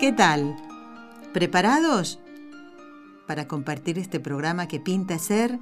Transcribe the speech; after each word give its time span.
¿Qué 0.00 0.12
tal? 0.12 0.56
¿Preparados? 1.34 2.20
Para 3.26 3.46
compartir 3.46 3.98
este 3.98 4.18
programa 4.18 4.66
que 4.66 4.80
pinta 4.80 5.18
ser 5.18 5.58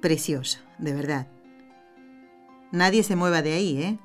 precioso, 0.00 0.60
de 0.78 0.94
verdad. 0.94 1.26
Nadie 2.72 3.02
se 3.02 3.16
mueva 3.16 3.42
de 3.42 3.52
ahí, 3.52 3.82
¿eh? 3.82 3.98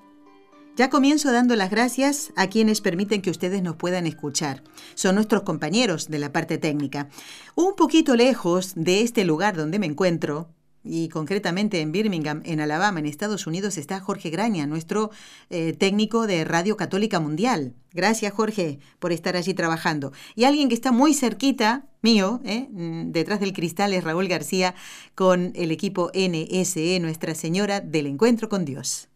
Ya 0.75 0.89
comienzo 0.89 1.31
dando 1.31 1.55
las 1.55 1.71
gracias 1.71 2.33
a 2.35 2.47
quienes 2.47 2.81
permiten 2.81 3.21
que 3.21 3.31
ustedes 3.31 3.63
nos 3.63 3.77
puedan 3.77 4.07
escuchar. 4.07 4.61
Son 4.94 5.16
nuestros 5.16 5.44
compañeros 5.44 6.09
de 6.09 6.19
la 6.19 6.33
parte 6.33 6.58
técnica. 6.58 7.08
Un 7.55 7.77
poquito 7.77 8.17
lejos 8.17 8.73
de 8.75 9.03
este 9.03 9.23
lugar 9.23 9.55
donde 9.55 9.80
me 9.80 9.85
encuentro, 9.85 10.49
y 10.83 11.09
concretamente 11.09 11.81
en 11.81 11.91
Birmingham, 11.91 12.41
en 12.45 12.61
Alabama, 12.61 12.99
en 12.99 13.05
Estados 13.05 13.47
Unidos, 13.47 13.77
está 13.77 13.99
Jorge 13.99 14.29
Graña, 14.29 14.65
nuestro 14.67 15.11
eh, 15.49 15.73
técnico 15.73 16.27
de 16.27 16.45
Radio 16.45 16.77
Católica 16.77 17.19
Mundial. 17.19 17.73
Gracias, 17.93 18.33
Jorge, 18.33 18.80
por 19.00 19.11
estar 19.11 19.35
allí 19.35 19.53
trabajando. 19.53 20.11
Y 20.35 20.44
alguien 20.45 20.69
que 20.69 20.75
está 20.75 20.91
muy 20.91 21.13
cerquita 21.13 21.88
mío, 22.02 22.39
eh, 22.45 22.67
mm, 22.72 23.11
detrás 23.11 23.39
del 23.39 23.53
cristal, 23.53 23.94
es 23.94 24.03
Raúl 24.03 24.27
García, 24.27 24.75
con 25.16 25.52
el 25.55 25.72
equipo 25.72 26.11
NSE, 26.13 27.00
Nuestra 27.00 27.35
Señora 27.35 27.81
del 27.81 28.07
Encuentro 28.07 28.47
con 28.47 28.66
Dios. 28.66 29.09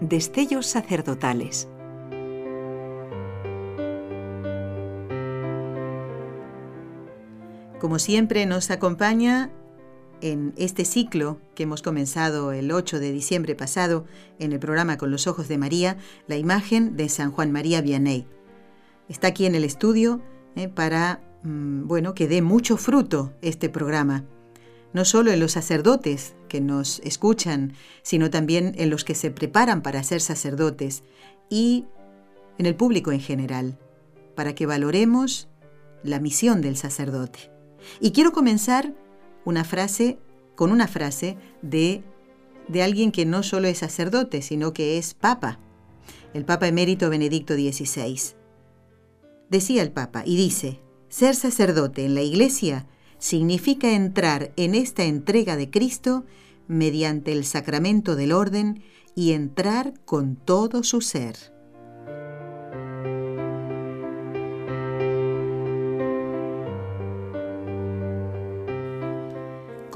Destellos 0.00 0.66
sacerdotales 0.66 1.68
Como 7.80 7.98
siempre 7.98 8.46
nos 8.46 8.70
acompaña 8.70 9.50
en 10.22 10.54
este 10.56 10.86
ciclo 10.86 11.38
que 11.54 11.64
hemos 11.64 11.82
comenzado 11.82 12.52
el 12.52 12.72
8 12.72 12.98
de 13.00 13.12
diciembre 13.12 13.54
pasado 13.54 14.06
en 14.38 14.52
el 14.52 14.58
programa 14.58 14.96
Con 14.96 15.10
los 15.10 15.26
Ojos 15.26 15.46
de 15.46 15.58
María, 15.58 15.98
la 16.26 16.36
imagen 16.36 16.96
de 16.96 17.10
San 17.10 17.30
Juan 17.30 17.52
María 17.52 17.82
Vianney. 17.82 18.26
Está 19.10 19.28
aquí 19.28 19.44
en 19.44 19.54
el 19.54 19.62
estudio 19.62 20.22
eh, 20.56 20.68
para 20.68 21.20
mm, 21.42 21.86
bueno, 21.86 22.14
que 22.14 22.28
dé 22.28 22.40
mucho 22.40 22.78
fruto 22.78 23.34
este 23.42 23.68
programa, 23.68 24.24
no 24.94 25.04
solo 25.04 25.30
en 25.30 25.40
los 25.40 25.52
sacerdotes 25.52 26.34
que 26.48 26.62
nos 26.62 27.00
escuchan, 27.00 27.74
sino 28.02 28.30
también 28.30 28.72
en 28.78 28.88
los 28.88 29.04
que 29.04 29.14
se 29.14 29.30
preparan 29.30 29.82
para 29.82 30.02
ser 30.02 30.22
sacerdotes 30.22 31.04
y 31.50 31.84
en 32.56 32.64
el 32.64 32.74
público 32.74 33.12
en 33.12 33.20
general, 33.20 33.78
para 34.34 34.54
que 34.54 34.64
valoremos 34.64 35.50
la 36.02 36.20
misión 36.20 36.62
del 36.62 36.78
sacerdote. 36.78 37.55
Y 38.00 38.12
quiero 38.12 38.32
comenzar 38.32 38.94
una 39.44 39.64
frase 39.64 40.18
con 40.54 40.72
una 40.72 40.88
frase 40.88 41.36
de, 41.62 42.02
de 42.68 42.82
alguien 42.82 43.12
que 43.12 43.26
no 43.26 43.42
solo 43.42 43.68
es 43.68 43.78
sacerdote, 43.78 44.42
sino 44.42 44.72
que 44.72 44.98
es 44.98 45.14
papa, 45.14 45.60
el 46.34 46.44
Papa 46.44 46.68
emérito 46.68 47.08
Benedicto 47.08 47.54
XVI. 47.54 48.34
Decía 49.48 49.82
el 49.82 49.92
Papa, 49.92 50.22
y 50.26 50.36
dice, 50.36 50.80
ser 51.08 51.34
sacerdote 51.34 52.04
en 52.04 52.14
la 52.14 52.22
Iglesia 52.22 52.86
significa 53.18 53.92
entrar 53.94 54.52
en 54.56 54.74
esta 54.74 55.04
entrega 55.04 55.56
de 55.56 55.70
Cristo 55.70 56.24
mediante 56.68 57.32
el 57.32 57.44
sacramento 57.44 58.16
del 58.16 58.32
orden 58.32 58.82
y 59.14 59.32
entrar 59.32 59.94
con 60.04 60.36
todo 60.36 60.82
su 60.82 61.00
ser. 61.00 61.55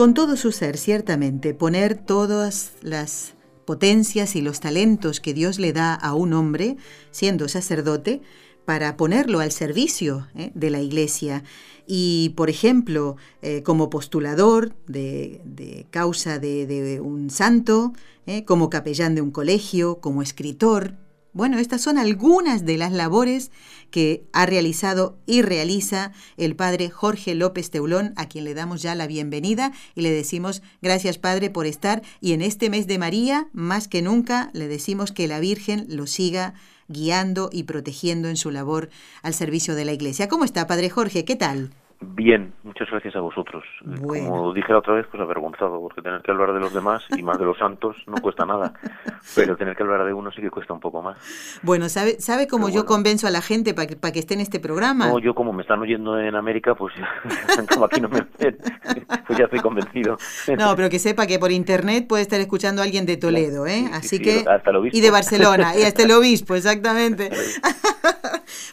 Con 0.00 0.14
todo 0.14 0.38
su 0.38 0.50
ser, 0.50 0.78
ciertamente, 0.78 1.52
poner 1.52 1.94
todas 1.94 2.72
las 2.80 3.34
potencias 3.66 4.34
y 4.34 4.40
los 4.40 4.58
talentos 4.58 5.20
que 5.20 5.34
Dios 5.34 5.58
le 5.58 5.74
da 5.74 5.92
a 5.92 6.14
un 6.14 6.32
hombre, 6.32 6.78
siendo 7.10 7.48
sacerdote, 7.48 8.22
para 8.64 8.96
ponerlo 8.96 9.40
al 9.40 9.52
servicio 9.52 10.26
¿eh? 10.34 10.52
de 10.54 10.70
la 10.70 10.80
iglesia. 10.80 11.44
Y, 11.86 12.32
por 12.34 12.48
ejemplo, 12.48 13.18
eh, 13.42 13.62
como 13.62 13.90
postulador 13.90 14.72
de, 14.86 15.86
causa 15.90 16.38
de, 16.38 16.98
un 17.04 17.28
santo, 17.28 17.92
¿eh? 18.24 18.46
como 18.46 18.70
capellán 18.70 19.14
de 19.14 19.20
un 19.20 19.30
colegio, 19.30 20.00
como 20.00 20.22
escritor, 20.22 20.94
bueno, 21.32 21.58
estas 21.58 21.80
son 21.80 21.98
algunas 21.98 22.64
de 22.64 22.76
las 22.76 22.92
labores 22.92 23.50
que 23.90 24.24
ha 24.32 24.46
realizado 24.46 25.18
y 25.26 25.42
realiza 25.42 26.12
el 26.36 26.56
padre 26.56 26.90
Jorge 26.90 27.34
López 27.34 27.70
Teulón, 27.70 28.12
a 28.16 28.28
quien 28.28 28.44
le 28.44 28.54
damos 28.54 28.82
ya 28.82 28.94
la 28.94 29.06
bienvenida 29.06 29.72
y 29.94 30.02
le 30.02 30.10
decimos 30.10 30.62
gracias 30.82 31.18
padre 31.18 31.50
por 31.50 31.66
estar 31.66 32.02
y 32.20 32.32
en 32.32 32.42
este 32.42 32.70
mes 32.70 32.86
de 32.86 32.98
María, 32.98 33.48
más 33.52 33.88
que 33.88 34.02
nunca, 34.02 34.50
le 34.52 34.68
decimos 34.68 35.12
que 35.12 35.28
la 35.28 35.40
Virgen 35.40 35.86
lo 35.88 36.06
siga 36.06 36.54
guiando 36.88 37.50
y 37.52 37.64
protegiendo 37.64 38.28
en 38.28 38.36
su 38.36 38.50
labor 38.50 38.90
al 39.22 39.34
servicio 39.34 39.74
de 39.74 39.84
la 39.84 39.92
Iglesia. 39.92 40.28
¿Cómo 40.28 40.44
está, 40.44 40.66
padre 40.66 40.90
Jorge? 40.90 41.24
¿Qué 41.24 41.36
tal? 41.36 41.70
Bien, 42.02 42.54
muchas 42.62 42.88
gracias 42.90 43.14
a 43.14 43.20
vosotros. 43.20 43.62
Como 44.00 44.54
dije 44.54 44.72
la 44.72 44.78
otra 44.78 44.94
vez, 44.94 45.06
pues 45.10 45.22
avergonzado, 45.22 45.78
porque 45.82 46.00
tener 46.00 46.22
que 46.22 46.30
hablar 46.30 46.54
de 46.54 46.60
los 46.60 46.72
demás 46.72 47.04
y 47.14 47.22
más 47.22 47.38
de 47.38 47.44
los 47.44 47.58
santos 47.58 47.94
no 48.06 48.14
cuesta 48.22 48.46
nada, 48.46 48.72
pero 49.34 49.54
tener 49.54 49.76
que 49.76 49.82
hablar 49.82 50.06
de 50.06 50.14
uno 50.14 50.32
sí 50.32 50.40
que 50.40 50.50
cuesta 50.50 50.72
un 50.72 50.80
poco 50.80 51.02
más. 51.02 51.18
Bueno, 51.62 51.90
¿sabe, 51.90 52.18
sabe 52.18 52.48
cómo 52.48 52.70
yo 52.70 52.86
convenzo 52.86 53.26
a 53.26 53.30
la 53.30 53.42
gente 53.42 53.74
para 53.74 53.86
que, 53.86 53.96
para 53.96 54.12
que 54.12 54.20
esté 54.20 54.32
en 54.32 54.40
este 54.40 54.60
programa? 54.60 55.08
No, 55.08 55.18
yo 55.18 55.34
como 55.34 55.52
me 55.52 55.60
están 55.60 55.78
oyendo 55.80 56.18
en 56.18 56.34
América, 56.34 56.74
pues 56.74 56.94
como 57.70 57.84
aquí 57.84 58.00
no 58.00 58.08
me 58.08 58.22
pues 59.26 59.38
ya 59.38 59.44
estoy 59.44 59.60
convencido. 59.60 60.16
No, 60.58 60.74
pero 60.76 60.88
que 60.88 60.98
sepa 60.98 61.26
que 61.26 61.38
por 61.38 61.52
internet 61.52 62.06
puede 62.08 62.22
estar 62.22 62.40
escuchando 62.40 62.80
a 62.80 62.86
alguien 62.86 63.04
de 63.04 63.18
Toledo, 63.18 63.66
¿eh? 63.66 63.90
Así 63.92 64.20
que... 64.20 64.46
Hasta 64.48 64.70
el 64.70 64.76
obispo. 64.76 64.96
Y 64.96 65.02
de 65.02 65.10
Barcelona, 65.10 65.76
y 65.76 65.82
hasta 65.82 66.04
el 66.04 66.12
obispo, 66.12 66.54
exactamente. 66.54 67.30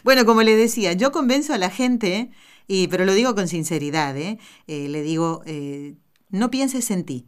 bueno, 0.02 0.24
como 0.24 0.42
le 0.42 0.56
decía, 0.56 0.94
yo 0.94 1.12
convenzo 1.12 1.52
a 1.52 1.58
la 1.58 1.68
gente 1.68 2.30
y, 2.68 2.86
pero 2.88 3.06
lo 3.06 3.14
digo 3.14 3.34
con 3.34 3.48
sinceridad, 3.48 4.16
¿eh? 4.16 4.38
eh 4.66 4.88
le 4.88 5.02
digo, 5.02 5.42
eh, 5.46 5.96
no 6.28 6.50
pienses 6.50 6.90
en 6.90 7.04
ti, 7.04 7.26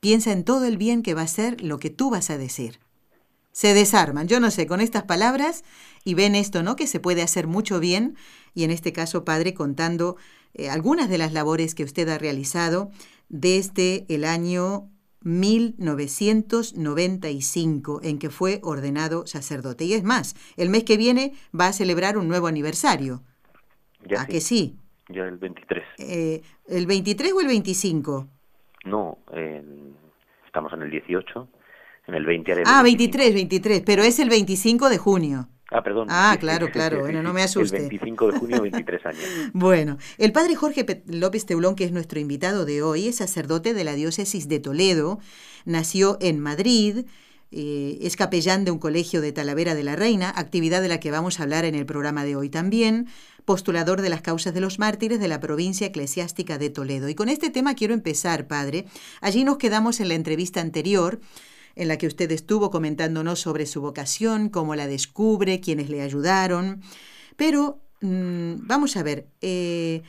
piensa 0.00 0.32
en 0.32 0.44
todo 0.44 0.66
el 0.66 0.76
bien 0.76 1.02
que 1.02 1.14
va 1.14 1.22
a 1.22 1.26
ser 1.26 1.62
lo 1.62 1.78
que 1.78 1.88
tú 1.90 2.10
vas 2.10 2.30
a 2.30 2.38
decir. 2.38 2.78
Se 3.52 3.72
desarman, 3.72 4.28
yo 4.28 4.40
no 4.40 4.50
sé, 4.50 4.66
con 4.66 4.80
estas 4.80 5.04
palabras 5.04 5.64
y 6.04 6.14
ven 6.14 6.34
esto, 6.34 6.62
¿no? 6.62 6.76
Que 6.76 6.86
se 6.86 7.00
puede 7.00 7.22
hacer 7.22 7.46
mucho 7.46 7.80
bien 7.80 8.16
y 8.52 8.64
en 8.64 8.70
este 8.70 8.92
caso, 8.92 9.24
padre, 9.24 9.54
contando 9.54 10.16
eh, 10.52 10.68
algunas 10.68 11.08
de 11.08 11.16
las 11.18 11.32
labores 11.32 11.74
que 11.74 11.84
usted 11.84 12.08
ha 12.08 12.18
realizado 12.18 12.90
desde 13.28 14.04
el 14.08 14.24
año 14.24 14.90
1995 15.22 18.00
en 18.02 18.18
que 18.18 18.28
fue 18.28 18.60
ordenado 18.62 19.26
sacerdote. 19.26 19.86
Y 19.86 19.94
es 19.94 20.04
más, 20.04 20.36
el 20.56 20.68
mes 20.68 20.84
que 20.84 20.98
viene 20.98 21.32
va 21.58 21.68
a 21.68 21.72
celebrar 21.72 22.18
un 22.18 22.28
nuevo 22.28 22.46
aniversario. 22.46 23.22
Ya 24.06 24.22
¿A 24.22 24.26
que 24.26 24.40
sí? 24.40 24.76
Ya 25.08 25.24
el 25.24 25.36
23. 25.36 25.84
Eh, 25.98 26.42
¿El 26.68 26.86
23 26.86 27.32
o 27.32 27.40
el 27.40 27.46
25? 27.46 28.28
No, 28.84 29.18
estamos 30.46 30.72
en 30.72 30.82
el 30.82 30.90
18. 30.90 31.48
En 32.06 32.14
el 32.14 32.26
20 32.26 32.62
Ah, 32.66 32.82
23, 32.82 33.32
23, 33.32 33.82
pero 33.84 34.02
es 34.02 34.18
el 34.18 34.28
25 34.28 34.90
de 34.90 34.98
junio. 34.98 35.48
Ah, 35.70 35.82
perdón. 35.82 36.08
Ah, 36.10 36.36
claro, 36.38 36.70
claro, 36.70 37.00
bueno, 37.00 37.22
no 37.22 37.32
me 37.32 37.42
asuste. 37.42 37.76
El 37.76 37.88
25 37.88 38.32
de 38.32 38.38
junio, 38.38 38.62
23 38.62 39.06
años. 39.06 39.24
bueno, 39.54 39.96
el 40.18 40.30
padre 40.30 40.54
Jorge 40.54 40.84
López 41.06 41.46
Teulón, 41.46 41.74
que 41.74 41.84
es 41.84 41.92
nuestro 41.92 42.20
invitado 42.20 42.66
de 42.66 42.82
hoy, 42.82 43.08
es 43.08 43.16
sacerdote 43.16 43.72
de 43.72 43.84
la 43.84 43.94
diócesis 43.94 44.48
de 44.48 44.60
Toledo, 44.60 45.18
nació 45.64 46.18
en 46.20 46.38
Madrid, 46.38 47.06
eh, 47.50 47.98
es 48.02 48.16
capellán 48.16 48.64
de 48.64 48.72
un 48.72 48.78
colegio 48.78 49.20
de 49.20 49.32
Talavera 49.32 49.74
de 49.74 49.84
la 49.84 49.96
Reina, 49.96 50.32
actividad 50.36 50.82
de 50.82 50.88
la 50.88 51.00
que 51.00 51.10
vamos 51.10 51.40
a 51.40 51.44
hablar 51.44 51.64
en 51.64 51.74
el 51.74 51.86
programa 51.86 52.24
de 52.24 52.36
hoy 52.36 52.50
también, 52.50 53.08
postulador 53.44 54.00
de 54.02 54.08
las 54.08 54.22
causas 54.22 54.54
de 54.54 54.60
los 54.60 54.78
mártires 54.78 55.20
de 55.20 55.28
la 55.28 55.40
provincia 55.40 55.86
eclesiástica 55.86 56.58
de 56.58 56.70
Toledo. 56.70 57.08
Y 57.08 57.14
con 57.14 57.28
este 57.28 57.50
tema 57.50 57.74
quiero 57.74 57.94
empezar, 57.94 58.46
padre. 58.46 58.86
Allí 59.20 59.44
nos 59.44 59.58
quedamos 59.58 60.00
en 60.00 60.08
la 60.08 60.14
entrevista 60.14 60.60
anterior 60.60 61.20
en 61.76 61.88
la 61.88 61.98
que 61.98 62.06
usted 62.06 62.30
estuvo 62.30 62.70
comentándonos 62.70 63.40
sobre 63.40 63.66
su 63.66 63.80
vocación, 63.80 64.48
cómo 64.48 64.74
la 64.74 64.86
descubre, 64.86 65.60
quiénes 65.60 65.90
le 65.90 66.02
ayudaron. 66.02 66.82
Pero 67.36 67.80
mm, 68.00 68.66
vamos 68.66 68.96
a 68.96 69.02
ver, 69.02 69.28
eh, 69.40 70.02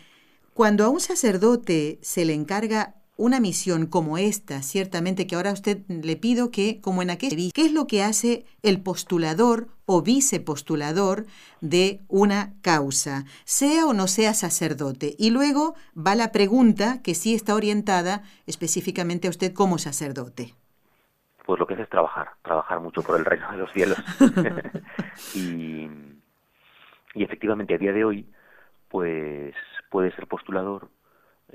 cuando 0.53 0.85
a 0.85 0.89
un 0.89 0.99
sacerdote 0.99 1.99
se 2.01 2.23
le 2.23 2.33
encarga 2.33 2.95
una 3.17 3.39
misión 3.39 3.85
como 3.85 4.17
esta, 4.17 4.62
ciertamente 4.62 5.25
que 5.25 5.35
ahora 5.35 5.53
usted 5.53 5.79
le 5.88 6.17
pido 6.17 6.51
que, 6.51 6.81
como 6.81 7.01
en 7.01 7.09
aquel, 7.09 7.51
¿qué 7.53 7.65
es 7.65 7.73
lo 7.73 7.88
que 7.88 8.03
hace 8.03 8.45
el 8.62 8.81
postulador 8.81 9.67
o 9.85 10.01
vicepostulador 10.01 11.25
de 11.62 12.01
una 12.09 12.53
causa, 12.62 13.23
sea 13.45 13.85
o 13.85 13.94
no 13.94 14.07
sea 14.07 14.33
sacerdote? 14.33 15.15
Y 15.17 15.31
luego 15.31 15.75
va 15.95 16.15
la 16.15 16.31
pregunta 16.31 17.01
que 17.03 17.15
sí 17.15 17.33
está 17.33 17.56
orientada 17.56 18.23
específicamente 18.47 19.27
a 19.27 19.31
usted 19.31 19.53
como 19.53 19.77
sacerdote. 19.77 20.53
Pues 21.45 21.59
lo 21.59 21.68
que 21.68 21.75
hace 21.75 21.83
es 21.83 21.89
trabajar, 21.89 22.31
trabajar 22.41 22.79
mucho 22.81 23.01
por 23.01 23.18
el 23.18 23.23
reino 23.23 23.50
de 23.51 23.57
los 23.57 23.71
cielos. 23.71 23.97
y, 25.35 25.88
y 27.13 27.23
efectivamente 27.23 27.75
a 27.75 27.77
día 27.77 27.94
de 27.94 28.03
hoy, 28.03 28.27
pues 28.89 29.56
puede 29.89 30.13
ser 30.15 30.27
postulador 30.27 30.89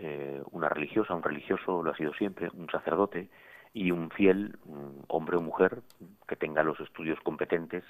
eh, 0.02 0.43
una 0.50 0.69
religiosa, 0.69 1.14
un 1.14 1.23
religioso, 1.23 1.82
lo 1.82 1.91
ha 1.91 1.97
sido 1.97 2.14
siempre, 2.14 2.49
un 2.55 2.69
sacerdote 2.70 3.29
y 3.75 3.91
un 3.91 4.11
fiel, 4.11 4.58
un 4.64 5.05
hombre 5.08 5.37
o 5.37 5.41
mujer, 5.41 5.82
que 6.26 6.37
tenga 6.37 6.62
los 6.62 6.81
estudios 6.81 7.20
competentes, 7.20 7.85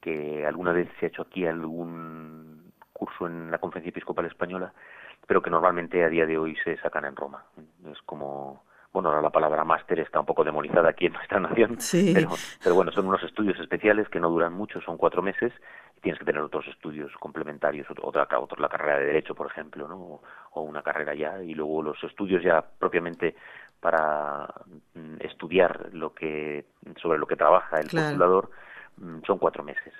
que 0.00 0.46
alguna 0.46 0.72
vez 0.72 0.88
se 0.98 1.06
ha 1.06 1.08
hecho 1.08 1.22
aquí 1.22 1.46
algún 1.46 2.72
curso 2.92 3.26
en 3.26 3.50
la 3.50 3.58
Conferencia 3.58 3.90
Episcopal 3.90 4.24
Española, 4.26 4.72
pero 5.26 5.42
que 5.42 5.50
normalmente 5.50 6.02
a 6.02 6.08
día 6.08 6.26
de 6.26 6.38
hoy 6.38 6.56
se 6.64 6.78
sacan 6.78 7.04
en 7.04 7.16
Roma. 7.16 7.44
Es 7.90 8.00
como 8.02 8.64
bueno, 8.96 9.10
ahora 9.10 9.20
la 9.20 9.30
palabra 9.30 9.62
máster 9.62 10.00
está 10.00 10.20
un 10.20 10.24
poco 10.24 10.42
demonizada 10.42 10.88
aquí 10.88 11.04
en 11.04 11.12
nuestra 11.12 11.38
nación, 11.38 11.76
pero, 12.14 12.30
pero, 12.64 12.74
bueno, 12.74 12.90
son 12.92 13.06
unos 13.06 13.22
estudios 13.22 13.60
especiales 13.60 14.08
que 14.08 14.18
no 14.18 14.30
duran 14.30 14.54
mucho, 14.54 14.80
son 14.80 14.96
cuatro 14.96 15.20
meses, 15.20 15.52
y 15.98 16.00
tienes 16.00 16.18
que 16.18 16.24
tener 16.24 16.40
otros 16.40 16.66
estudios 16.66 17.12
complementarios, 17.20 17.86
otra, 18.00 18.26
otra 18.38 18.58
la 18.58 18.70
carrera 18.70 18.98
de 18.98 19.04
Derecho, 19.04 19.34
por 19.34 19.48
ejemplo, 19.48 19.86
¿no? 19.86 20.22
o 20.52 20.60
una 20.62 20.80
carrera 20.80 21.14
ya, 21.14 21.42
y 21.42 21.52
luego 21.52 21.82
los 21.82 22.02
estudios 22.04 22.42
ya 22.42 22.62
propiamente 22.62 23.36
para 23.80 24.48
mm, 24.94 25.16
estudiar 25.20 25.90
lo 25.92 26.14
que 26.14 26.64
sobre 26.96 27.18
lo 27.18 27.26
que 27.26 27.36
trabaja 27.36 27.76
el 27.76 27.90
postulador 27.90 28.48
mm, 28.96 29.18
son 29.26 29.36
cuatro 29.36 29.62
meses. 29.62 29.92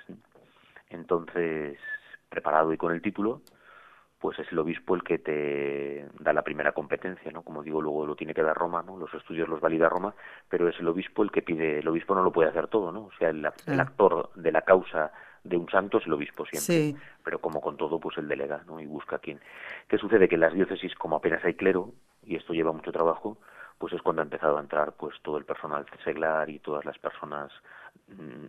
Entonces, 0.89 1.77
preparado 2.29 2.73
y 2.73 2.77
con 2.77 2.91
el 2.91 3.03
título, 3.03 3.41
pues 4.19 4.39
es 4.39 4.51
el 4.51 4.59
obispo 4.59 4.95
el 4.95 5.03
que 5.03 5.19
te 5.19 6.07
da 6.19 6.33
la 6.33 6.41
primera 6.41 6.71
competencia, 6.71 7.31
¿no? 7.31 7.43
Como 7.43 7.61
digo, 7.61 7.81
luego 7.81 8.05
lo 8.05 8.15
tiene 8.15 8.33
que 8.33 8.41
dar 8.41 8.57
Roma, 8.57 8.81
¿no? 8.81 8.97
Los 8.97 9.13
estudios 9.13 9.47
los 9.47 9.61
valida 9.61 9.89
Roma, 9.89 10.13
pero 10.49 10.67
es 10.67 10.79
el 10.79 10.87
obispo 10.87 11.23
el 11.23 11.31
que 11.31 11.43
pide, 11.43 11.79
el 11.79 11.87
obispo 11.87 12.15
no 12.15 12.23
lo 12.23 12.31
puede 12.31 12.49
hacer 12.49 12.67
todo, 12.67 12.91
¿no? 12.91 13.05
O 13.05 13.11
sea, 13.19 13.29
el, 13.29 13.45
actor 13.45 14.31
de 14.35 14.51
la 14.51 14.63
causa 14.63 15.11
de 15.43 15.55
un 15.55 15.69
santo 15.69 15.99
es 15.99 16.07
el 16.07 16.13
obispo 16.13 16.45
siempre, 16.45 16.99
pero 17.23 17.39
como 17.39 17.61
con 17.61 17.77
todo, 17.77 17.99
pues 17.99 18.17
el 18.17 18.27
delega, 18.27 18.63
¿no? 18.65 18.79
Y 18.79 18.85
busca 18.85 19.17
a 19.17 19.19
quién. 19.19 19.39
¿Qué 19.87 19.97
sucede? 19.97 20.27
Que 20.27 20.35
en 20.35 20.41
las 20.41 20.53
diócesis, 20.53 20.95
como 20.95 21.17
apenas 21.17 21.45
hay 21.45 21.53
clero, 21.53 21.93
y 22.23 22.35
esto 22.35 22.53
lleva 22.53 22.71
mucho 22.71 22.91
trabajo, 22.91 23.37
pues 23.77 23.93
es 23.93 24.01
cuando 24.01 24.21
ha 24.21 24.25
empezado 24.25 24.57
a 24.57 24.61
entrar 24.61 24.93
pues 24.93 25.15
todo 25.21 25.37
el 25.37 25.45
personal 25.45 25.85
seglar 26.03 26.49
y 26.49 26.59
todas 26.59 26.83
las 26.85 26.97
personas 26.97 27.51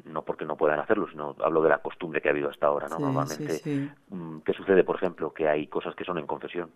no 0.04 0.22
porque 0.22 0.44
no 0.44 0.56
puedan 0.56 0.78
hacerlo, 0.78 1.08
sino 1.10 1.34
hablo 1.40 1.62
de 1.62 1.68
la 1.68 1.78
costumbre 1.78 2.20
que 2.20 2.28
ha 2.28 2.32
habido 2.32 2.48
hasta 2.48 2.66
ahora, 2.66 2.88
¿no? 2.88 2.98
Normalmente, 2.98 3.90
mm, 4.08 4.38
¿qué 4.40 4.52
sucede, 4.52 4.84
por 4.84 4.96
ejemplo? 4.96 5.32
Que 5.32 5.48
hay 5.48 5.66
cosas 5.66 5.94
que 5.94 6.04
son 6.04 6.18
en 6.18 6.26
confesión. 6.26 6.70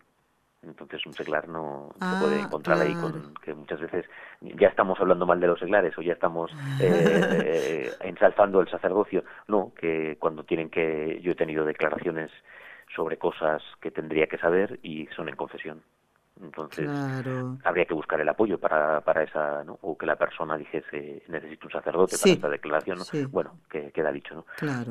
Entonces 0.61 1.05
un 1.05 1.13
seglar 1.13 1.49
no 1.49 1.89
se 1.93 2.19
puede 2.21 2.39
ah, 2.39 2.45
encontrar 2.45 2.79
ahí 2.79 2.95
con 2.95 3.33
que 3.43 3.53
muchas 3.53 3.81
veces 3.81 4.05
ya 4.39 4.69
estamos 4.69 4.97
hablando 4.99 5.25
mal 5.25 5.39
de 5.39 5.47
los 5.47 5.59
seglares 5.59 5.97
o 5.97 6.01
ya 6.01 6.13
estamos 6.13 6.51
eh, 6.81 7.91
ensalzando 7.99 8.61
el 8.61 8.69
sacerdocio. 8.69 9.23
No, 9.47 9.73
que 9.75 10.17
cuando 10.19 10.43
tienen 10.43 10.69
que... 10.69 11.19
Yo 11.21 11.33
he 11.33 11.35
tenido 11.35 11.65
declaraciones 11.65 12.31
sobre 12.95 13.17
cosas 13.17 13.61
que 13.81 13.91
tendría 13.91 14.27
que 14.27 14.37
saber 14.37 14.79
y 14.83 15.07
son 15.07 15.27
en 15.27 15.35
confesión. 15.35 15.81
Entonces, 16.41 16.89
habría 17.63 17.85
que 17.85 17.93
buscar 17.93 18.19
el 18.19 18.27
apoyo 18.27 18.57
para, 18.57 19.01
para 19.01 19.23
esa, 19.23 19.63
¿no? 19.63 19.77
O 19.81 19.97
que 19.97 20.05
la 20.05 20.15
persona 20.15 20.57
dijese, 20.57 21.23
necesito 21.27 21.67
un 21.67 21.71
sacerdote 21.71 22.17
para 22.17 22.33
esta 22.33 22.49
declaración, 22.49 22.97
¿no? 22.99 23.29
Bueno, 23.29 23.57
que 23.69 23.91
queda 23.91 24.11
dicho, 24.11 24.33
¿no? 24.35 24.45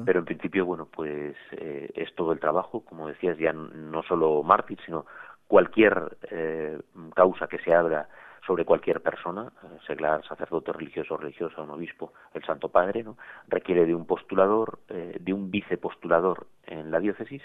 Pero 0.05 0.21
en 0.21 0.25
principio, 0.25 0.65
bueno, 0.65 0.87
pues 0.87 1.35
eh, 1.53 1.91
es 1.95 2.15
todo 2.15 2.33
el 2.33 2.39
trabajo, 2.39 2.85
como 2.85 3.09
decías, 3.09 3.37
ya 3.39 3.53
no 3.53 4.03
solo 4.05 4.43
mártir, 4.43 4.79
sino 4.85 5.05
cualquier 5.49 6.17
eh, 6.31 6.81
causa 7.15 7.49
que 7.49 7.59
se 7.59 7.75
abra 7.75 8.09
sobre 8.47 8.65
cualquier 8.65 9.03
persona, 9.03 9.53
eh, 9.65 9.79
seglar, 9.87 10.25
sacerdote 10.27 10.73
religioso, 10.73 11.17
religiosa, 11.17 11.63
un 11.63 11.71
obispo, 11.71 12.13
el 12.35 12.45
Santo 12.45 12.69
Padre, 12.69 13.03
¿no? 13.03 13.17
requiere 13.49 13.85
de 13.85 13.95
un 13.95 14.07
postulador, 14.07 14.79
de 14.89 15.33
un 15.33 15.51
vicepostulador 15.51 16.47
en 16.67 16.91
la 16.91 17.01
diócesis 17.01 17.43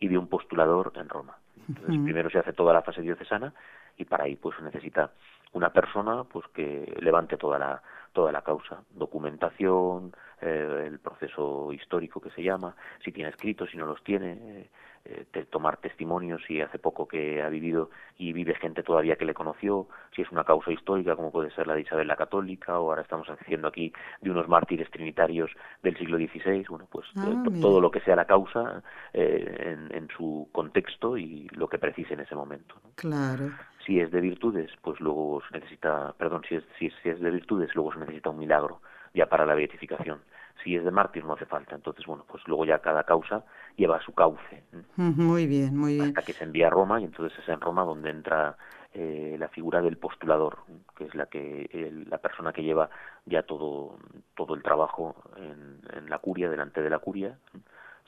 y 0.00 0.08
de 0.08 0.18
un 0.18 0.28
postulador 0.28 0.92
en 0.96 1.08
Roma. 1.08 1.36
Entonces, 1.68 2.00
primero 2.02 2.30
se 2.30 2.38
hace 2.38 2.52
toda 2.52 2.72
la 2.72 2.82
fase 2.82 3.02
diocesana 3.02 3.52
y 3.96 4.04
para 4.04 4.24
ahí 4.24 4.36
pues 4.36 4.60
necesita 4.60 5.10
una 5.52 5.70
persona 5.70 6.24
pues 6.24 6.46
que 6.48 6.94
levante 7.00 7.36
toda 7.36 7.58
la 7.58 7.82
toda 8.12 8.30
la 8.30 8.42
causa, 8.42 8.82
documentación, 8.90 10.14
eh, 10.44 10.88
el 10.88 10.98
proceso 10.98 11.72
histórico 11.72 12.20
que 12.20 12.28
se 12.30 12.42
llama, 12.42 12.76
si 13.02 13.12
tiene 13.12 13.30
escritos, 13.30 13.70
si 13.70 13.78
no 13.78 13.86
los 13.86 14.04
tiene, 14.04 14.32
eh, 14.32 14.68
eh, 15.06 15.46
tomar 15.48 15.78
testimonios 15.78 16.42
si 16.46 16.60
hace 16.60 16.78
poco 16.78 17.08
que 17.08 17.40
ha 17.40 17.48
vivido 17.48 17.88
y 18.18 18.34
vive 18.34 18.54
gente 18.54 18.82
todavía 18.82 19.16
que 19.16 19.24
le 19.24 19.32
conoció, 19.32 19.88
si 20.14 20.20
es 20.20 20.30
una 20.30 20.44
causa 20.44 20.70
histórica 20.70 21.16
como 21.16 21.32
puede 21.32 21.50
ser 21.52 21.66
la 21.66 21.74
de 21.74 21.80
Isabel 21.80 22.08
la 22.08 22.16
Católica 22.16 22.78
o 22.78 22.90
ahora 22.90 23.00
estamos 23.00 23.26
haciendo 23.30 23.68
aquí 23.68 23.90
de 24.20 24.30
unos 24.30 24.46
mártires 24.46 24.90
trinitarios 24.90 25.50
del 25.82 25.96
siglo 25.96 26.18
XVI, 26.18 26.66
bueno, 26.68 26.86
pues 26.90 27.06
ah, 27.16 27.44
todo 27.62 27.80
lo 27.80 27.90
que 27.90 28.00
sea 28.00 28.14
la 28.14 28.26
causa 28.26 28.82
en, 29.14 29.94
en, 29.94 30.08
su 30.14 30.50
contexto 30.52 31.16
y 31.16 31.48
lo 31.52 31.68
que 31.68 31.78
precise 31.78 32.12
en 32.12 32.20
ese 32.20 32.34
momento. 32.34 32.74
Claro. 32.96 33.50
Si 33.86 33.98
es 33.98 34.10
de 34.10 34.20
virtudes, 34.20 34.70
pues 34.82 35.00
luego 35.00 35.42
se 35.48 35.58
necesita, 35.58 36.14
perdón, 36.18 36.42
si 36.46 36.56
es, 36.56 36.64
si 36.78 37.08
es 37.08 37.20
de 37.20 37.30
virtudes, 37.30 37.74
luego 37.74 37.94
se 37.94 38.00
necesita 38.00 38.28
un 38.28 38.38
milagro 38.38 38.80
ya 39.14 39.26
para 39.26 39.46
la 39.46 39.54
beatificación. 39.54 40.20
Si 40.62 40.76
es 40.76 40.84
de 40.84 40.90
mártir 40.90 41.24
no 41.24 41.34
hace 41.34 41.46
falta. 41.46 41.74
Entonces, 41.74 42.06
bueno, 42.06 42.24
pues 42.26 42.42
luego 42.46 42.64
ya 42.64 42.78
cada 42.78 43.04
causa 43.04 43.44
lleva 43.76 44.00
su 44.00 44.14
cauce. 44.14 44.64
Muy 44.96 45.46
bien, 45.46 45.76
muy 45.76 45.94
bien. 45.94 46.08
Hasta 46.08 46.22
que 46.22 46.32
se 46.32 46.44
envía 46.44 46.68
a 46.68 46.70
Roma 46.70 47.00
y 47.00 47.04
entonces 47.04 47.38
es 47.38 47.48
en 47.48 47.60
Roma 47.60 47.84
donde 47.84 48.10
entra 48.10 48.56
eh, 48.94 49.36
la 49.38 49.48
figura 49.48 49.82
del 49.82 49.98
postulador, 49.98 50.58
que 50.96 51.04
es 51.04 51.14
la 51.14 51.26
que 51.26 51.92
la 52.08 52.18
persona 52.18 52.52
que 52.52 52.62
lleva 52.62 52.88
ya 53.26 53.42
todo 53.42 53.98
todo 54.36 54.54
el 54.54 54.62
trabajo 54.62 55.16
en, 55.36 55.80
en 55.96 56.08
la 56.08 56.18
curia, 56.18 56.48
delante 56.48 56.80
de 56.80 56.90
la 56.90 56.98
curia, 56.98 57.36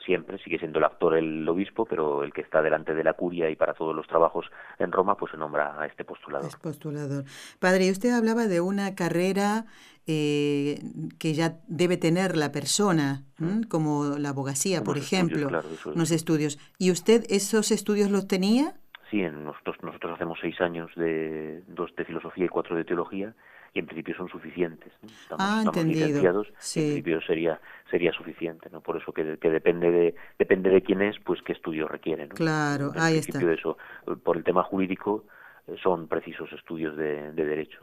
siempre 0.05 0.37
sigue 0.39 0.59
siendo 0.59 0.79
el 0.79 0.85
actor 0.85 1.15
el 1.15 1.47
obispo, 1.47 1.85
pero 1.85 2.23
el 2.23 2.33
que 2.33 2.41
está 2.41 2.61
delante 2.61 2.93
de 2.93 3.03
la 3.03 3.13
curia 3.13 3.49
y 3.49 3.55
para 3.55 3.73
todos 3.73 3.95
los 3.95 4.07
trabajos 4.07 4.45
en 4.79 4.91
Roma, 4.91 5.15
pues 5.15 5.31
se 5.31 5.37
nombra 5.37 5.79
a 5.79 5.85
este 5.85 6.05
postulador. 6.05 6.49
postulador. 6.61 7.25
Padre, 7.59 7.91
usted 7.91 8.11
hablaba 8.11 8.47
de 8.47 8.61
una 8.61 8.95
carrera 8.95 9.65
eh, 10.07 10.79
que 11.19 11.33
ya 11.33 11.59
debe 11.67 11.97
tener 11.97 12.37
la 12.37 12.51
persona, 12.51 13.23
como 13.69 14.17
la 14.17 14.29
abogacía, 14.29 14.83
por 14.83 14.97
ejemplo, 14.97 15.49
unos 15.85 16.11
estudios. 16.11 16.57
¿Y 16.77 16.91
usted 16.91 17.25
esos 17.29 17.71
estudios 17.71 18.09
los 18.09 18.27
tenía? 18.27 18.75
Sí, 19.11 19.21
nosotros, 19.21 19.77
nosotros 19.83 20.13
hacemos 20.15 20.37
seis 20.41 20.59
años 20.61 20.89
de 20.95 21.61
dos 21.67 21.93
de 21.95 22.05
filosofía 22.05 22.45
y 22.45 22.49
cuatro 22.49 22.75
de 22.75 22.83
teología 22.83 23.33
en 23.79 23.85
principio 23.85 24.15
son 24.15 24.29
suficientes. 24.29 24.91
Estamos, 25.03 25.45
ah, 25.45 25.83
licenciados, 25.83 26.47
en 26.47 26.53
principio 26.53 27.21
sería 27.21 27.59
sería 27.89 28.11
suficiente, 28.11 28.69
¿no? 28.71 28.81
Por 28.81 28.97
eso 28.97 29.11
que, 29.13 29.37
que, 29.37 29.49
depende 29.49 29.91
de 29.91 30.15
depende 30.37 30.69
de 30.69 30.81
quién 30.81 31.01
es, 31.01 31.17
pues 31.19 31.41
qué 31.41 31.53
estudio 31.53 31.87
requiere, 31.87 32.27
¿no? 32.27 32.35
Claro, 32.35 32.91
en 32.93 33.01
ahí 33.01 33.21
principio 33.21 33.51
eso, 33.51 33.77
por 34.23 34.37
el 34.37 34.43
tema 34.43 34.63
jurídico 34.63 35.25
eh, 35.67 35.75
son 35.81 36.07
precisos 36.07 36.51
estudios 36.53 36.95
de, 36.97 37.31
de 37.31 37.45
derecho. 37.45 37.79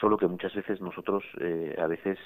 Solo 0.00 0.16
que 0.16 0.26
muchas 0.26 0.54
veces 0.54 0.80
nosotros 0.80 1.24
eh, 1.40 1.76
a 1.78 1.86
veces 1.86 2.18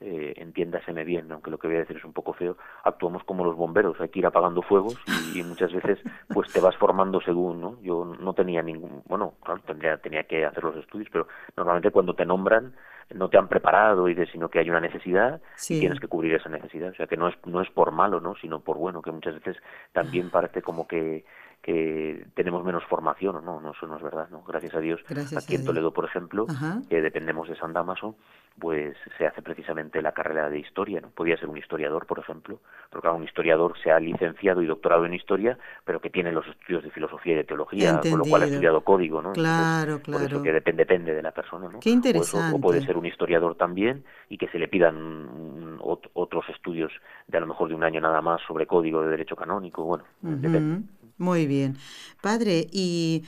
eh, 0.00 0.32
entiéndaseme 0.36 1.04
bien, 1.04 1.30
aunque 1.30 1.50
lo 1.50 1.58
que 1.58 1.66
voy 1.66 1.76
a 1.76 1.80
decir 1.80 1.98
es 1.98 2.04
un 2.04 2.14
poco 2.14 2.32
feo, 2.32 2.56
actuamos 2.84 3.22
como 3.24 3.44
los 3.44 3.54
bomberos, 3.54 4.00
hay 4.00 4.08
que 4.08 4.20
ir 4.20 4.26
apagando 4.26 4.62
fuegos 4.62 4.96
y, 5.34 5.42
muchas 5.42 5.72
veces 5.72 5.98
pues 6.28 6.50
te 6.52 6.60
vas 6.60 6.74
formando 6.76 7.20
según, 7.20 7.60
¿no? 7.60 7.80
Yo 7.82 8.04
no 8.04 8.32
tenía 8.32 8.62
ningún, 8.62 9.02
bueno, 9.06 9.34
claro, 9.44 9.60
tendría, 9.66 9.98
tenía 9.98 10.24
que 10.24 10.46
hacer 10.46 10.64
los 10.64 10.76
estudios, 10.76 11.08
pero 11.12 11.28
normalmente 11.56 11.90
cuando 11.90 12.14
te 12.14 12.24
nombran 12.24 12.72
no 13.14 13.28
te 13.28 13.38
han 13.38 13.48
preparado, 13.48 14.08
y 14.08 14.14
sino 14.26 14.48
que 14.48 14.60
hay 14.60 14.70
una 14.70 14.80
necesidad 14.80 15.40
y 15.68 15.80
tienes 15.80 16.00
que 16.00 16.08
cubrir 16.08 16.34
esa 16.34 16.48
necesidad, 16.48 16.90
o 16.90 16.94
sea 16.94 17.06
que 17.06 17.16
no 17.16 17.28
es, 17.28 17.34
no 17.44 17.60
es 17.60 17.68
por 17.70 17.90
malo, 17.92 18.20
¿no? 18.20 18.36
Sino 18.36 18.60
por 18.60 18.78
bueno, 18.78 19.02
que 19.02 19.10
muchas 19.10 19.34
veces 19.34 19.56
también 19.92 20.30
parece 20.32 20.62
como 20.62 20.86
que 20.86 21.24
que 21.62 22.26
tenemos 22.34 22.64
menos 22.64 22.84
formación, 22.84 23.44
no, 23.44 23.60
no, 23.60 23.72
eso 23.72 23.86
no 23.86 23.96
es 23.96 24.02
verdad, 24.02 24.28
¿no? 24.30 24.42
Gracias 24.42 24.74
a 24.74 24.80
Dios, 24.80 25.00
aquí 25.36 25.56
en 25.56 25.64
Toledo, 25.64 25.92
por 25.92 26.06
ejemplo, 26.06 26.46
que 26.88 27.02
dependemos 27.02 27.48
de 27.48 27.56
San 27.56 27.72
Damaso, 27.72 28.16
pues 28.58 28.96
se 29.16 29.26
hace 29.26 29.42
precisamente 29.42 30.02
la 30.02 30.12
carrera 30.12 30.48
de 30.48 30.58
historia, 30.58 31.00
¿no? 31.00 31.10
Podría 31.10 31.36
ser 31.36 31.48
un 31.48 31.56
historiador, 31.56 32.06
por 32.06 32.18
ejemplo, 32.18 32.60
pero 32.90 33.00
claro, 33.00 33.16
un 33.16 33.24
historiador 33.24 33.74
se 33.82 33.90
ha 33.90 34.00
licenciado 34.00 34.62
y 34.62 34.66
doctorado 34.66 35.06
en 35.06 35.14
historia, 35.14 35.58
pero 35.84 36.00
que 36.00 36.10
tiene 36.10 36.32
los 36.32 36.46
estudios 36.46 36.82
de 36.82 36.90
filosofía 36.90 37.34
y 37.34 37.36
de 37.36 37.44
teología, 37.44 38.00
con 38.00 38.18
lo 38.18 38.24
cual 38.24 38.42
ha 38.42 38.46
estudiado 38.46 38.82
código, 38.82 39.22
¿no? 39.22 39.32
Claro, 39.32 40.00
claro. 40.00 40.20
Por 40.20 40.22
eso 40.22 40.42
que 40.42 40.52
depende, 40.52 40.84
depende 40.84 41.14
de 41.14 41.22
la 41.22 41.32
persona, 41.32 41.68
¿no? 41.68 41.80
Qué 41.80 41.90
interesante. 41.90 42.56
O, 42.56 42.60
puede 42.60 42.84
ser 42.84 42.96
un 42.96 43.06
historiador 43.06 43.54
también 43.54 44.04
y 44.28 44.36
que 44.36 44.48
se 44.48 44.58
le 44.58 44.68
pidan 44.68 45.78
otros 45.80 46.44
estudios 46.48 46.92
de 47.28 47.38
a 47.38 47.40
lo 47.40 47.46
mejor 47.46 47.68
de 47.68 47.74
un 47.74 47.84
año 47.84 48.00
nada 48.00 48.20
más 48.20 48.40
sobre 48.46 48.66
código 48.66 49.02
de 49.02 49.10
derecho 49.10 49.36
canónico, 49.36 49.84
bueno, 49.84 50.04
depende. 50.20 50.82
Muy 51.20 51.46
bien. 51.46 51.76
Padre, 52.20 52.66
¿y 52.72 53.22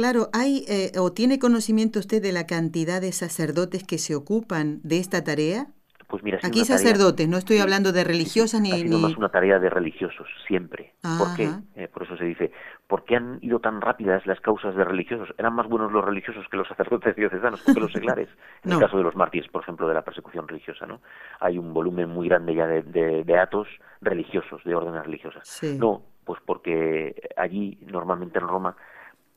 Claro, 0.00 0.28
hay 0.32 0.64
eh, 0.66 0.92
o 0.98 1.12
tiene 1.12 1.38
conocimiento 1.38 1.98
usted 1.98 2.22
de 2.22 2.32
la 2.32 2.46
cantidad 2.46 3.02
de 3.02 3.12
sacerdotes 3.12 3.84
que 3.84 3.98
se 3.98 4.14
ocupan 4.14 4.80
de 4.82 4.98
esta 4.98 5.24
tarea. 5.24 5.66
Pues 6.08 6.22
mira, 6.24 6.38
aquí 6.42 6.64
sacerdotes, 6.64 7.28
no 7.28 7.36
estoy 7.36 7.58
hablando 7.58 7.92
de 7.92 8.02
religiosas 8.02 8.62
ni, 8.62 8.72
ha 8.72 8.76
sido 8.76 8.98
más 8.98 9.16
una 9.16 9.28
tarea 9.28 9.58
de 9.58 9.68
religiosos 9.68 10.26
siempre. 10.48 10.94
¿Por 11.02 11.36
qué? 11.36 11.50
Eh, 11.76 11.86
por 11.86 12.02
eso 12.04 12.16
se 12.16 12.24
dice, 12.24 12.50
¿por 12.88 13.04
qué 13.04 13.16
han 13.16 13.38
ido 13.42 13.60
tan 13.60 13.80
rápidas 13.80 14.26
las 14.26 14.40
causas 14.40 14.74
de 14.74 14.84
religiosos? 14.84 15.28
Eran 15.38 15.54
más 15.54 15.68
buenos 15.68 15.92
los 15.92 16.04
religiosos 16.04 16.44
que 16.50 16.56
los 16.56 16.66
sacerdotes 16.66 17.14
diocesanos, 17.14 17.62
que 17.62 17.78
los 17.78 17.92
seglares. 17.92 18.28
En 18.64 18.72
el 18.72 18.80
caso 18.80 18.96
de 18.96 19.04
los 19.04 19.14
mártires, 19.14 19.48
por 19.50 19.62
ejemplo, 19.62 19.86
de 19.86 19.94
la 19.94 20.02
persecución 20.02 20.48
religiosa, 20.48 20.86
¿no? 20.86 21.00
Hay 21.38 21.58
un 21.58 21.72
volumen 21.74 22.08
muy 22.08 22.26
grande 22.28 22.54
ya 22.54 22.66
de, 22.66 23.22
de, 23.22 23.38
atos 23.38 23.68
religiosos, 24.00 24.64
de 24.64 24.74
órdenes 24.74 25.04
religiosas. 25.04 25.62
No, 25.78 26.02
pues 26.30 26.40
porque 26.46 27.28
allí, 27.36 27.76
normalmente 27.88 28.38
en 28.38 28.46
Roma, 28.46 28.76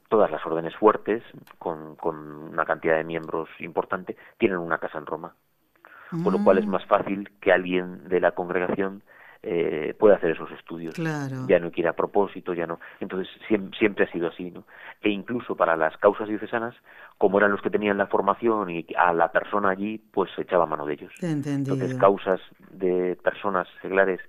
todas 0.09 0.29
las 0.29 0.45
órdenes 0.45 0.75
fuertes, 0.75 1.23
con, 1.57 1.95
con 1.95 2.15
una 2.15 2.65
cantidad 2.65 2.97
de 2.97 3.03
miembros 3.03 3.50
importante, 3.57 4.15
tienen 4.38 4.59
una 4.59 4.77
casa 4.77 5.00
en 5.00 5.07
Roma 5.07 5.33
con 6.21 6.31
lo 6.33 6.43
cual 6.43 6.59
es 6.59 6.67
mm. 6.67 6.69
más 6.69 6.85
fácil 6.85 7.31
que 7.41 7.51
alguien 7.51 8.07
de 8.07 8.19
la 8.19 8.33
congregación 8.33 9.01
eh, 9.41 9.95
pueda 9.97 10.17
hacer 10.17 10.29
esos 10.29 10.51
estudios. 10.51 10.93
Ya 11.47 11.59
no 11.59 11.71
quiere 11.71 11.89
a 11.89 11.95
propósito, 11.95 12.53
ya 12.53 12.67
no. 12.67 12.79
Entonces 13.00 13.27
siempre, 13.79 14.05
ha 14.05 14.12
sido 14.12 14.27
así, 14.27 14.51
¿no? 14.51 14.65
E 15.01 15.09
incluso 15.09 15.55
para 15.55 15.75
las 15.75 15.97
causas 15.97 16.27
diocesanas, 16.27 16.75
como 17.17 17.39
eran 17.39 17.51
los 17.51 17.63
que 17.63 17.71
tenían 17.71 17.97
la 17.97 18.05
formación 18.05 18.69
y 18.69 18.85
a 18.95 19.12
la 19.12 19.31
persona 19.31 19.71
allí, 19.71 19.97
pues 19.97 20.29
se 20.35 20.43
echaba 20.43 20.67
mano 20.67 20.85
de 20.85 20.93
ellos. 20.93 21.13
Entonces 21.73 21.97
causas 21.97 22.41
de 22.69 23.17
personas 23.23 23.67
seglares 23.81 24.21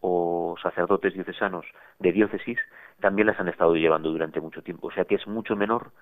o 0.00 0.56
sacerdotes 0.62 1.14
diocesanos 1.14 1.66
de 1.98 2.12
diócesis 2.12 2.58
también 3.00 3.26
las 3.26 3.40
han 3.40 3.48
estado 3.48 3.74
llevando 3.74 4.10
durante 4.10 4.40
mucho 4.40 4.62
tiempo. 4.62 4.88
O 4.88 4.92
sea 4.92 5.04
que 5.04 5.16
es 5.16 5.26
mucho 5.26 5.56
menor 5.56 5.92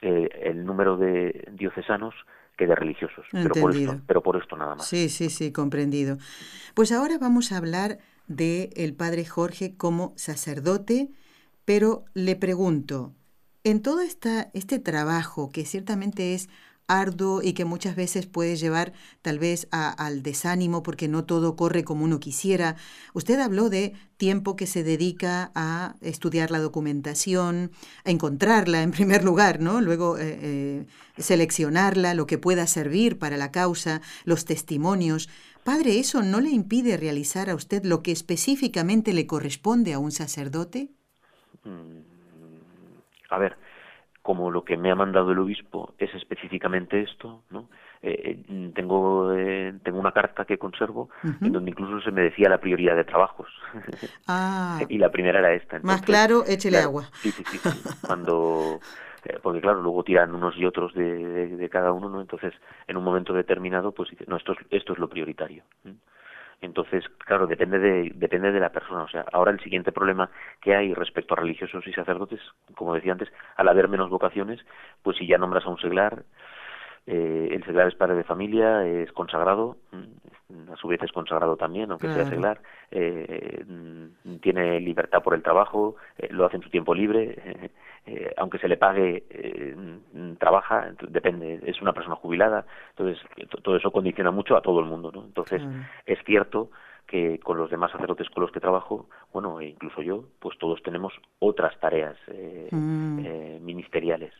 eh, 0.00 0.28
el 0.42 0.64
número 0.64 0.96
de 0.96 1.48
diocesanos 1.52 2.14
que 2.56 2.66
de 2.66 2.74
religiosos, 2.74 3.24
pero 3.32 3.54
por, 3.54 3.74
esto, 3.74 4.00
pero 4.06 4.22
por 4.22 4.36
esto 4.36 4.56
nada 4.56 4.74
más. 4.74 4.86
Sí, 4.86 5.08
sí, 5.08 5.30
sí, 5.30 5.52
comprendido. 5.52 6.18
Pues 6.74 6.92
ahora 6.92 7.16
vamos 7.18 7.50
a 7.50 7.56
hablar 7.56 7.98
de 8.26 8.70
el 8.76 8.94
padre 8.94 9.24
Jorge 9.24 9.76
como 9.76 10.12
sacerdote, 10.16 11.08
pero 11.64 12.04
le 12.14 12.36
pregunto, 12.36 13.12
en 13.64 13.80
todo 13.80 14.00
esta, 14.00 14.50
este 14.54 14.78
trabajo 14.78 15.50
que 15.50 15.64
ciertamente 15.64 16.34
es 16.34 16.48
arduo 16.86 17.42
y 17.42 17.52
que 17.52 17.64
muchas 17.64 17.96
veces 17.96 18.26
puede 18.26 18.56
llevar 18.56 18.92
tal 19.22 19.38
vez 19.38 19.68
al 19.70 20.22
desánimo 20.22 20.82
porque 20.82 21.08
no 21.08 21.24
todo 21.24 21.56
corre 21.56 21.84
como 21.84 22.04
uno 22.04 22.20
quisiera. 22.20 22.76
Usted 23.14 23.40
habló 23.40 23.70
de 23.70 23.94
tiempo 24.16 24.56
que 24.56 24.66
se 24.66 24.84
dedica 24.84 25.50
a 25.54 25.96
estudiar 26.00 26.50
la 26.50 26.58
documentación, 26.58 27.70
a 28.04 28.10
encontrarla 28.10 28.82
en 28.82 28.90
primer 28.90 29.24
lugar, 29.24 29.60
¿no? 29.60 29.80
Luego 29.80 30.18
eh, 30.18 30.38
eh, 30.42 30.86
seleccionarla, 31.18 32.14
lo 32.14 32.26
que 32.26 32.38
pueda 32.38 32.66
servir 32.66 33.18
para 33.18 33.36
la 33.36 33.50
causa, 33.50 34.00
los 34.24 34.44
testimonios. 34.44 35.28
Padre, 35.64 35.98
¿eso 35.98 36.22
no 36.22 36.40
le 36.40 36.50
impide 36.50 36.96
realizar 36.96 37.48
a 37.48 37.54
usted 37.54 37.84
lo 37.84 38.02
que 38.02 38.12
específicamente 38.12 39.12
le 39.12 39.26
corresponde 39.26 39.92
a 39.92 39.98
un 39.98 40.10
sacerdote? 40.10 40.90
A 43.30 43.38
ver, 43.38 43.56
como 44.22 44.50
lo 44.50 44.64
que 44.64 44.76
me 44.76 44.90
ha 44.90 44.94
mandado 44.94 45.32
el 45.32 45.38
obispo 45.40 45.94
es 45.98 46.14
específicamente 46.14 47.02
esto, 47.02 47.42
¿no? 47.50 47.68
Eh, 48.02 48.42
eh, 48.48 48.72
tengo 48.74 49.32
eh, 49.32 49.74
tengo 49.84 49.98
una 49.98 50.10
carta 50.10 50.44
que 50.44 50.58
conservo 50.58 51.08
en 51.40 51.52
donde 51.52 51.70
incluso 51.70 52.00
se 52.00 52.10
me 52.10 52.22
decía 52.22 52.48
la 52.48 52.58
prioridad 52.58 52.96
de 52.96 53.04
trabajos. 53.04 53.48
Ah, 54.26 54.80
y 54.88 54.98
la 54.98 55.10
primera 55.10 55.38
era 55.38 55.52
esta 55.52 55.78
más 55.82 56.02
claro 56.02 56.44
échele 56.46 56.78
agua. 56.78 57.04
sí 57.20 57.30
sí 57.30 57.44
sí, 57.44 57.60
cuando 58.04 58.80
porque 59.40 59.60
claro 59.60 59.82
luego 59.82 60.02
tiran 60.02 60.34
unos 60.34 60.56
y 60.56 60.64
otros 60.64 60.92
de, 60.94 61.46
de, 61.56 61.68
cada 61.68 61.92
uno 61.92 62.08
no 62.08 62.20
entonces 62.20 62.52
en 62.88 62.96
un 62.96 63.04
momento 63.04 63.32
determinado 63.32 63.92
pues 63.92 64.08
no 64.26 64.36
esto 64.36 64.52
es 64.52 64.58
esto 64.70 64.94
es 64.94 64.98
lo 64.98 65.08
prioritario 65.08 65.62
entonces, 66.62 67.04
claro, 67.18 67.46
depende 67.46 67.78
de, 67.78 68.12
depende 68.14 68.52
de 68.52 68.60
la 68.60 68.70
persona. 68.70 69.02
O 69.02 69.08
sea, 69.08 69.24
ahora 69.32 69.50
el 69.50 69.60
siguiente 69.60 69.92
problema 69.92 70.30
que 70.60 70.74
hay 70.74 70.94
respecto 70.94 71.34
a 71.34 71.38
religiosos 71.38 71.86
y 71.86 71.92
sacerdotes, 71.92 72.40
como 72.76 72.94
decía 72.94 73.12
antes, 73.12 73.28
al 73.56 73.68
haber 73.68 73.88
menos 73.88 74.10
vocaciones, 74.10 74.64
pues 75.02 75.16
si 75.16 75.26
ya 75.26 75.38
nombras 75.38 75.66
a 75.66 75.70
un 75.70 75.78
seglar, 75.78 76.22
eh, 77.06 77.48
el 77.50 77.64
seglar 77.64 77.88
es 77.88 77.96
padre 77.96 78.14
de 78.14 78.22
familia, 78.22 78.86
es 78.86 79.10
consagrado, 79.12 79.76
mm, 79.90 80.70
a 80.72 80.76
su 80.76 80.86
vez 80.86 81.02
es 81.02 81.10
consagrado 81.10 81.56
también, 81.56 81.90
aunque 81.90 82.12
sea 82.12 82.26
seglar, 82.26 82.60
eh, 82.90 83.64
mm, 83.66 84.36
tiene 84.36 84.78
libertad 84.78 85.20
por 85.22 85.34
el 85.34 85.42
trabajo, 85.42 85.96
eh, 86.16 86.28
lo 86.30 86.46
hace 86.46 86.56
en 86.56 86.62
su 86.62 86.70
tiempo 86.70 86.94
libre, 86.94 87.72
aunque 88.36 88.58
se 88.58 88.68
le 88.68 88.76
pague, 88.76 89.24
mm, 90.12 90.34
trabaja, 90.34 90.92
depende, 91.08 91.60
es 91.66 91.80
una 91.82 91.92
persona 91.92 92.14
jubilada, 92.16 92.66
entonces 92.90 93.18
todo 93.62 93.76
eso 93.76 93.90
condiciona 93.90 94.30
mucho 94.30 94.56
a 94.56 94.62
todo 94.62 94.78
el 94.80 94.86
mundo, 94.86 95.10
¿no? 95.12 95.24
Entonces 95.24 95.62
es 96.06 96.18
cierto 96.24 96.70
que 97.06 97.40
con 97.40 97.58
los 97.58 97.70
demás 97.70 97.90
sacerdotes 97.90 98.28
con 98.30 98.42
los 98.42 98.52
que 98.52 98.60
trabajo, 98.60 99.08
bueno, 99.32 99.60
e 99.60 99.66
incluso 99.66 100.02
yo, 100.02 100.24
pues 100.38 100.56
todos 100.58 100.82
tenemos 100.82 101.12
otras 101.40 101.78
tareas 101.80 102.16
ministeriales 103.60 104.32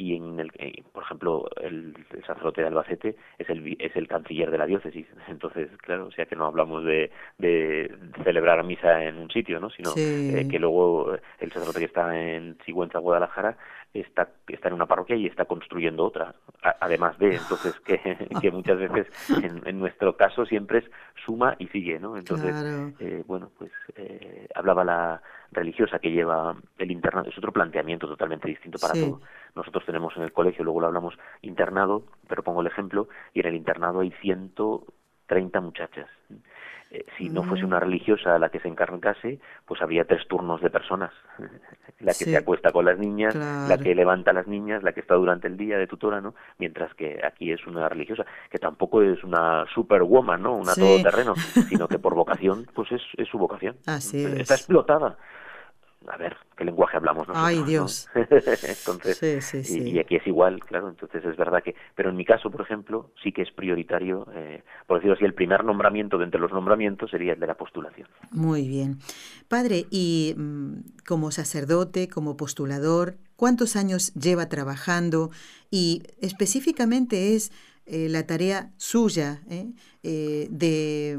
y 0.00 0.16
en 0.16 0.40
el 0.40 0.50
eh, 0.58 0.82
por 0.92 1.02
ejemplo 1.02 1.48
el, 1.60 1.94
sacerdote 2.26 2.62
de 2.62 2.68
Albacete 2.68 3.16
es 3.38 3.50
el 3.50 3.76
es 3.78 3.94
el 3.94 4.08
canciller 4.08 4.50
de 4.50 4.58
la 4.58 4.66
diócesis. 4.66 5.06
Entonces 5.28 5.68
claro 5.78 6.06
o 6.06 6.10
sea 6.10 6.24
que 6.24 6.36
no 6.36 6.46
hablamos 6.46 6.84
de, 6.84 7.10
de 7.38 7.94
celebrar 8.24 8.64
misa 8.64 9.04
en 9.04 9.18
un 9.18 9.30
sitio 9.30 9.60
no 9.60 9.68
sino 9.68 9.92
eh, 9.96 10.48
que 10.50 10.58
luego 10.58 11.14
el 11.38 11.52
sacerdote 11.52 11.80
que 11.80 11.84
está 11.84 12.18
en 12.18 12.56
Sigüenza 12.64 12.98
Guadalajara 12.98 13.56
está 13.92 14.28
está 14.46 14.68
en 14.68 14.74
una 14.74 14.86
parroquia 14.86 15.16
y 15.16 15.26
está 15.26 15.46
construyendo 15.46 16.04
otra 16.04 16.34
además 16.80 17.18
de 17.18 17.36
entonces 17.36 17.78
que, 17.80 17.98
que 18.40 18.50
muchas 18.52 18.78
veces 18.78 19.08
en, 19.42 19.80
nuestro 19.80 20.16
caso 20.16 20.46
siempre 20.46 20.78
es 20.78 20.84
suma 21.24 21.56
y 21.58 21.66
sigue 21.68 21.98
no 21.98 22.16
entonces 22.16 22.54
eh, 23.00 23.24
bueno 23.26 23.50
pues 23.58 23.72
hablaba 24.54 24.84
la 24.84 25.22
religiosa 25.50 25.98
que 25.98 26.12
lleva 26.12 26.54
el 26.78 26.90
internado 26.92 27.28
es 27.28 27.36
otro 27.36 27.52
planteamiento 27.52 28.06
totalmente 28.06 28.46
distinto 28.46 28.78
para 28.78 28.94
todo 28.94 29.20
nosotros 29.54 29.84
tenemos 29.84 30.16
en 30.16 30.22
el 30.22 30.32
colegio, 30.32 30.64
luego 30.64 30.80
lo 30.80 30.86
hablamos, 30.88 31.14
internado, 31.42 32.04
pero 32.28 32.42
pongo 32.42 32.60
el 32.60 32.66
ejemplo, 32.66 33.08
y 33.34 33.40
en 33.40 33.46
el 33.46 33.54
internado 33.54 34.00
hay 34.00 34.12
130 34.20 35.60
muchachas. 35.60 36.08
Eh, 36.90 37.04
si 37.16 37.28
no 37.28 37.44
fuese 37.44 37.64
una 37.64 37.78
mm. 37.78 37.82
religiosa 37.82 38.38
la 38.38 38.48
que 38.48 38.58
se 38.58 38.66
encargase, 38.66 39.38
pues 39.64 39.80
habría 39.80 40.04
tres 40.04 40.26
turnos 40.26 40.60
de 40.60 40.70
personas. 40.70 41.12
la 42.00 42.12
que 42.12 42.24
se 42.24 42.36
acuesta 42.36 42.72
con 42.72 42.86
las 42.86 42.98
niñas, 42.98 43.34
la 43.34 43.76
que 43.78 43.94
levanta 43.94 44.30
a 44.30 44.34
las 44.34 44.46
niñas, 44.46 44.82
la 44.82 44.92
que 44.92 45.00
está 45.00 45.14
durante 45.14 45.48
el 45.48 45.56
día 45.56 45.78
de 45.78 45.86
tutora, 45.86 46.20
¿no? 46.20 46.34
Mientras 46.58 46.94
que 46.94 47.20
aquí 47.22 47.52
es 47.52 47.66
una 47.66 47.88
religiosa, 47.88 48.24
que 48.50 48.58
tampoco 48.58 49.02
es 49.02 49.22
una 49.22 49.66
superwoman, 49.74 50.42
¿no? 50.42 50.56
Una 50.56 50.74
todoterreno, 50.74 51.34
sino 51.68 51.86
que 51.88 51.98
por 51.98 52.14
vocación, 52.14 52.66
pues 52.74 52.90
es, 52.92 53.02
es 53.18 53.28
su 53.28 53.38
vocación. 53.38 53.76
Así 53.86 54.24
está 54.24 54.54
explotada 54.54 55.16
a 56.06 56.16
ver, 56.16 56.36
¿qué 56.56 56.64
lenguaje 56.64 56.96
hablamos 56.96 57.28
nosotros? 57.28 57.46
Ay, 57.46 57.62
Dios. 57.64 58.08
entonces, 58.14 59.70
Y, 59.70 59.98
aquí 59.98 60.16
es 60.16 60.26
igual, 60.26 60.60
claro, 60.60 60.88
entonces 60.88 61.24
es 61.24 61.36
verdad 61.36 61.62
que, 61.62 61.74
pero 61.94 62.10
en 62.10 62.16
mi 62.16 62.24
caso, 62.24 62.50
por 62.50 62.62
ejemplo, 62.62 63.10
sí 63.22 63.32
que 63.32 63.42
es 63.42 63.50
prioritario, 63.50 64.26
eh, 64.34 64.62
por 64.86 64.98
decirlo 64.98 65.14
así, 65.14 65.24
el 65.24 65.34
primer 65.34 65.64
nombramiento 65.64 66.16
de 66.16 66.24
entre 66.24 66.40
los 66.40 66.52
nombramientos 66.52 67.10
sería 67.10 67.34
el 67.34 67.40
de 67.40 67.46
la 67.46 67.54
postulación. 67.54 68.08
Muy 68.30 68.66
bien. 68.66 68.98
Padre, 69.48 69.86
y 69.90 70.34
mm, 70.36 71.04
como 71.06 71.30
sacerdote, 71.30 72.08
como 72.08 72.36
postulador, 72.36 73.16
¿cuántos 73.36 73.76
años 73.76 74.14
lleva 74.14 74.48
trabajando? 74.48 75.30
Y 75.70 76.04
específicamente 76.20 77.34
es 77.34 77.52
eh, 77.84 78.08
la 78.08 78.26
tarea 78.26 78.70
suya 78.78 79.42
eh, 79.50 80.48
de 80.50 81.18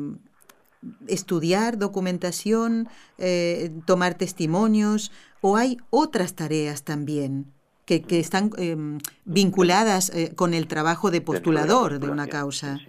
estudiar 1.07 1.77
documentación, 1.77 2.87
eh, 3.17 3.71
tomar 3.85 4.15
testimonios, 4.15 5.11
o 5.41 5.57
hay 5.57 5.77
otras 5.89 6.35
tareas 6.35 6.83
también 6.83 7.45
que, 7.85 8.01
que 8.03 8.19
están 8.19 8.51
em, 8.57 8.99
vinculadas 9.25 10.15
eh, 10.15 10.35
con 10.35 10.53
el 10.53 10.67
trabajo 10.67 11.11
de 11.11 11.21
postulador 11.21 11.99
de, 11.99 12.09
una 12.09 12.27
causa. 12.27 12.79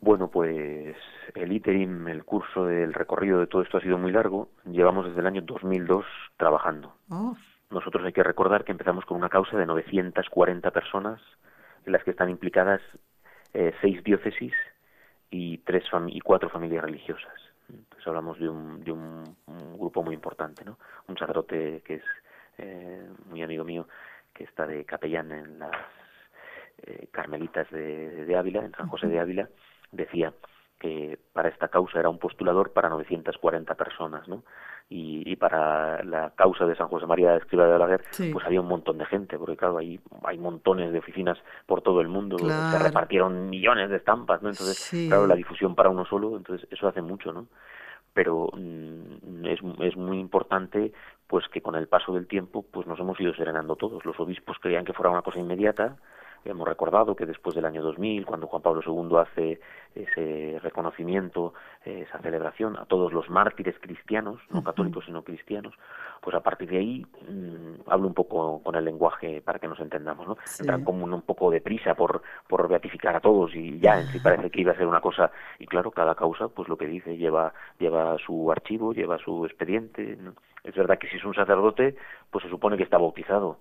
Bueno, 0.00 0.28
pues 0.28 0.96
el 1.34 1.52
ITERIM, 1.52 2.08
el 2.08 2.24
curso, 2.24 2.68
el 2.68 2.92
recorrido 2.92 3.40
de 3.40 3.46
todo 3.46 3.62
esto 3.62 3.78
ha 3.78 3.80
sido 3.80 3.96
muy 3.96 4.12
largo. 4.12 4.50
Llevamos 4.66 5.06
desde 5.06 5.20
el 5.20 5.26
año 5.26 5.42
2002 5.42 6.04
trabajando. 6.36 6.94
Oh. 7.08 7.36
Nosotros 7.70 8.04
hay 8.04 8.12
que 8.12 8.22
recordar 8.22 8.64
que 8.64 8.72
empezamos 8.72 9.04
con 9.04 9.16
una 9.16 9.28
causa 9.28 9.56
de 9.56 9.66
940 9.66 10.70
personas, 10.70 11.20
en 11.86 11.92
las 11.92 12.04
que 12.04 12.10
están 12.10 12.28
implicadas 12.28 12.80
eh, 13.54 13.72
seis 13.80 14.02
diócesis 14.04 14.52
y 15.34 15.58
tres 15.58 15.82
y 16.08 16.20
cuatro 16.20 16.48
familias 16.48 16.84
religiosas. 16.84 17.32
Entonces 17.68 18.06
hablamos 18.06 18.38
de 18.38 18.48
un, 18.48 18.84
de 18.84 18.92
un, 18.92 19.36
grupo 19.76 20.02
muy 20.02 20.14
importante, 20.14 20.64
¿no? 20.64 20.78
Un 21.08 21.18
sacerdote 21.18 21.82
que 21.84 21.94
es 21.94 22.04
eh, 22.58 23.08
muy 23.26 23.42
amigo 23.42 23.64
mío, 23.64 23.88
que 24.32 24.44
está 24.44 24.66
de 24.66 24.84
capellán 24.84 25.32
en 25.32 25.58
las 25.58 25.72
eh, 26.86 27.08
Carmelitas 27.10 27.68
de, 27.70 28.24
de, 28.24 28.36
Ávila, 28.36 28.64
en 28.64 28.72
San 28.72 28.88
José 28.88 29.08
de 29.08 29.18
Ávila, 29.18 29.48
decía 29.90 30.32
que 30.78 31.18
para 31.32 31.48
esta 31.48 31.68
causa 31.68 31.98
era 31.98 32.08
un 32.08 32.18
postulador 32.18 32.72
para 32.72 32.88
940 32.88 33.74
personas, 33.74 34.28
¿no? 34.28 34.42
Y, 34.90 35.34
para 35.36 36.04
la 36.04 36.30
causa 36.36 36.66
de 36.66 36.76
San 36.76 36.88
José 36.88 37.06
María 37.06 37.32
de 37.32 37.38
Escriba 37.38 37.64
de 37.64 37.72
Balaguer, 37.72 38.04
pues 38.32 38.44
había 38.44 38.60
un 38.60 38.68
montón 38.68 38.98
de 38.98 39.06
gente, 39.06 39.38
porque 39.38 39.56
claro, 39.56 39.78
hay, 39.78 39.98
hay 40.24 40.38
montones 40.38 40.92
de 40.92 40.98
oficinas 40.98 41.38
por 41.66 41.80
todo 41.80 42.00
el 42.00 42.08
mundo, 42.08 42.38
se 42.38 42.78
repartieron 42.78 43.48
millones 43.48 43.90
de 43.90 43.96
estampas, 43.96 44.42
¿no? 44.42 44.50
Entonces, 44.50 45.08
claro, 45.08 45.26
la 45.26 45.34
difusión 45.34 45.74
para 45.74 45.88
uno 45.88 46.04
solo, 46.04 46.36
entonces 46.36 46.68
eso 46.70 46.86
hace 46.86 47.00
mucho, 47.00 47.32
¿no? 47.32 47.46
Pero 48.12 48.50
mm, 48.52 49.46
es, 49.46 49.60
es 49.80 49.96
muy 49.96 50.20
importante 50.20 50.92
pues 51.26 51.48
que 51.48 51.62
con 51.62 51.74
el 51.74 51.88
paso 51.88 52.12
del 52.12 52.26
tiempo 52.28 52.64
pues 52.70 52.86
nos 52.86 53.00
hemos 53.00 53.18
ido 53.20 53.34
serenando 53.34 53.76
todos. 53.76 54.04
Los 54.04 54.20
obispos 54.20 54.58
creían 54.60 54.84
que 54.84 54.92
fuera 54.92 55.10
una 55.10 55.22
cosa 55.22 55.40
inmediata, 55.40 55.96
Hemos 56.44 56.68
recordado 56.68 57.16
que 57.16 57.24
después 57.24 57.54
del 57.54 57.64
año 57.64 57.82
2000, 57.82 58.26
cuando 58.26 58.46
Juan 58.46 58.60
Pablo 58.60 58.82
II 58.84 59.16
hace 59.16 59.60
ese 59.94 60.58
reconocimiento, 60.62 61.54
esa 61.84 62.18
celebración 62.18 62.76
a 62.76 62.84
todos 62.84 63.12
los 63.12 63.30
mártires 63.30 63.76
cristianos, 63.80 64.40
no 64.50 64.62
católicos 64.62 65.04
sino 65.06 65.22
cristianos, 65.22 65.74
pues 66.20 66.36
a 66.36 66.40
partir 66.40 66.68
de 66.70 66.78
ahí 66.78 67.06
mm, 67.28 67.88
hablo 67.88 68.08
un 68.08 68.14
poco 68.14 68.62
con 68.62 68.74
el 68.74 68.84
lenguaje 68.84 69.40
para 69.40 69.58
que 69.58 69.68
nos 69.68 69.80
entendamos, 69.80 70.26
¿no? 70.26 70.36
Entran 70.58 70.84
como 70.84 71.04
un, 71.04 71.22
poco 71.22 71.50
de 71.50 71.60
prisa 71.60 71.94
por, 71.94 72.22
por 72.48 72.68
beatificar 72.68 73.16
a 73.16 73.20
todos 73.20 73.54
y 73.54 73.78
ya 73.78 74.00
en 74.00 74.06
sí 74.08 74.18
parece 74.20 74.50
que 74.50 74.60
iba 74.60 74.72
a 74.72 74.76
ser 74.76 74.86
una 74.86 75.00
cosa, 75.00 75.30
y 75.58 75.66
claro, 75.66 75.90
cada 75.90 76.14
causa, 76.14 76.48
pues 76.48 76.68
lo 76.68 76.76
que 76.76 76.86
dice, 76.86 77.16
lleva, 77.16 77.54
lleva 77.78 78.16
su 78.18 78.50
archivo, 78.50 78.92
lleva 78.92 79.18
su 79.18 79.46
expediente, 79.46 80.18
Es 80.62 80.74
verdad 80.74 80.98
que 80.98 81.08
si 81.08 81.16
es 81.16 81.24
un 81.24 81.34
sacerdote, 81.34 81.94
pues 82.30 82.42
se 82.42 82.50
supone 82.50 82.76
que 82.76 82.82
está 82.82 82.98
bautizado, 82.98 83.58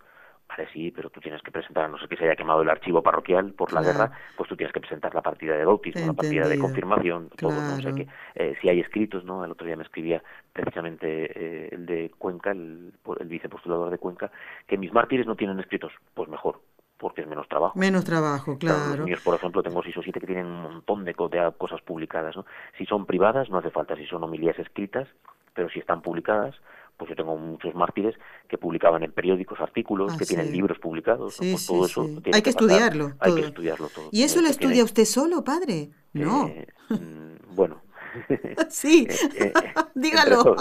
Vale, 0.55 0.69
sí, 0.71 0.91
pero 0.91 1.09
tú 1.09 1.19
tienes 1.19 1.41
que 1.41 1.51
presentar, 1.51 1.89
no 1.89 1.97
sé 1.97 2.07
que 2.07 2.15
se 2.15 2.25
haya 2.25 2.35
quemado 2.35 2.61
el 2.61 2.69
archivo 2.69 3.01
parroquial 3.01 3.53
por 3.53 3.73
la 3.73 3.81
guerra, 3.81 4.11
pues 4.37 4.47
tú 4.47 4.55
tienes 4.55 4.71
que 4.71 4.79
presentar 4.79 5.13
la 5.15 5.21
partida 5.23 5.55
de 5.55 5.65
bautismo, 5.65 6.05
la 6.05 6.13
partida 6.13 6.47
de 6.47 6.59
confirmación, 6.59 7.29
todo, 7.37 7.51
¿no? 7.51 7.75
O 7.75 7.81
sea 7.81 7.91
que 7.91 8.07
eh, 8.35 8.55
si 8.61 8.69
hay 8.69 8.79
escritos, 8.79 9.23
¿no? 9.25 9.43
El 9.43 9.51
otro 9.51 9.65
día 9.65 9.75
me 9.75 9.83
escribía 9.83 10.21
precisamente 10.51 11.07
eh, 11.07 11.69
el 11.71 11.87
de 11.87 12.11
Cuenca, 12.19 12.51
el, 12.51 12.93
el 13.19 13.27
vicepostulador 13.27 13.89
de 13.89 13.97
Cuenca, 13.97 14.31
que 14.67 14.77
mis 14.77 14.93
mártires 14.93 15.25
no 15.25 15.35
tienen 15.35 15.59
escritos, 15.59 15.91
pues 16.13 16.29
mejor, 16.29 16.61
porque 16.97 17.21
es 17.21 17.27
menos 17.27 17.47
trabajo. 17.47 17.79
Menos 17.79 18.05
trabajo, 18.05 18.57
claro. 18.59 18.97
los 18.97 19.05
míos, 19.05 19.21
por 19.23 19.35
ejemplo, 19.35 19.63
tengo 19.63 19.81
seis 19.81 19.97
o 19.97 20.03
siete 20.03 20.19
que 20.19 20.27
tienen 20.27 20.45
un 20.45 20.61
montón 20.61 21.03
de, 21.03 21.13
de 21.13 21.51
cosas 21.57 21.81
publicadas. 21.81 22.35
¿no? 22.35 22.45
Si 22.77 22.85
son 22.85 23.07
privadas, 23.07 23.49
no 23.49 23.57
hace 23.57 23.71
falta. 23.71 23.95
Si 23.95 24.05
son 24.05 24.23
homilías 24.23 24.59
escritas, 24.59 25.07
pero 25.55 25.67
si 25.69 25.79
están 25.79 26.01
publicadas, 26.01 26.55
pues 26.97 27.09
yo 27.09 27.15
tengo 27.15 27.35
muchos 27.37 27.73
mártires 27.75 28.15
que 28.47 28.57
publicaban 28.57 29.03
en 29.03 29.11
periódicos 29.11 29.59
artículos, 29.59 30.15
que 30.17 30.25
tienen 30.25 30.51
libros 30.51 30.77
publicados, 30.79 31.37
pues 31.37 31.65
todo 31.65 31.85
eso 31.85 32.09
hay 32.31 32.41
que, 32.41 32.49
estudiarlo. 32.49 33.09
Todo. 33.09 33.17
Hay 33.19 33.35
que 33.35 33.47
estudiarlo 33.47 33.89
todo. 33.89 34.09
¿Y 34.11 34.23
eso 34.23 34.41
lo 34.41 34.47
estudia 34.47 34.83
usted 34.83 35.05
solo, 35.05 35.43
padre? 35.43 35.89
No. 36.13 36.47
Eh, 36.47 36.67
bueno. 37.55 37.81
sí, 38.69 39.07
eh, 39.35 39.51
eh, 39.53 39.53
dígalo. 39.95 40.55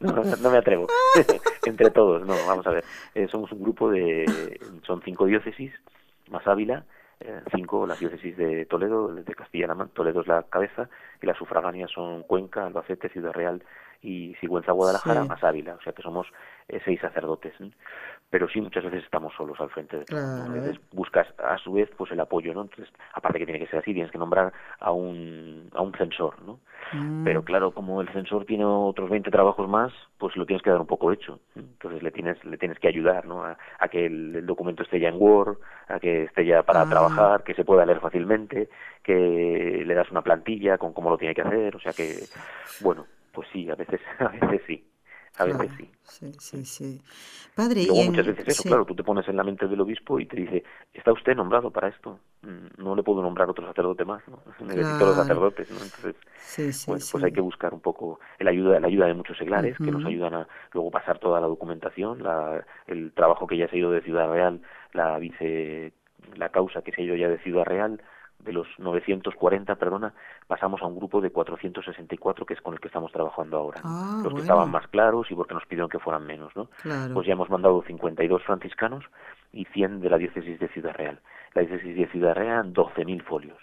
no, 0.00 0.50
me 0.50 0.58
atrevo. 0.58 0.86
entre 1.64 1.90
todos, 1.90 2.26
no, 2.26 2.34
vamos 2.46 2.66
a 2.66 2.70
ver. 2.70 2.84
somos 3.30 3.52
un 3.52 3.62
grupo 3.62 3.90
de, 3.90 4.58
son 4.86 5.02
cinco 5.02 5.26
diócesis, 5.26 5.72
más 6.30 6.46
Ávila, 6.46 6.84
cinco 7.54 7.86
las 7.86 8.00
diócesis 8.00 8.36
de 8.36 8.66
Toledo, 8.66 9.08
de 9.08 9.34
Castilla-La 9.34 9.74
Mancha, 9.74 9.94
Toledo 9.94 10.22
es 10.22 10.26
la 10.26 10.42
cabeza, 10.44 10.88
y 11.22 11.26
las 11.26 11.36
sufragáneas 11.36 11.90
son 11.90 12.22
Cuenca, 12.22 12.66
Albacete, 12.66 13.08
Ciudad 13.10 13.32
Real 13.32 13.62
y 14.04 14.34
Sigüenza 14.34 14.72
Guadalajara 14.72 15.24
más 15.24 15.42
Ávila, 15.42 15.74
o 15.74 15.80
sea 15.80 15.94
que 15.94 16.02
somos 16.02 16.26
eh, 16.68 16.78
seis 16.84 17.00
sacerdotes. 17.00 17.54
Pero 18.30 18.48
sí, 18.48 18.60
muchas 18.60 18.84
veces 18.84 19.04
estamos 19.04 19.32
solos 19.34 19.58
al 19.60 19.70
frente 19.70 19.98
de 19.98 20.04
todo. 20.04 20.18
buscas 20.92 21.26
a 21.38 21.56
su 21.58 21.72
vez 21.72 21.88
pues 21.96 22.10
el 22.12 22.20
apoyo, 22.20 22.52
¿no? 22.52 22.62
Entonces, 22.62 22.92
aparte 23.12 23.38
que 23.38 23.46
tiene 23.46 23.60
que 23.60 23.66
ser 23.68 23.78
así, 23.78 23.94
tienes 23.94 24.10
que 24.10 24.18
nombrar 24.18 24.52
a 24.80 24.90
un, 24.92 25.70
a 25.74 25.80
un 25.80 25.92
censor, 25.94 26.42
¿no? 26.42 26.58
Mm. 26.92 27.24
Pero 27.24 27.44
claro, 27.44 27.70
como 27.70 28.00
el 28.00 28.08
censor 28.12 28.44
tiene 28.44 28.64
otros 28.64 29.08
20 29.08 29.30
trabajos 29.30 29.68
más, 29.68 29.92
pues 30.18 30.36
lo 30.36 30.46
tienes 30.46 30.62
que 30.62 30.70
dar 30.70 30.80
un 30.80 30.86
poco 30.86 31.12
hecho. 31.12 31.38
Entonces 31.54 32.02
le 32.02 32.10
tienes, 32.10 32.44
le 32.44 32.58
tienes 32.58 32.78
que 32.78 32.88
ayudar, 32.88 33.24
¿no? 33.26 33.44
A, 33.44 33.56
que 33.88 34.06
el, 34.06 34.44
documento 34.44 34.82
esté 34.82 35.00
ya 35.00 35.08
en 35.08 35.16
Word, 35.16 35.58
a 35.88 36.00
que 36.00 36.24
esté 36.24 36.44
ya 36.44 36.62
para 36.62 36.82
ah. 36.82 36.88
trabajar, 36.90 37.44
que 37.44 37.54
se 37.54 37.64
pueda 37.64 37.86
leer 37.86 38.00
fácilmente, 38.00 38.68
que 39.02 39.82
le 39.86 39.94
das 39.94 40.10
una 40.10 40.22
plantilla 40.22 40.76
con 40.76 40.92
cómo 40.92 41.08
lo 41.08 41.18
tiene 41.18 41.34
que 41.34 41.42
hacer, 41.42 41.76
o 41.76 41.80
sea 41.80 41.92
que, 41.92 42.24
bueno, 42.80 43.06
pues 43.34 43.48
sí, 43.52 43.68
a 43.70 43.74
veces, 43.74 44.00
a 44.18 44.28
veces 44.28 44.62
sí. 44.66 44.84
A 45.36 45.44
veces 45.44 45.70
sí. 45.76 45.90
Sí, 46.04 46.32
sí, 46.38 46.64
sí. 46.64 47.02
Padre, 47.56 47.82
y 47.82 47.86
luego 47.86 48.04
muchas 48.04 48.26
veces 48.26 48.46
eso, 48.46 48.62
claro, 48.62 48.84
tú 48.84 48.94
te 48.94 49.02
pones 49.02 49.26
en 49.26 49.36
la 49.36 49.42
mente 49.42 49.66
del 49.66 49.80
obispo 49.80 50.20
y 50.20 50.26
te 50.26 50.36
dice, 50.36 50.62
¿está 50.92 51.12
usted 51.12 51.34
nombrado 51.34 51.72
para 51.72 51.88
esto? 51.88 52.20
Mm, 52.42 52.82
no 52.82 52.94
le 52.94 53.02
puedo 53.02 53.20
nombrar 53.20 53.50
otro 53.50 53.66
sacerdote 53.66 54.04
más, 54.04 54.22
¿no? 54.28 54.38
Necesito 54.64 55.06
los 55.06 55.16
sacerdotes, 55.16 55.68
¿no? 55.70 55.78
Entonces, 55.82 56.14
sí, 56.36 56.70
pues 56.86 57.14
hay 57.24 57.32
que 57.32 57.40
buscar 57.40 57.74
un 57.74 57.80
poco 57.80 58.20
el 58.38 58.46
ayuda, 58.46 58.78
la 58.78 58.86
ayuda 58.86 59.06
de 59.06 59.14
muchos 59.14 59.36
seglares 59.36 59.76
que 59.78 59.90
nos 59.90 60.04
ayudan 60.04 60.34
a 60.34 60.48
luego 60.72 60.92
pasar 60.92 61.18
toda 61.18 61.40
la 61.40 61.48
documentación, 61.48 62.22
la, 62.22 62.64
el 62.86 63.12
trabajo 63.12 63.48
que 63.48 63.56
ya 63.56 63.66
se 63.68 63.74
ha 63.74 63.78
ido 63.80 63.90
de 63.90 64.02
Ciudad 64.02 64.30
Real, 64.30 64.60
la 64.92 65.18
vice, 65.18 65.92
la 66.36 66.50
causa 66.50 66.82
que 66.82 66.92
se 66.92 67.02
ha 67.02 67.04
ido 67.04 67.16
ya 67.16 67.28
de 67.28 67.38
Ciudad 67.38 67.64
Real, 67.64 68.00
de 68.44 68.52
los 68.52 68.66
940, 68.78 69.74
perdona, 69.76 70.12
pasamos 70.46 70.82
a 70.82 70.86
un 70.86 70.96
grupo 70.96 71.20
de 71.20 71.30
464 71.30 72.46
que 72.46 72.54
es 72.54 72.60
con 72.60 72.74
el 72.74 72.80
que 72.80 72.88
estamos 72.88 73.10
trabajando 73.10 73.56
ahora. 73.56 73.80
Ah, 73.82 74.20
los 74.22 74.34
que 74.34 74.40
estaban 74.42 74.70
más 74.70 74.86
claros 74.88 75.30
y 75.30 75.34
porque 75.34 75.54
nos 75.54 75.64
pidieron 75.66 75.88
que 75.88 75.98
fueran 75.98 76.26
menos, 76.26 76.54
¿no? 76.54 76.68
Pues 77.12 77.26
ya 77.26 77.32
hemos 77.32 77.50
mandado 77.50 77.82
52 77.82 78.42
franciscanos 78.42 79.04
y 79.52 79.64
100 79.66 80.00
de 80.00 80.10
la 80.10 80.18
diócesis 80.18 80.58
de 80.60 80.68
Ciudad 80.68 80.94
Real. 80.94 81.20
La 81.54 81.62
diócesis 81.62 81.96
de 81.96 82.06
Ciudad 82.08 82.34
Real, 82.34 82.72
12.000 82.72 83.22
folios. 83.22 83.58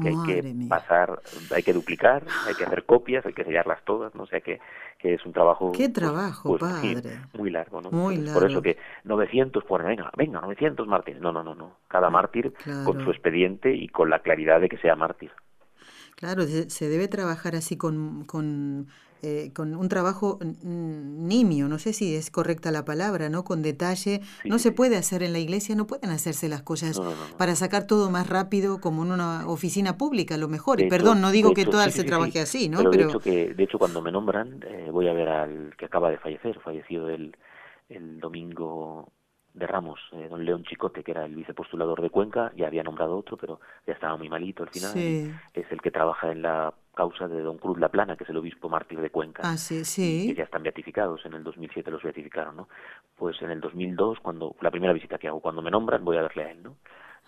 Que 0.00 0.08
hay 0.08 0.16
que 0.26 0.54
pasar, 0.68 1.20
hay 1.52 1.62
que 1.64 1.72
duplicar, 1.72 2.24
hay 2.46 2.54
que 2.54 2.64
hacer 2.64 2.84
copias, 2.84 3.26
hay 3.26 3.32
que 3.32 3.42
sellarlas 3.42 3.84
todas, 3.84 4.14
¿no? 4.14 4.22
O 4.22 4.26
sea 4.26 4.40
que, 4.40 4.60
que 4.98 5.14
es 5.14 5.26
un 5.26 5.32
trabajo... 5.32 5.72
¡Qué 5.72 5.88
pues, 5.88 5.92
trabajo, 5.92 6.56
pues, 6.56 6.62
padre! 6.62 7.18
muy 7.36 7.50
largo, 7.50 7.80
¿no? 7.80 7.90
Muy 7.90 8.16
largo. 8.16 8.40
Por 8.40 8.48
eso 8.48 8.62
que 8.62 8.78
900, 9.04 9.64
pues 9.64 9.84
venga, 9.84 10.10
venga, 10.16 10.40
900 10.40 10.86
mártires. 10.86 11.20
No, 11.20 11.32
no, 11.32 11.42
no, 11.42 11.56
no. 11.56 11.78
Cada 11.88 12.10
mártir 12.10 12.52
con 12.84 13.02
su 13.02 13.10
expediente 13.10 13.74
y 13.74 13.88
con 13.88 14.08
la 14.08 14.20
claridad 14.20 14.60
de 14.60 14.68
que 14.68 14.78
sea 14.78 14.94
mártir. 14.94 15.32
Claro, 16.14 16.42
se 16.42 16.88
debe 16.88 17.06
trabajar 17.06 17.54
así 17.54 17.76
con, 17.76 18.24
con 18.24 18.88
eh, 19.22 19.50
con 19.54 19.74
un 19.74 19.88
trabajo 19.88 20.38
nimio, 20.62 21.68
no 21.68 21.78
sé 21.78 21.92
si 21.92 22.14
es 22.14 22.30
correcta 22.30 22.70
la 22.70 22.84
palabra, 22.84 23.28
¿no? 23.28 23.44
Con 23.44 23.62
detalle. 23.62 24.20
no 24.44 24.58
se 24.58 24.72
puede 24.72 24.96
hacer 24.96 25.22
en 25.22 25.32
la 25.32 25.38
iglesia, 25.38 25.74
no 25.74 25.86
pueden 25.86 26.10
hacerse 26.10 26.48
las 26.48 26.62
cosas 26.62 27.00
para 27.36 27.56
sacar 27.56 27.86
todo 27.86 28.10
más 28.10 28.28
rápido 28.28 28.80
como 28.80 29.04
en 29.04 29.12
una 29.12 29.48
oficina 29.48 29.96
pública, 29.96 30.36
lo 30.36 30.48
mejor. 30.48 30.80
y 30.80 30.88
perdón, 30.88 31.20
no 31.20 31.30
digo 31.30 31.52
que 31.52 31.64
todas 31.64 31.92
se 31.92 32.04
trabaje 32.04 32.40
así, 32.40 32.68
¿no? 32.68 32.78
Pero, 32.78 32.90
De, 32.90 33.02
hecho 33.04 33.20
que, 33.20 33.54
de 33.54 33.64
hecho, 33.64 33.78
cuando 33.78 34.00
me 34.02 34.12
nombran, 34.12 34.64
eh, 34.66 34.88
voy 34.90 35.08
a 35.08 35.12
ver 35.12 35.28
al 35.28 35.74
que 35.76 35.86
acaba 35.86 36.10
de 36.10 36.18
fallecer, 36.18 36.60
fallecido 36.60 37.08
el, 37.08 37.36
el 37.88 38.20
domingo 38.20 39.12
de 39.54 39.66
Ramos, 39.66 39.98
eh, 40.12 40.28
don 40.30 40.44
León 40.44 40.62
Chicote, 40.64 41.02
que 41.02 41.10
era 41.10 41.24
el 41.24 41.34
vicepostulador 41.34 42.00
de 42.00 42.10
Cuenca, 42.10 42.52
ya 42.56 42.68
había 42.68 42.82
nombrado 42.82 43.16
otro, 43.16 43.36
pero 43.36 43.60
ya 43.86 43.94
estaba 43.94 44.16
muy 44.16 44.28
malito 44.28 44.62
al 44.62 44.70
final. 44.70 44.92
Es 45.52 45.70
el 45.70 45.80
que 45.80 45.90
trabaja 45.90 46.30
en 46.30 46.42
la 46.42 46.72
causa 46.98 47.28
de 47.28 47.40
don 47.42 47.58
Cruz 47.58 47.78
La 47.78 47.90
Plana, 47.90 48.16
que 48.16 48.24
es 48.24 48.30
el 48.30 48.38
obispo 48.38 48.68
mártir 48.68 49.00
de 49.00 49.10
Cuenca. 49.10 49.42
Ah, 49.44 49.56
sí, 49.56 49.84
sí. 49.84 50.26
Que 50.26 50.34
ya 50.34 50.42
están 50.42 50.64
beatificados, 50.64 51.24
en 51.24 51.34
el 51.34 51.44
2007 51.44 51.92
los 51.92 52.02
beatificaron, 52.02 52.56
¿no? 52.56 52.68
Pues 53.14 53.40
en 53.40 53.52
el 53.52 53.60
2002, 53.60 54.18
cuando 54.18 54.56
la 54.60 54.72
primera 54.72 54.92
visita 54.92 55.16
que 55.16 55.28
hago, 55.28 55.40
cuando 55.40 55.62
me 55.62 55.70
nombran, 55.70 56.04
voy 56.04 56.16
a 56.16 56.22
verle 56.22 56.42
a 56.42 56.50
él, 56.50 56.60
¿no? 56.64 56.74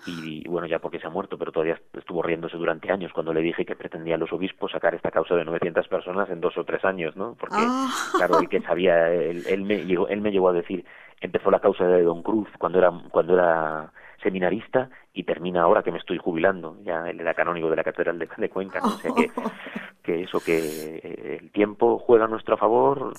y, 0.06 0.48
bueno, 0.48 0.66
ya 0.66 0.78
porque 0.78 0.98
se 0.98 1.06
ha 1.06 1.10
muerto, 1.10 1.36
pero 1.36 1.52
todavía 1.52 1.78
estuvo 1.92 2.22
riéndose 2.22 2.56
durante 2.56 2.90
años 2.90 3.12
cuando 3.12 3.34
le 3.34 3.42
dije 3.42 3.66
que 3.66 3.76
pretendía 3.76 4.16
los 4.16 4.32
obispos 4.32 4.72
sacar 4.72 4.94
esta 4.94 5.10
causa 5.10 5.34
de 5.34 5.44
900 5.44 5.86
personas 5.88 6.30
en 6.30 6.40
dos 6.40 6.56
o 6.56 6.64
tres 6.64 6.84
años, 6.84 7.14
¿no? 7.16 7.36
Porque, 7.38 7.56
ah. 7.58 7.90
claro, 8.16 8.40
el 8.40 8.48
que 8.48 8.62
sabía, 8.62 9.12
él, 9.12 9.44
él, 9.46 9.62
me 9.62 9.84
llegó, 9.84 10.08
él 10.08 10.20
me 10.22 10.32
llegó 10.32 10.48
a 10.48 10.54
decir, 10.54 10.84
empezó 11.20 11.50
la 11.50 11.60
causa 11.60 11.84
de 11.86 12.02
Don 12.02 12.22
Cruz 12.22 12.48
cuando 12.58 12.78
era, 12.78 12.90
cuando 13.10 13.34
era 13.34 13.92
seminarista 14.22 14.88
y 15.12 15.24
termina 15.24 15.62
ahora 15.62 15.82
que 15.82 15.90
me 15.90 15.98
estoy 15.98 16.18
jubilando, 16.18 16.76
ya 16.82 17.08
él 17.08 17.20
era 17.20 17.34
canónigo 17.34 17.68
de 17.68 17.76
la 17.76 17.84
Catedral 17.84 18.18
de, 18.18 18.48
Cuenca, 18.48 18.78
o 18.82 18.90
sea 18.90 19.10
que, 19.14 19.30
que 20.02 20.22
eso, 20.22 20.40
que 20.40 21.00
eh, 21.02 21.38
el 21.40 21.50
tiempo 21.50 21.98
juega 21.98 22.26
a 22.26 22.28
nuestro 22.28 22.56
favor 22.56 23.12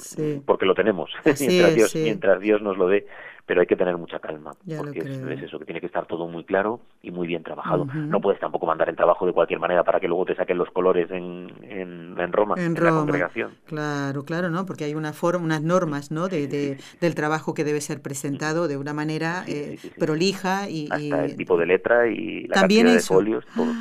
porque 0.45 0.65
lo 0.65 0.73
tenemos, 0.73 1.11
mientras, 1.25 1.75
Dios, 1.75 1.95
mientras 1.95 2.39
Dios 2.39 2.61
nos 2.61 2.77
lo 2.77 2.87
dé, 2.87 3.05
pero 3.45 3.59
hay 3.59 3.67
que 3.67 3.75
tener 3.75 3.97
mucha 3.97 4.19
calma, 4.19 4.51
porque 4.77 4.99
es, 4.99 5.43
eso, 5.43 5.59
que 5.59 5.65
tiene 5.65 5.81
que 5.81 5.87
estar 5.87 6.05
todo 6.05 6.27
muy 6.27 6.45
claro 6.45 6.79
y 7.01 7.11
muy 7.11 7.27
bien 7.27 7.43
trabajado. 7.43 7.85
No 7.85 8.21
puedes 8.21 8.39
tampoco 8.39 8.65
mandar 8.65 8.87
el 8.87 8.95
trabajo 8.95 9.25
de 9.25 9.33
cualquier 9.33 9.59
manera 9.59 9.83
para 9.83 9.99
que 9.99 10.07
luego 10.07 10.23
te 10.23 10.35
saquen 10.35 10.57
los 10.57 10.69
colores 10.69 11.11
en, 11.11 11.51
en, 11.63 12.31
Roma, 12.31 12.55
en, 12.57 12.75
la 12.75 12.91
congregación. 12.91 13.57
Claro, 13.65 14.23
claro, 14.23 14.49
¿no? 14.49 14.65
Porque 14.65 14.85
hay 14.85 14.95
una 14.95 15.11
forma, 15.11 15.43
unas 15.43 15.63
normas, 15.63 16.11
¿no? 16.11 16.29
De, 16.29 16.77
del 17.01 17.15
trabajo 17.15 17.53
que 17.53 17.65
debe 17.65 17.81
ser 17.81 18.01
presentado 18.01 18.69
de 18.69 18.77
una 18.77 18.93
manera 18.93 19.43
eh, 19.47 19.77
prolija 19.99 20.69
y... 20.69 20.87
Hasta 20.89 21.25
el 21.25 21.35
tipo 21.35 21.57
de 21.57 21.65
letra 21.65 21.80
y 22.07 22.47
la 22.47 22.55
¿También 22.55 22.85
cantidad 22.85 23.01
de 23.01 23.07
folios, 23.07 23.45
todo, 23.55 23.73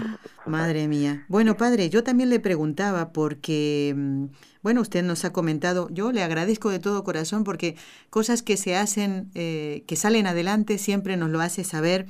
Madre 0.46 0.88
mía. 0.88 1.24
Bueno, 1.28 1.56
padre, 1.56 1.90
yo 1.90 2.02
también 2.02 2.30
le 2.30 2.40
preguntaba 2.40 3.12
porque... 3.12 3.94
Mm, 3.96 4.24
bueno, 4.62 4.82
usted 4.82 5.02
nos 5.02 5.24
ha 5.24 5.32
comentado, 5.32 5.88
yo 5.90 6.12
le 6.12 6.22
agradezco 6.22 6.68
de 6.68 6.78
todo 6.78 7.02
corazón 7.02 7.44
porque 7.44 7.76
cosas 8.10 8.42
que 8.42 8.58
se 8.58 8.76
hacen, 8.76 9.30
eh, 9.34 9.84
que 9.86 9.96
salen 9.96 10.26
adelante, 10.26 10.76
siempre 10.76 11.16
nos 11.16 11.30
lo 11.30 11.40
hace 11.40 11.64
saber. 11.64 12.06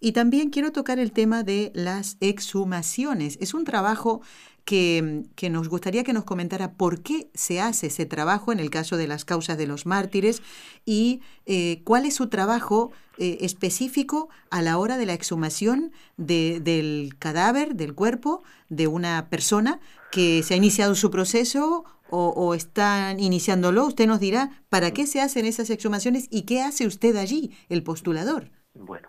Y 0.00 0.12
también 0.12 0.50
quiero 0.50 0.70
tocar 0.70 0.98
el 0.98 1.12
tema 1.12 1.44
de 1.44 1.72
las 1.74 2.18
exhumaciones. 2.20 3.38
Es 3.40 3.54
un 3.54 3.64
trabajo 3.64 4.20
que, 4.64 5.24
nos 5.50 5.68
gustaría 5.68 6.04
que 6.04 6.12
nos 6.12 6.24
comentara 6.24 6.72
por 6.72 7.02
qué 7.02 7.28
se 7.34 7.60
hace 7.60 7.88
ese 7.88 8.06
trabajo 8.06 8.52
en 8.52 8.60
el 8.60 8.70
caso 8.70 8.96
de 8.96 9.06
las 9.06 9.24
causas 9.24 9.58
de 9.58 9.66
los 9.66 9.86
mártires 9.86 10.42
y 10.84 11.22
eh, 11.46 11.82
cuál 11.84 12.06
es 12.06 12.14
su 12.14 12.28
trabajo 12.28 12.92
eh, 13.18 13.38
específico 13.40 14.28
a 14.50 14.62
la 14.62 14.78
hora 14.78 14.96
de 14.96 15.06
la 15.06 15.12
exhumación 15.12 15.92
de, 16.16 16.60
del 16.60 17.16
cadáver, 17.18 17.74
del 17.74 17.94
cuerpo 17.94 18.42
de 18.68 18.86
una 18.86 19.28
persona 19.28 19.80
que 20.10 20.42
se 20.42 20.54
ha 20.54 20.56
iniciado 20.56 20.94
su 20.94 21.10
proceso 21.10 21.84
o, 22.10 22.28
o, 22.28 22.54
están 22.54 23.20
iniciándolo. 23.20 23.86
Usted 23.86 24.06
nos 24.06 24.20
dirá 24.20 24.50
para 24.68 24.92
qué 24.92 25.06
se 25.06 25.20
hacen 25.20 25.46
esas 25.46 25.70
exhumaciones 25.70 26.28
y 26.30 26.42
qué 26.42 26.62
hace 26.62 26.86
usted 26.86 27.16
allí, 27.16 27.56
el 27.68 27.82
postulador. 27.82 28.50
Bueno, 28.74 29.08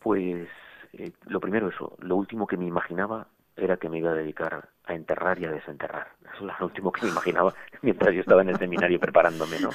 pues 0.00 0.48
eh, 0.92 1.12
lo 1.26 1.40
primero 1.40 1.68
eso, 1.68 1.96
lo 2.00 2.16
último 2.16 2.46
que 2.46 2.56
me 2.56 2.66
imaginaba 2.66 3.28
era 3.56 3.76
que 3.76 3.88
me 3.88 3.98
iba 3.98 4.10
a 4.10 4.14
dedicar 4.14 4.68
a 4.86 4.94
enterrar 4.94 5.38
y 5.38 5.46
a 5.46 5.50
desenterrar. 5.50 6.08
Eso 6.34 6.48
es 6.48 6.60
lo 6.60 6.66
último 6.66 6.92
que 6.92 7.06
me 7.06 7.12
imaginaba 7.12 7.54
mientras 7.82 8.14
yo 8.14 8.20
estaba 8.20 8.42
en 8.42 8.50
el 8.50 8.58
seminario 8.58 9.00
preparándome, 9.00 9.58
¿no? 9.60 9.70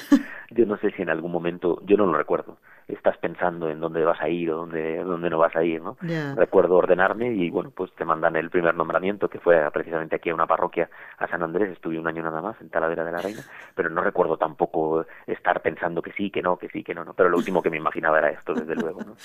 Yo 0.52 0.66
no 0.66 0.78
sé 0.78 0.92
si 0.92 1.02
en 1.02 1.10
algún 1.10 1.32
momento, 1.32 1.82
yo 1.86 1.98
no 1.98 2.06
lo 2.06 2.18
recuerdo, 2.18 2.58
estás 2.88 3.18
pensando 3.18 3.70
en 3.70 3.80
dónde 3.80 4.04
vas 4.04 4.20
a 4.22 4.30
ir 4.30 4.52
o 4.52 4.58
dónde, 4.58 5.04
dónde 5.04 5.30
no 5.30 5.38
vas 5.38 5.56
a 5.56 5.64
ir, 5.64 5.82
¿no? 5.82 5.98
Recuerdo 6.36 6.76
ordenarme 6.76 7.32
y, 7.32 7.50
bueno, 7.50 7.72
pues 7.72 7.94
te 7.96 8.06
mandan 8.06 8.36
el 8.36 8.50
primer 8.50 8.76
nombramiento, 8.76 9.30
que 9.30 9.40
fue 9.40 9.70
precisamente 9.72 10.16
aquí 10.16 10.30
a 10.30 10.34
una 10.34 10.48
parroquia, 10.48 10.90
a 11.18 11.28
San 11.28 11.44
Andrés, 11.44 11.72
estuve 11.72 12.00
un 12.00 12.08
año 12.08 12.24
nada 12.24 12.42
más, 12.42 12.60
en 12.62 12.70
Talavera 12.70 13.04
de 13.04 13.12
la 13.12 13.22
Reina, 13.22 13.42
pero 13.76 13.90
no 13.90 14.02
recuerdo 14.02 14.38
tampoco 14.38 15.06
estar 15.28 15.62
pensando 15.62 16.02
que 16.02 16.12
sí, 16.14 16.32
que 16.32 16.42
no, 16.42 16.58
que 16.58 16.70
sí, 16.70 16.84
que 16.84 16.96
no, 16.96 17.06
no. 17.06 17.14
Pero 17.14 17.30
lo 17.30 17.38
último 17.38 17.62
que 17.62 17.70
me 17.70 17.78
imaginaba 17.78 18.20
era 18.20 18.32
esto, 18.32 18.54
desde 18.54 18.76
luego, 18.76 19.02
¿no? 19.04 19.16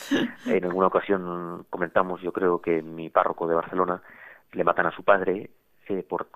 En 0.46 0.64
alguna 0.64 0.88
ocasión 0.88 1.66
comentamos, 1.70 2.20
yo 2.20 2.32
creo 2.32 2.60
que 2.60 2.82
mi 2.82 3.08
párroco 3.08 3.46
de 3.46 3.54
Barcelona 3.54 4.02
le 4.52 4.64
matan 4.64 4.86
a 4.86 4.92
su 4.92 5.02
padre 5.02 5.50
eh, 5.88 6.02
por 6.02 6.28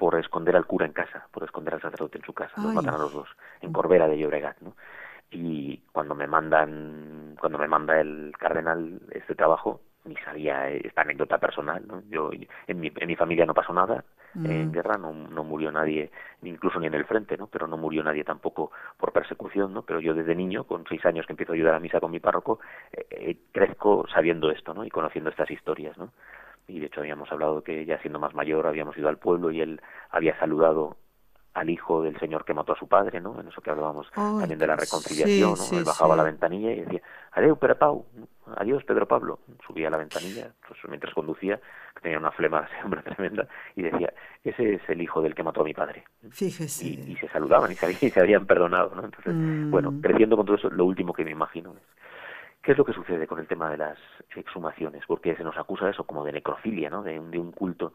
por 0.00 0.18
esconder 0.18 0.56
al 0.56 0.64
cura 0.64 0.86
en 0.86 0.94
casa, 0.94 1.28
por 1.30 1.44
esconder 1.44 1.74
al 1.74 1.82
sacerdote 1.82 2.16
en 2.16 2.24
su 2.24 2.32
casa, 2.32 2.54
los 2.56 2.72
matan 2.72 2.94
a 2.94 2.98
los 2.98 3.12
dos, 3.12 3.28
en 3.60 3.70
Corbera 3.70 4.08
de 4.08 4.16
Llobregat, 4.16 4.58
¿no? 4.62 4.74
Y 5.30 5.76
cuando 5.92 6.14
me 6.14 6.26
mandan, 6.26 7.36
cuando 7.38 7.58
me 7.58 7.68
manda 7.68 8.00
el 8.00 8.32
cardenal 8.38 8.98
este 9.10 9.34
trabajo, 9.34 9.82
ni 10.06 10.16
sabía 10.16 10.70
esta 10.70 11.02
anécdota 11.02 11.36
personal, 11.36 11.86
¿no? 11.86 12.02
Yo, 12.08 12.30
en 12.66 12.80
mi, 12.80 12.90
en 12.96 13.06
mi 13.08 13.14
familia 13.14 13.44
no 13.44 13.52
pasó 13.52 13.74
nada, 13.74 14.02
en 14.34 14.68
mm. 14.68 14.72
guerra 14.72 14.96
no, 14.96 15.12
no 15.12 15.44
murió 15.44 15.70
nadie, 15.70 16.10
incluso 16.42 16.80
ni 16.80 16.86
en 16.86 16.94
el 16.94 17.04
frente, 17.04 17.36
¿no? 17.36 17.48
Pero 17.48 17.66
no 17.66 17.76
murió 17.76 18.02
nadie 18.02 18.24
tampoco 18.24 18.72
por 18.96 19.12
persecución, 19.12 19.74
¿no? 19.74 19.82
Pero 19.82 20.00
yo 20.00 20.14
desde 20.14 20.34
niño, 20.34 20.64
con 20.64 20.86
seis 20.88 21.04
años 21.04 21.26
que 21.26 21.34
empiezo 21.34 21.52
a 21.52 21.56
ayudar 21.56 21.74
a 21.74 21.80
misa 21.80 22.00
con 22.00 22.10
mi 22.10 22.20
párroco, 22.20 22.60
eh, 22.90 23.06
eh, 23.10 23.36
crezco 23.52 24.06
sabiendo 24.12 24.50
esto, 24.50 24.72
¿no? 24.72 24.84
Y 24.84 24.90
conociendo 24.90 25.28
estas 25.28 25.50
historias, 25.50 25.98
¿no? 25.98 26.10
Y 26.70 26.80
de 26.80 26.86
hecho 26.86 27.00
habíamos 27.00 27.30
hablado 27.32 27.62
que 27.62 27.84
ya 27.84 27.98
siendo 27.98 28.18
más 28.18 28.34
mayor 28.34 28.66
habíamos 28.66 28.96
ido 28.96 29.08
al 29.08 29.18
pueblo 29.18 29.50
y 29.50 29.60
él 29.60 29.80
había 30.10 30.38
saludado 30.38 30.96
al 31.54 31.68
hijo 31.68 32.02
del 32.02 32.18
señor 32.20 32.44
que 32.44 32.54
mató 32.54 32.72
a 32.72 32.78
su 32.78 32.86
padre, 32.86 33.20
¿no? 33.20 33.40
En 33.40 33.48
eso 33.48 33.60
que 33.60 33.70
hablábamos 33.70 34.08
también 34.12 34.58
de 34.58 34.66
la 34.66 34.76
reconciliación, 34.76 35.54
¿no? 35.58 35.78
él 35.78 35.84
bajaba 35.84 36.14
la 36.14 36.22
ventanilla 36.22 36.70
y 36.70 36.80
decía, 36.82 37.02
adiós, 37.32 37.58
Pedro 37.58 37.76
Pau, 37.76 38.06
adiós, 38.56 38.84
Pedro 38.84 39.06
Pablo. 39.08 39.40
Subía 39.66 39.88
a 39.88 39.90
la 39.90 39.96
ventanilla, 39.96 40.52
pues, 40.66 40.78
mientras 40.88 41.12
conducía, 41.12 41.60
que 41.94 42.00
tenía 42.02 42.18
una 42.18 42.30
flema 42.30 42.68
tremenda, 43.04 43.48
y 43.74 43.82
decía, 43.82 44.12
ese 44.44 44.74
es 44.74 44.82
el 44.88 45.02
hijo 45.02 45.20
del 45.22 45.34
que 45.34 45.42
mató 45.42 45.62
a 45.62 45.64
mi 45.64 45.74
padre. 45.74 46.04
Fíjese. 46.30 46.86
Y, 46.86 47.16
se 47.16 47.28
saludaban 47.28 47.72
y 47.72 47.74
se, 47.74 47.90
y 47.90 48.10
se, 48.10 48.20
habían 48.20 48.46
perdonado, 48.46 48.94
¿no? 48.94 49.04
Entonces, 49.04 49.34
mm. 49.34 49.70
bueno, 49.70 49.92
creciendo 50.00 50.36
con 50.36 50.46
todo 50.46 50.56
eso, 50.56 50.70
lo 50.70 50.84
último 50.84 51.12
que 51.12 51.24
me 51.24 51.32
imagino 51.32 51.72
es 51.72 51.82
¿Qué 52.62 52.72
es 52.72 52.78
lo 52.78 52.84
que 52.84 52.92
sucede 52.92 53.26
con 53.26 53.38
el 53.38 53.46
tema 53.46 53.70
de 53.70 53.78
las 53.78 53.98
exhumaciones? 54.36 55.04
Porque 55.06 55.34
se 55.34 55.44
nos 55.44 55.56
acusa 55.56 55.86
de 55.86 55.92
eso 55.92 56.04
como 56.04 56.24
de 56.24 56.32
necrofilia, 56.32 56.90
¿no? 56.90 57.02
De, 57.02 57.18
un 57.18 57.52
culto. 57.52 57.94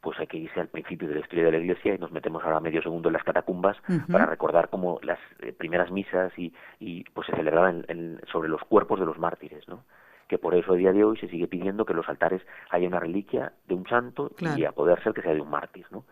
Pues 0.00 0.18
hay 0.18 0.26
que 0.26 0.36
irse 0.36 0.60
al 0.60 0.68
principio 0.68 1.08
de 1.08 1.14
la 1.14 1.20
historia 1.20 1.44
de 1.44 1.52
la 1.52 1.58
Iglesia 1.58 1.94
y 1.94 1.98
nos 1.98 2.12
metemos 2.12 2.42
ahora 2.44 2.60
medio 2.60 2.82
segundo 2.82 3.08
en 3.08 3.14
las 3.14 3.24
catacumbas 3.24 3.76
para 4.10 4.26
recordar 4.26 4.68
cómo 4.68 4.98
las 5.02 5.18
eh, 5.38 5.52
primeras 5.52 5.90
misas 5.90 6.36
y, 6.36 6.52
y 6.80 7.04
pues 7.04 7.28
se 7.28 7.36
celebraban 7.36 7.86
sobre 8.30 8.48
los 8.48 8.62
cuerpos 8.64 8.98
de 8.98 9.06
los 9.06 9.18
mártires, 9.18 9.66
¿no? 9.68 9.84
Que 10.32 10.38
por 10.38 10.54
eso 10.54 10.72
a 10.72 10.76
día 10.76 10.94
de 10.94 11.04
hoy 11.04 11.18
se 11.18 11.28
sigue 11.28 11.46
pidiendo 11.46 11.84
que 11.84 11.92
en 11.92 11.98
los 11.98 12.08
altares 12.08 12.40
haya 12.70 12.88
una 12.88 12.98
reliquia 12.98 13.52
de 13.68 13.74
un 13.74 13.86
santo 13.86 14.30
y 14.56 14.64
a 14.64 14.72
poder 14.72 15.02
ser 15.02 15.12
que 15.12 15.20
sea 15.20 15.34
de 15.34 15.42
un 15.42 15.50
mártir, 15.50 15.84
¿no? 15.90 16.06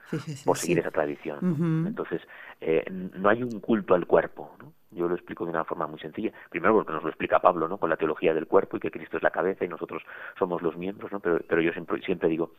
por 0.45 0.59
seguir 0.59 0.79
esa 0.81 0.91
tradición. 0.91 1.87
Entonces, 1.89 2.21
eh, 2.61 2.85
no 2.91 3.31
hay 3.31 3.43
un 3.43 3.61
culto 3.61 3.95
al 3.95 4.07
cuerpo, 4.07 4.55
¿no? 4.59 4.75
Yo 4.91 5.09
lo 5.09 5.15
explico 5.15 5.45
de 5.45 5.53
una 5.53 5.65
forma 5.65 5.87
muy 5.87 5.99
sencilla. 6.01 6.33
Primero 6.51 6.75
porque 6.75 6.93
nos 6.93 7.03
lo 7.03 7.09
explica 7.09 7.39
Pablo, 7.39 7.67
¿no? 7.67 7.79
Con 7.79 7.89
la 7.89 7.97
teología 7.97 8.35
del 8.35 8.47
cuerpo 8.47 8.77
y 8.77 8.81
que 8.81 8.91
Cristo 8.91 9.17
es 9.17 9.23
la 9.23 9.31
cabeza 9.31 9.65
y 9.65 9.69
nosotros 9.69 10.03
somos 10.39 10.61
los 10.61 10.77
miembros, 10.77 11.11
¿no? 11.13 11.21
Pero, 11.21 11.41
pero 11.49 11.63
yo 11.63 11.73
siempre, 11.73 12.03
siempre 12.03 12.29
digo, 12.29 12.53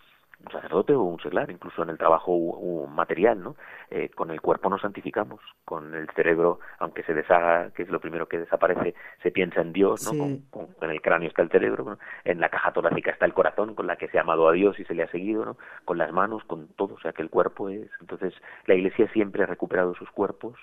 un 0.46 0.52
sacerdote 0.52 0.94
o 0.94 1.02
un 1.02 1.20
seglar, 1.20 1.50
incluso 1.52 1.84
en 1.84 1.90
el 1.90 1.98
trabajo 1.98 2.88
material, 2.88 3.42
¿no? 3.42 3.56
Eh, 3.90 4.10
con 4.10 4.32
el 4.32 4.42
cuerpo 4.42 4.70
nos 4.70 4.82
santificamos, 4.82 5.40
con 5.66 5.94
el 5.94 6.10
cerebro, 6.12 6.60
aunque 6.80 7.04
se 7.04 7.14
deshaga, 7.14 7.72
que 7.72 7.84
es 7.84 7.90
lo 7.90 8.00
primero 8.00 8.28
que 8.28 8.40
desaparece, 8.40 8.96
se 9.22 9.32
piensa 9.32 9.62
en 9.62 9.74
Dios, 9.74 10.12
¿no? 10.14 10.26
en 10.26 10.90
el 10.90 11.02
cráneo 11.02 11.30
está 11.30 11.42
el 11.42 11.50
cerebro, 11.50 11.98
en 12.24 12.40
la 12.40 12.50
caja 12.50 12.72
torácica 12.74 13.12
está 13.12 13.26
el 13.26 13.34
corazón, 13.34 13.76
con 13.76 13.88
la 13.88 13.96
que 13.96 14.08
se 14.08 14.18
ha 14.18 14.22
amado 14.22 14.48
a 14.48 14.54
Dios 14.54 14.80
y 14.80 14.86
se 14.86 14.94
le 14.94 15.04
ha 15.04 15.12
seguido, 15.12 15.46
¿no? 15.46 15.58
Con 15.86 15.98
las 15.98 16.12
manos, 16.12 16.44
con 16.46 16.68
todo, 16.70 16.96
o 16.96 17.00
sea 17.00 17.14
que 17.14 17.22
el 17.22 17.30
cuerpo 17.30 17.70
es. 17.70 17.90
Entonces, 18.00 18.34
la 18.66 18.76
Iglesia 18.76 19.12
siempre 19.12 19.44
ha 19.44 19.48
recuperado 19.48 19.94
sus 19.96 20.10
cuerpos 20.12 20.58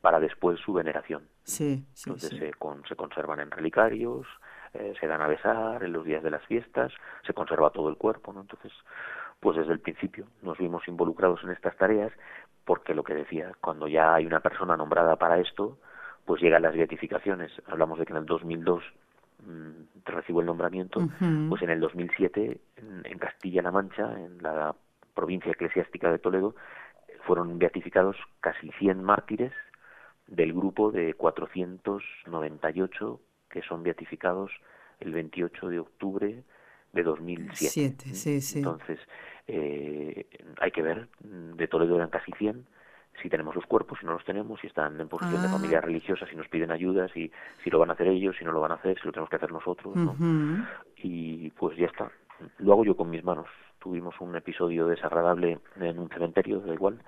para 0.00 0.20
después 0.20 0.60
su 0.60 0.74
veneración. 0.74 1.22
Sí, 1.44 1.82
Entonces 2.04 2.30
Se, 2.30 2.38
se, 2.38 2.96
conservan 2.96 3.40
en 3.40 3.50
relicarios, 3.50 4.26
eh, 4.74 4.94
se 4.98 5.06
dan 5.06 5.22
a 5.22 5.28
besar 5.28 5.82
en 5.82 5.92
los 5.92 6.04
días 6.04 6.22
de 6.22 6.30
las 6.30 6.44
fiestas, 6.46 6.92
se 7.26 7.32
conserva 7.32 7.70
todo 7.70 7.88
el 7.88 7.96
cuerpo, 7.96 8.32
¿no? 8.32 8.42
Entonces, 8.42 8.72
pues 9.40 9.56
desde 9.56 9.72
el 9.72 9.80
principio 9.80 10.26
nos 10.42 10.58
vimos 10.58 10.86
involucrados 10.88 11.42
en 11.44 11.50
estas 11.50 11.76
tareas 11.76 12.12
porque 12.64 12.94
lo 12.94 13.04
que 13.04 13.14
decía, 13.14 13.52
cuando 13.60 13.88
ya 13.88 14.14
hay 14.14 14.26
una 14.26 14.40
persona 14.40 14.76
nombrada 14.76 15.16
para 15.16 15.38
esto, 15.38 15.78
pues 16.24 16.40
llegan 16.40 16.62
las 16.62 16.74
beatificaciones. 16.74 17.52
Hablamos 17.66 17.98
de 17.98 18.06
que 18.06 18.12
en 18.12 18.18
el 18.18 18.26
2002 18.26 18.82
mmm, 19.44 19.70
recibo 20.06 20.40
el 20.40 20.46
nombramiento, 20.46 21.00
pues 21.48 21.62
en 21.62 21.70
el 21.70 21.80
2007 21.80 22.60
en, 22.76 23.02
en 23.04 23.18
Castilla-La 23.18 23.70
Mancha, 23.70 24.12
en 24.18 24.42
la 24.42 24.74
provincia 25.14 25.52
eclesiástica 25.52 26.10
de 26.10 26.18
Toledo, 26.18 26.54
fueron 27.26 27.58
beatificados 27.58 28.16
casi 28.40 28.70
100 28.72 29.02
mártires 29.02 29.52
del 30.26 30.52
grupo 30.52 30.90
de 30.90 31.14
498 31.14 33.20
que 33.54 33.62
son 33.62 33.84
beatificados 33.84 34.50
el 34.98 35.12
28 35.12 35.68
de 35.68 35.78
octubre 35.78 36.42
de 36.92 37.02
2007. 37.04 38.14
sí, 38.14 38.40
sí. 38.40 38.58
Entonces, 38.58 38.98
eh, 39.46 40.26
hay 40.60 40.72
que 40.72 40.82
ver, 40.82 41.08
de 41.20 41.68
Toledo 41.68 41.94
eran 41.94 42.10
casi 42.10 42.32
100, 42.32 42.66
si 43.22 43.28
tenemos 43.28 43.54
los 43.54 43.64
cuerpos, 43.66 44.00
si 44.00 44.06
no 44.06 44.14
los 44.14 44.24
tenemos, 44.24 44.60
si 44.60 44.66
están 44.66 45.00
en 45.00 45.08
posición 45.08 45.40
de 45.40 45.46
ah. 45.46 45.52
familia 45.52 45.80
religiosa, 45.80 46.26
si 46.26 46.34
nos 46.34 46.48
piden 46.48 46.72
ayuda, 46.72 47.06
si, 47.14 47.30
si 47.62 47.70
lo 47.70 47.78
van 47.78 47.90
a 47.90 47.92
hacer 47.92 48.08
ellos, 48.08 48.34
si 48.36 48.44
no 48.44 48.50
lo 48.50 48.60
van 48.60 48.72
a 48.72 48.74
hacer, 48.74 48.98
si 48.98 49.06
lo 49.06 49.12
tenemos 49.12 49.30
que 49.30 49.36
hacer 49.36 49.52
nosotros. 49.52 49.94
¿no? 49.94 50.16
Y 50.96 51.50
pues 51.50 51.76
ya 51.76 51.86
está. 51.86 52.10
Lo 52.58 52.72
hago 52.72 52.84
yo 52.84 52.96
con 52.96 53.08
mis 53.08 53.22
manos. 53.22 53.46
Tuvimos 53.78 54.20
un 54.20 54.34
episodio 54.34 54.88
desagradable 54.88 55.60
en 55.80 55.98
un 56.00 56.08
cementerio, 56.08 56.58
da 56.58 56.74
igual, 56.74 56.98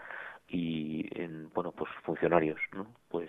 y 0.47 1.09
en, 1.21 1.51
bueno 1.53 1.73
pues 1.73 1.91
funcionarios 2.05 2.61
no 2.73 2.87
pues 3.09 3.29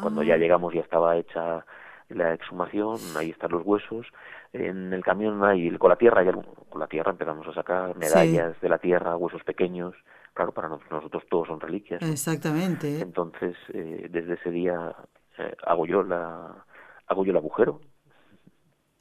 cuando 0.00 0.22
ya 0.22 0.34
ah. 0.34 0.38
llegamos 0.38 0.72
ya 0.72 0.80
estaba 0.80 1.14
hecha 1.18 1.66
la 2.08 2.34
exhumación 2.34 2.98
ahí 3.16 3.30
están 3.30 3.50
los 3.50 3.64
huesos 3.64 4.06
en 4.52 4.92
el 4.92 5.02
camión 5.02 5.42
hay 5.44 5.76
con 5.76 5.90
la 5.90 5.96
tierra 5.96 6.22
ya 6.22 6.32
con 6.32 6.80
la 6.80 6.86
tierra 6.86 7.10
empezamos 7.10 7.46
a 7.48 7.54
sacar 7.54 7.96
medallas 7.96 8.60
de 8.60 8.68
la 8.68 8.78
tierra 8.78 9.16
huesos 9.16 9.42
pequeños 9.44 9.94
claro 10.34 10.52
para 10.52 10.68
nosotros 10.68 11.24
todos 11.28 11.48
son 11.48 11.60
reliquias 11.60 12.02
exactamente. 12.02 13.00
Entonces 13.00 13.56
eh, 13.72 14.08
desde 14.10 14.34
ese 14.34 14.50
día 14.50 14.94
eh, 15.38 15.56
hago 15.64 15.86
yo 15.86 16.02
la 16.02 16.64
hago 17.06 17.24
yo 17.24 17.30
el 17.30 17.36
agujero. 17.36 17.80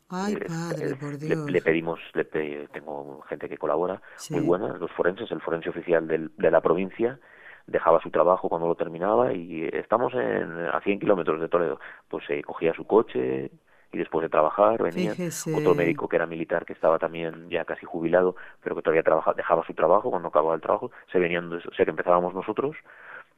Ay, 0.10 0.36
eh, 0.36 0.46
padre, 0.48 0.96
por 0.96 1.18
Dios. 1.18 1.50
Le, 1.50 1.62
pedimos, 1.62 2.00
le 2.14 2.26
tengo 2.26 3.22
gente 3.28 3.50
que 3.50 3.58
colabora, 3.58 4.02
muy 4.30 4.42
buena, 4.42 4.78
los 4.78 4.92
forenses, 4.92 5.32
el 5.32 5.42
forense 5.42 5.70
oficial 5.70 6.08
del, 6.08 6.32
de 6.38 6.52
la 6.52 6.62
provincia, 6.62 7.20
dejaba 7.68 8.00
su 8.02 8.10
trabajo 8.12 8.50
cuando 8.50 8.68
lo 8.68 8.76
terminaba 8.76 9.34
y 9.34 9.64
estamos 9.74 10.14
en, 10.14 10.52
a 10.68 10.80
100 10.82 11.00
kilómetros 11.00 11.42
de 11.42 11.50
Toledo. 11.50 11.80
Pues 12.08 12.26
se 12.26 12.44
cogía 12.44 12.74
su 12.74 12.86
coche 12.86 13.52
y 13.92 13.98
después 13.98 14.24
de 14.24 14.30
trabajar 14.30 14.82
venía 14.82 15.14
otro 15.56 15.74
médico 15.74 16.08
que 16.08 16.18
era 16.18 16.26
militar 16.26 16.66
que 16.66 16.74
estaba 16.74 17.00
también 17.00 17.50
ya 17.50 17.64
casi 17.66 17.86
jubilado 17.86 18.36
pero 18.62 18.76
que 18.76 18.82
todavía 18.82 19.04
trabajaba, 19.04 19.36
dejaba 19.36 19.66
su 19.66 19.74
trabajo 19.74 20.10
cuando 20.10 20.30
acababa 20.30 20.56
el 20.56 20.62
trabajo. 20.62 20.92
Se 21.12 21.20
venían 21.20 21.52
o 21.52 21.60
sea 21.76 21.86
que 21.86 21.92
empezábamos 21.92 22.34
nosotros 22.34 22.76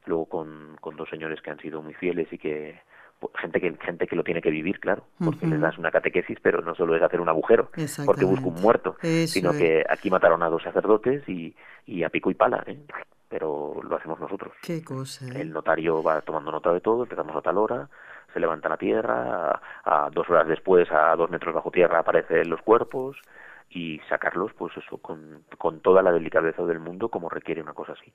luego 0.06 0.26
con, 0.26 0.76
con 0.80 0.96
dos 0.96 1.08
señores 1.08 1.40
que 1.40 1.50
han 1.50 1.58
sido 1.58 1.82
muy 1.82 1.94
fieles 1.94 2.32
y 2.32 2.38
que 2.38 2.80
pues, 3.20 3.32
gente 3.40 3.60
que 3.60 3.76
gente 3.80 4.06
que 4.06 4.16
lo 4.16 4.24
tiene 4.24 4.40
que 4.40 4.50
vivir 4.50 4.80
claro 4.80 5.04
porque 5.22 5.46
les 5.46 5.60
das 5.60 5.76
una 5.78 5.90
catequesis 5.90 6.38
pero 6.40 6.62
no 6.62 6.74
solo 6.74 6.96
es 6.96 7.02
hacer 7.02 7.20
un 7.20 7.28
agujero 7.28 7.70
porque 8.06 8.24
busca 8.24 8.46
un 8.46 8.60
muerto 8.60 8.96
sino 9.26 9.52
que 9.52 9.84
aquí 9.88 10.10
mataron 10.10 10.42
a 10.42 10.48
dos 10.48 10.62
sacerdotes 10.62 11.28
y, 11.28 11.54
y 11.86 12.04
a 12.04 12.08
pico 12.08 12.30
y 12.30 12.34
pala 12.34 12.62
¿eh? 12.66 12.78
Pero 13.28 13.80
lo 13.82 13.96
hacemos 13.96 14.18
nosotros. 14.18 14.52
Qué 14.62 14.82
cosa. 14.82 15.26
¿eh? 15.26 15.40
El 15.40 15.52
notario 15.52 16.02
va 16.02 16.20
tomando 16.22 16.50
nota 16.50 16.72
de 16.72 16.80
todo, 16.80 17.02
empezamos 17.02 17.36
a 17.36 17.42
tal 17.42 17.58
hora, 17.58 17.88
se 18.32 18.40
levanta 18.40 18.68
la 18.68 18.76
tierra, 18.76 19.60
a, 19.84 20.10
dos 20.12 20.28
horas 20.30 20.48
después, 20.48 20.90
a 20.90 21.14
dos 21.16 21.30
metros 21.30 21.54
bajo 21.54 21.70
tierra, 21.70 22.00
aparecen 22.00 22.48
los 22.48 22.60
cuerpos, 22.62 23.16
y 23.70 24.00
sacarlos, 24.08 24.52
pues 24.54 24.74
eso, 24.78 24.96
con, 24.96 25.44
con 25.58 25.80
toda 25.80 26.02
la 26.02 26.10
delicadeza 26.10 26.64
del 26.64 26.80
mundo 26.80 27.10
como 27.10 27.28
requiere 27.28 27.60
una 27.60 27.74
cosa 27.74 27.92
así. 27.92 28.12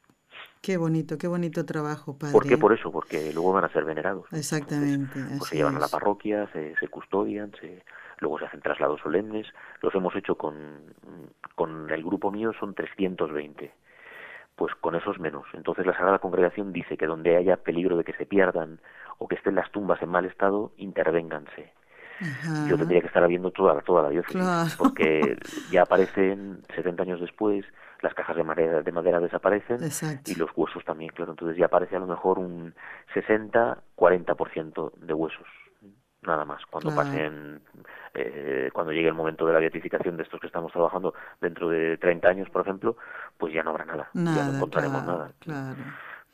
Qué 0.61 0.77
bonito, 0.77 1.17
qué 1.19 1.27
bonito 1.27 1.63
trabajo, 1.63 2.17
padre. 2.17 2.33
¿Por 2.33 2.47
qué? 2.47 2.57
Por 2.57 2.73
eso, 2.73 2.91
porque 2.91 3.31
luego 3.33 3.53
van 3.53 3.65
a 3.65 3.69
ser 3.71 3.85
venerados. 3.85 4.25
Exactamente. 4.31 5.19
pues 5.37 5.49
se 5.49 5.57
llevan 5.57 5.75
a 5.75 5.79
la 5.79 5.89
parroquia, 5.89 6.49
se, 6.53 6.75
se 6.77 6.87
custodian, 6.87 7.51
se, 7.59 7.83
luego 8.17 8.39
se 8.39 8.45
hacen 8.45 8.61
traslados 8.61 8.99
solemnes. 9.01 9.45
Los 9.81 9.93
hemos 9.93 10.15
hecho 10.15 10.35
con, 10.35 10.95
con 11.53 11.91
el 11.91 12.03
grupo 12.03 12.31
mío, 12.31 12.51
son 12.59 12.73
320 12.73 13.71
pues 14.55 14.73
con 14.75 14.95
esos 14.95 15.19
menos. 15.19 15.45
Entonces 15.53 15.85
la 15.85 15.93
Sagrada 15.93 16.19
Congregación 16.19 16.73
dice 16.73 16.97
que 16.97 17.07
donde 17.07 17.35
haya 17.35 17.57
peligro 17.57 17.97
de 17.97 18.03
que 18.03 18.13
se 18.13 18.25
pierdan 18.25 18.79
o 19.17 19.27
que 19.27 19.35
estén 19.35 19.55
las 19.55 19.71
tumbas 19.71 20.01
en 20.01 20.09
mal 20.09 20.25
estado, 20.25 20.71
intervénganse. 20.77 21.73
Yo 22.69 22.77
tendría 22.77 23.01
que 23.01 23.07
estar 23.07 23.27
viendo 23.27 23.51
toda, 23.51 23.81
toda 23.81 24.03
la 24.03 24.09
diócesis, 24.09 24.75
porque 24.77 25.37
ya 25.71 25.81
aparecen 25.81 26.61
70 26.73 27.03
años 27.03 27.19
después, 27.19 27.65
las 28.01 28.13
cajas 28.13 28.37
de 28.37 28.43
madera, 28.43 28.81
de 28.81 28.91
madera 28.91 29.19
desaparecen 29.19 29.79
y 30.25 30.35
los 30.35 30.49
huesos 30.55 30.85
también, 30.85 31.11
claro. 31.11 31.31
Entonces 31.31 31.57
ya 31.57 31.65
aparece 31.65 31.95
a 31.95 31.99
lo 31.99 32.07
mejor 32.07 32.39
un 32.39 32.75
60-40% 33.13 34.93
de 34.93 35.13
huesos 35.13 35.47
nada 36.25 36.45
más. 36.45 36.65
Cuando 36.65 36.95
pasen, 36.95 37.61
eh, 38.13 38.69
cuando 38.73 38.91
llegue 38.91 39.07
el 39.07 39.13
momento 39.13 39.45
de 39.45 39.53
la 39.53 39.59
beatificación 39.59 40.17
de 40.17 40.23
estos 40.23 40.39
que 40.39 40.47
estamos 40.47 40.71
trabajando 40.71 41.13
dentro 41.41 41.69
de 41.69 41.97
30 41.97 42.27
años, 42.27 42.49
por 42.49 42.61
ejemplo, 42.61 42.97
pues 43.37 43.53
ya 43.53 43.63
no 43.63 43.71
habrá 43.71 43.85
nada, 43.85 44.09
ya 44.13 44.45
no 44.45 44.55
encontraremos 44.55 45.05
nada. 45.05 45.31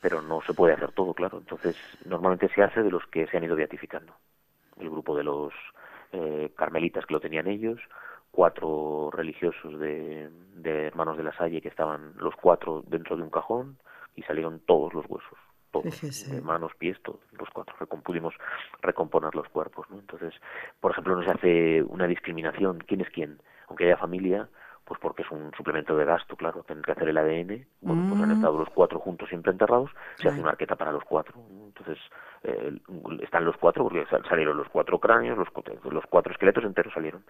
Pero 0.00 0.22
no 0.22 0.40
se 0.42 0.54
puede 0.54 0.74
hacer 0.74 0.92
todo, 0.92 1.12
claro. 1.12 1.38
Entonces, 1.38 1.76
normalmente 2.04 2.48
se 2.54 2.62
hace 2.62 2.82
de 2.82 2.90
los 2.90 3.04
que 3.06 3.26
se 3.26 3.36
han 3.36 3.44
ido 3.44 3.56
beatificando. 3.56 4.14
El 4.78 4.88
grupo 4.88 5.14
de 5.14 5.24
los 5.24 5.52
eh, 6.12 6.52
carmelitas 6.56 7.04
que 7.04 7.14
lo 7.14 7.20
tenían 7.20 7.46
ellos, 7.46 7.78
cuatro 8.30 9.10
religiosos 9.12 9.78
de, 9.78 10.30
de 10.54 10.86
hermanos 10.86 11.18
de 11.18 11.24
la 11.24 11.36
Salle 11.36 11.60
que 11.60 11.68
estaban 11.68 12.14
los 12.16 12.34
cuatro 12.36 12.82
dentro 12.86 13.16
de 13.16 13.22
un 13.22 13.30
cajón 13.30 13.76
y 14.16 14.22
salieron 14.22 14.60
todos 14.60 14.94
los 14.94 15.04
huesos 15.08 15.38
todos, 15.70 16.42
manos, 16.42 16.72
pies, 16.78 17.00
todos, 17.02 17.20
los 17.32 17.48
cuatro, 17.50 17.74
pudimos 18.02 18.34
recomponer 18.82 19.34
los 19.34 19.48
cuerpos, 19.48 19.88
¿no? 19.90 19.98
Entonces, 19.98 20.34
por 20.80 20.92
ejemplo, 20.92 21.16
no 21.16 21.24
se 21.24 21.30
hace 21.30 21.82
una 21.82 22.06
discriminación, 22.06 22.78
¿quién 22.86 23.00
es 23.00 23.10
quién? 23.10 23.40
Aunque 23.68 23.84
haya 23.84 23.96
familia, 23.96 24.48
pues 24.84 24.98
porque 25.00 25.22
es 25.22 25.30
un 25.30 25.52
suplemento 25.56 25.96
de 25.96 26.04
gasto, 26.04 26.36
claro, 26.36 26.64
tener 26.64 26.84
que 26.84 26.92
hacer 26.92 27.08
el 27.08 27.18
ADN, 27.18 27.64
bueno, 27.80 28.06
pues 28.08 28.22
han 28.22 28.30
mm. 28.30 28.32
estado 28.32 28.58
los 28.58 28.70
cuatro 28.70 28.98
juntos 28.98 29.28
siempre 29.28 29.52
enterrados, 29.52 29.90
se 30.16 30.28
hace 30.28 30.40
una 30.40 30.50
arqueta 30.50 30.74
para 30.74 30.90
los 30.90 31.04
cuatro, 31.04 31.34
entonces 31.66 31.98
eh, 32.42 32.76
están 33.22 33.44
los 33.44 33.56
cuatro 33.56 33.84
porque 33.84 34.04
salieron 34.28 34.56
los 34.56 34.68
cuatro 34.68 34.98
cráneos, 34.98 35.38
los, 35.38 35.48
los 35.92 36.04
cuatro 36.06 36.32
esqueletos 36.32 36.64
enteros 36.64 36.92
salieron 36.92 37.22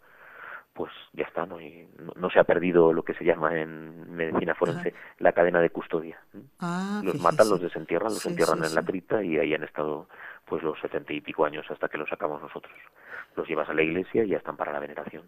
pues 0.80 0.92
ya 1.12 1.24
está, 1.24 1.44
¿no? 1.44 1.60
Y 1.60 1.86
no, 2.16 2.30
se 2.30 2.38
ha 2.38 2.44
perdido 2.44 2.94
lo 2.94 3.02
que 3.02 3.12
se 3.12 3.22
llama 3.22 3.60
en 3.60 4.16
medicina 4.16 4.54
forense 4.54 4.94
la 5.18 5.32
cadena 5.32 5.60
de 5.60 5.68
custodia. 5.68 6.18
Ah, 6.58 7.02
los 7.04 7.20
matan, 7.20 7.50
los 7.50 7.60
desentierran, 7.60 8.14
los 8.14 8.24
entierran 8.24 8.64
en 8.64 8.74
la 8.74 8.82
cripta 8.82 9.22
y 9.22 9.36
ahí 9.36 9.52
han 9.52 9.62
estado 9.62 10.08
pues 10.46 10.62
los 10.62 10.80
setenta 10.80 11.12
y 11.12 11.20
pico 11.20 11.44
años 11.44 11.66
hasta 11.70 11.90
que 11.90 11.98
los 11.98 12.08
sacamos 12.08 12.40
nosotros. 12.40 12.72
Los 13.36 13.46
llevas 13.46 13.68
a 13.68 13.74
la 13.74 13.82
iglesia 13.82 14.24
y 14.24 14.28
ya 14.28 14.38
están 14.38 14.56
para 14.56 14.72
la 14.72 14.78
veneración. 14.78 15.24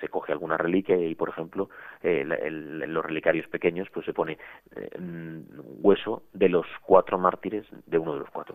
Se 0.00 0.08
coge 0.08 0.32
alguna 0.32 0.56
reliquia 0.56 0.96
y, 0.96 1.14
por 1.14 1.28
ejemplo, 1.28 1.68
eh, 2.02 2.24
los 2.24 3.04
relicarios 3.04 3.46
pequeños, 3.48 3.88
pues 3.92 4.06
se 4.06 4.14
pone 4.14 4.38
eh, 4.76 4.98
hueso 5.82 6.22
de 6.32 6.48
los 6.48 6.66
cuatro 6.80 7.18
mártires 7.18 7.66
de 7.84 7.98
uno 7.98 8.14
de 8.14 8.20
los 8.20 8.30
cuatro. 8.30 8.54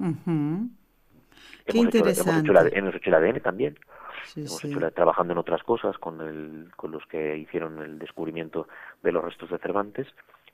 Qué 1.65 1.77
interesante. 1.77 2.49
hemos 2.73 2.95
hecho 2.95 3.09
el 3.09 3.15
ADN 3.15 3.39
también. 3.41 3.77
Hemos 4.35 4.63
hecho 4.63 4.91
trabajando 4.91 5.33
en 5.33 5.39
otras 5.39 5.63
cosas 5.63 5.97
con, 5.97 6.21
el, 6.21 6.71
con 6.75 6.91
los 6.91 7.05
que 7.07 7.37
hicieron 7.37 7.81
el 7.81 7.99
descubrimiento 7.99 8.67
de 9.03 9.11
los 9.11 9.23
restos 9.23 9.49
de 9.49 9.57
Cervantes 9.57 10.07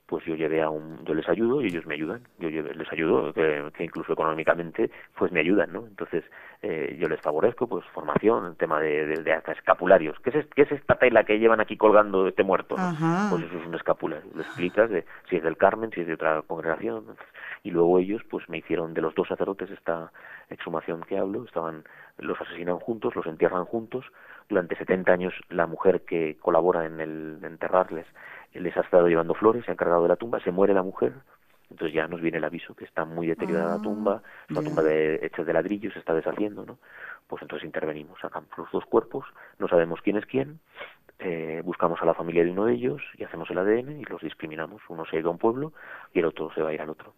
pues 0.08 0.24
yo 0.24 0.34
llevé 0.36 0.62
a 0.62 0.70
un, 0.70 1.04
yo 1.04 1.12
les 1.12 1.28
ayudo 1.28 1.60
y 1.60 1.66
ellos 1.66 1.84
me 1.84 1.92
ayudan, 1.92 2.22
yo 2.38 2.48
les 2.48 2.90
ayudo, 2.90 3.30
que, 3.34 3.70
incluso 3.80 4.14
económicamente 4.14 4.90
pues 5.14 5.30
me 5.32 5.40
ayudan, 5.40 5.70
¿no? 5.70 5.86
Entonces 5.86 6.24
eh, 6.62 6.96
yo 6.98 7.08
les 7.08 7.20
favorezco 7.20 7.66
pues 7.66 7.84
formación, 7.92 8.46
el 8.46 8.56
tema 8.56 8.80
de, 8.80 9.06
de, 9.06 9.32
hasta 9.34 9.52
escapularios, 9.52 10.18
¿Qué 10.20 10.30
es, 10.30 10.46
¿qué 10.54 10.62
es 10.62 10.72
esta 10.72 10.94
tela 10.94 11.24
que 11.24 11.38
llevan 11.38 11.60
aquí 11.60 11.76
colgando 11.76 12.26
este 12.26 12.42
muerto? 12.42 12.76
Pues 13.30 13.44
eso 13.44 13.58
es 13.58 13.66
un 13.66 13.74
escapulario, 13.74 14.30
le 14.34 14.42
explicas 14.44 14.88
de 14.88 15.04
si 15.28 15.36
es 15.36 15.42
del 15.42 15.58
Carmen, 15.58 15.90
si 15.92 16.00
es 16.00 16.06
de 16.06 16.14
otra 16.14 16.40
congregación, 16.40 17.04
y 17.62 17.70
luego 17.70 17.98
ellos 17.98 18.22
pues 18.30 18.48
me 18.48 18.56
hicieron 18.56 18.94
de 18.94 19.02
los 19.02 19.14
dos 19.14 19.28
sacerdotes 19.28 19.70
esta 19.70 20.10
exhumación 20.48 21.02
que 21.02 21.18
hablo, 21.18 21.44
estaban, 21.44 21.84
los 22.16 22.40
asesinan 22.40 22.78
juntos, 22.78 23.14
los 23.14 23.26
entierran 23.26 23.66
juntos, 23.66 24.06
durante 24.48 24.74
70 24.76 25.12
años 25.12 25.34
la 25.50 25.66
mujer 25.66 26.06
que 26.06 26.38
colabora 26.40 26.86
en 26.86 26.98
el 26.98 27.38
enterrarles 27.42 28.06
les 28.54 28.76
ha 28.76 28.80
estado 28.80 29.08
llevando 29.08 29.34
flores, 29.34 29.64
se 29.64 29.70
ha 29.70 29.74
encargado 29.74 30.02
de 30.02 30.08
la 30.08 30.16
tumba, 30.16 30.40
se 30.40 30.50
muere 30.50 30.74
la 30.74 30.82
mujer, 30.82 31.12
entonces 31.70 31.94
ya 31.94 32.06
nos 32.06 32.20
viene 32.20 32.38
el 32.38 32.44
aviso 32.44 32.74
que 32.74 32.84
está 32.84 33.04
muy 33.04 33.26
deteriorada 33.26 33.70
la 33.70 33.74
ah, 33.74 33.82
tumba, 33.82 34.22
la 34.48 34.62
tumba 34.62 34.82
de, 34.82 35.20
hecha 35.22 35.44
de 35.44 35.52
ladrillo, 35.52 35.92
se 35.92 35.98
está 35.98 36.14
deshaciendo, 36.14 36.64
¿no? 36.64 36.78
Pues 37.26 37.42
entonces 37.42 37.66
intervenimos, 37.66 38.18
sacamos 38.20 38.48
los 38.56 38.70
dos 38.72 38.84
cuerpos, 38.86 39.26
no 39.58 39.68
sabemos 39.68 40.00
quién 40.02 40.16
es 40.16 40.24
quién, 40.24 40.60
eh, 41.18 41.62
buscamos 41.64 42.00
a 42.00 42.06
la 42.06 42.14
familia 42.14 42.44
de 42.44 42.52
uno 42.52 42.66
de 42.66 42.74
ellos 42.74 43.02
y 43.16 43.24
hacemos 43.24 43.50
el 43.50 43.58
ADN 43.58 44.00
y 44.00 44.04
los 44.04 44.22
discriminamos. 44.22 44.80
Uno 44.88 45.04
se 45.04 45.16
ha 45.16 45.20
ido 45.20 45.28
a 45.28 45.32
un 45.32 45.38
pueblo 45.38 45.72
y 46.14 46.20
el 46.20 46.26
otro 46.26 46.52
se 46.54 46.62
va 46.62 46.70
a 46.70 46.74
ir 46.74 46.80
al 46.80 46.90
otro. 46.90 47.12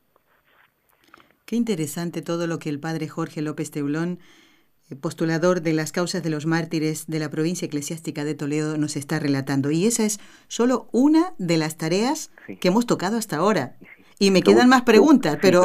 Qué 1.44 1.56
interesante 1.56 2.22
todo 2.22 2.46
lo 2.46 2.58
que 2.58 2.70
el 2.70 2.80
padre 2.80 3.08
Jorge 3.08 3.42
López 3.42 3.70
Teulón 3.70 4.20
postulador 4.96 5.62
de 5.62 5.72
las 5.72 5.92
causas 5.92 6.22
de 6.22 6.31
los 6.31 6.46
mártires 6.46 7.07
de 7.07 7.18
la 7.18 7.31
provincia 7.31 7.66
eclesiástica 7.66 8.24
de 8.24 8.35
Toledo, 8.35 8.76
nos 8.76 8.96
está 8.96 9.18
relatando. 9.18 9.70
Y 9.70 9.87
esa 9.87 10.05
es 10.05 10.20
solo 10.48 10.88
una 10.92 11.33
de 11.38 11.57
las 11.57 11.76
tareas 11.76 12.33
que 12.61 12.68
hemos 12.68 12.87
tocado 12.87 13.16
hasta 13.16 13.37
ahora. 13.37 13.76
Y 14.18 14.31
me 14.31 14.42
quedan 14.42 14.68
más 14.68 14.83
preguntas, 14.83 15.38
pero... 15.40 15.64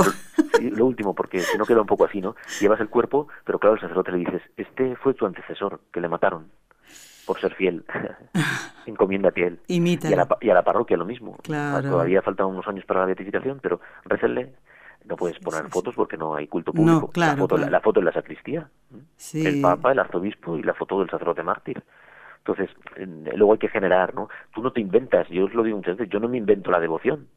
lo 0.61 0.85
último, 0.85 1.13
porque 1.13 1.39
si 1.39 1.57
no 1.57 1.65
queda 1.65 1.81
un 1.81 1.87
poco 1.87 2.05
así, 2.05 2.21
¿no? 2.21 2.35
Llevas 2.61 2.79
el 2.79 2.87
cuerpo, 2.87 3.27
pero 3.43 3.59
claro, 3.59 3.75
el 3.75 3.81
sacerdote 3.81 4.11
le 4.13 4.19
dices, 4.19 4.41
este 4.55 4.95
fue 4.95 5.13
tu 5.13 5.25
antecesor, 5.25 5.81
que 5.91 5.99
le 5.99 6.07
mataron 6.07 6.49
por 7.25 7.39
ser 7.41 7.53
fiel. 7.55 7.83
Encomienda 8.85 9.31
piel. 9.31 9.59
Imita. 9.67 10.09
Y 10.09 10.13
a, 10.13 10.15
la, 10.15 10.37
y 10.39 10.49
a 10.49 10.53
la 10.53 10.63
parroquia 10.63 10.95
lo 10.95 11.05
mismo. 11.05 11.37
Claro. 11.43 11.89
Todavía 11.89 12.21
faltan 12.21 12.45
unos 12.45 12.67
años 12.67 12.85
para 12.85 13.01
la 13.01 13.07
beatificación, 13.07 13.59
pero 13.61 13.81
récenle 14.05 14.53
no 15.07 15.15
puedes 15.15 15.39
poner 15.39 15.69
fotos 15.69 15.95
porque 15.95 16.17
no 16.17 16.35
hay 16.35 16.47
culto 16.47 16.73
público. 16.73 17.11
la, 17.15 17.35
foto, 17.35 17.57
la, 17.57 17.79
foto 17.79 17.99
en 17.99 18.05
la 18.05 18.11
sacristía. 18.11 18.69
El 19.33 19.61
Papa, 19.61 19.91
el 19.91 19.99
Arzobispo 19.99 20.57
y 20.57 20.63
la 20.63 20.73
foto 20.73 20.99
del 20.99 21.09
sacerdote 21.09 21.43
mártir. 21.43 21.83
Entonces, 22.39 22.69
luego 23.35 23.53
hay 23.53 23.59
que 23.59 23.69
generar, 23.69 24.13
¿no? 24.13 24.29
Tú 24.53 24.61
no 24.61 24.71
te 24.71 24.81
inventas, 24.81 25.27
yo 25.29 25.45
os 25.45 25.53
lo 25.53 25.63
digo 25.63 25.77
muchas 25.77 25.97
veces, 25.97 26.11
yo 26.11 26.19
no 26.19 26.27
me 26.27 26.37
invento 26.37 26.71
la 26.71 26.79
devoción. 26.79 27.27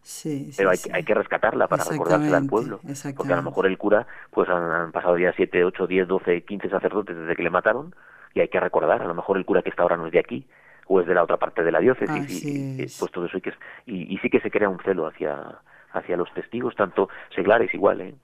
Sí, 0.00 0.50
pero 0.56 0.70
hay, 0.70 0.78
hay, 0.92 1.02
que 1.02 1.14
rescatarla 1.14 1.66
para 1.66 1.84
recordársela 1.84 2.36
al 2.36 2.46
pueblo. 2.46 2.80
Porque 3.16 3.32
a 3.32 3.36
lo 3.36 3.42
mejor 3.42 3.66
el 3.66 3.78
cura, 3.78 4.06
pues 4.30 4.48
han, 4.50 4.92
pasado 4.92 5.16
ya 5.16 5.32
7, 5.34 5.64
8, 5.64 5.86
10, 5.86 6.08
12, 6.08 6.44
15 6.44 6.68
sacerdotes 6.68 7.16
desde 7.16 7.36
que 7.36 7.42
le 7.42 7.48
mataron 7.48 7.94
y 8.34 8.40
hay 8.40 8.48
que 8.48 8.60
recordar. 8.60 9.00
A 9.00 9.06
lo 9.06 9.14
mejor 9.14 9.38
el 9.38 9.46
cura 9.46 9.62
que 9.62 9.70
está 9.70 9.82
ahora 9.82 9.96
no 9.96 10.06
es 10.06 10.12
de 10.12 10.18
aquí 10.18 10.46
o 10.86 11.00
es 11.00 11.06
de 11.06 11.14
la 11.14 11.22
otra 11.22 11.38
parte 11.38 11.62
de 11.62 11.72
la 11.72 11.80
diócesis. 11.80 12.44
Y, 12.44 12.86
pues 12.98 13.10
todo 13.12 13.24
eso 13.24 13.38
hay 13.38 13.40
que, 13.40 13.54
y, 13.86 14.14
y 14.14 14.18
sí 14.18 14.28
que 14.28 14.40
se 14.40 14.50
crea 14.50 14.68
un 14.68 14.78
celo 14.80 15.06
hacia, 15.06 15.58
hacia 15.94 16.16
los 16.16 16.32
testigos, 16.34 16.74
tanto 16.74 17.08
seglares 17.34 17.72
igual, 17.72 18.00
¿eh? 18.00 18.14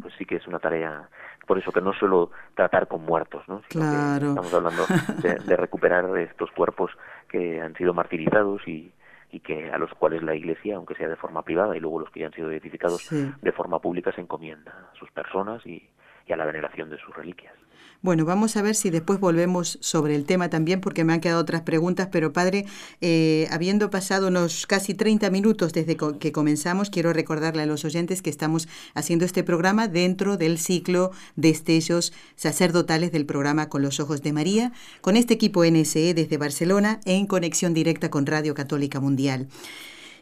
pues 0.00 0.14
sí 0.16 0.24
que 0.24 0.36
es 0.36 0.46
una 0.46 0.58
tarea, 0.58 1.08
por 1.46 1.58
eso 1.58 1.72
que 1.72 1.80
no 1.80 1.92
solo 1.92 2.30
tratar 2.54 2.88
con 2.88 3.04
muertos, 3.04 3.42
¿no? 3.48 3.60
estamos 3.68 4.54
hablando 4.54 4.84
de, 5.22 5.56
recuperar 5.56 6.16
estos 6.18 6.50
cuerpos 6.52 6.90
que 7.28 7.60
han 7.60 7.74
sido 7.74 7.92
martirizados 7.92 8.66
y, 8.66 8.92
y 9.30 9.40
que 9.40 9.70
a 9.70 9.78
los 9.78 9.90
cuales 9.94 10.22
la 10.22 10.34
Iglesia, 10.34 10.76
aunque 10.76 10.94
sea 10.94 11.08
de 11.08 11.16
forma 11.16 11.42
privada, 11.42 11.76
y 11.76 11.80
luego 11.80 12.00
los 12.00 12.10
que 12.10 12.20
ya 12.20 12.26
han 12.26 12.32
sido 12.32 12.50
edificados 12.50 13.08
de 13.10 13.52
forma 13.52 13.80
pública, 13.80 14.12
se 14.12 14.20
encomienda 14.20 14.72
a 14.92 14.98
sus 14.98 15.10
personas 15.10 15.66
y, 15.66 15.88
y 16.26 16.32
a 16.32 16.36
la 16.36 16.44
veneración 16.44 16.90
de 16.90 16.98
sus 16.98 17.14
reliquias. 17.14 17.54
Bueno, 18.02 18.24
vamos 18.24 18.56
a 18.56 18.62
ver 18.62 18.74
si 18.74 18.90
después 18.90 19.20
volvemos 19.20 19.78
sobre 19.80 20.16
el 20.16 20.24
tema 20.24 20.50
también, 20.50 20.80
porque 20.80 21.04
me 21.04 21.12
han 21.12 21.20
quedado 21.20 21.40
otras 21.40 21.62
preguntas, 21.62 22.08
pero 22.10 22.32
padre, 22.32 22.66
eh, 23.00 23.46
habiendo 23.52 23.90
pasado 23.90 24.26
unos 24.26 24.66
casi 24.66 24.92
30 24.92 25.30
minutos 25.30 25.72
desde 25.72 25.96
que 26.18 26.32
comenzamos, 26.32 26.90
quiero 26.90 27.12
recordarle 27.12 27.62
a 27.62 27.66
los 27.66 27.84
oyentes 27.84 28.20
que 28.20 28.28
estamos 28.28 28.66
haciendo 28.94 29.24
este 29.24 29.44
programa 29.44 29.86
dentro 29.86 30.36
del 30.36 30.58
ciclo 30.58 31.12
de 31.36 31.50
estellos 31.50 32.12
sacerdotales 32.34 33.12
del 33.12 33.24
programa 33.24 33.68
Con 33.68 33.82
los 33.82 34.00
Ojos 34.00 34.20
de 34.20 34.32
María, 34.32 34.72
con 35.00 35.16
este 35.16 35.34
equipo 35.34 35.64
NSE 35.64 36.12
desde 36.12 36.38
Barcelona 36.38 36.98
en 37.04 37.26
conexión 37.26 37.72
directa 37.72 38.10
con 38.10 38.26
Radio 38.26 38.52
Católica 38.54 38.98
Mundial. 38.98 39.46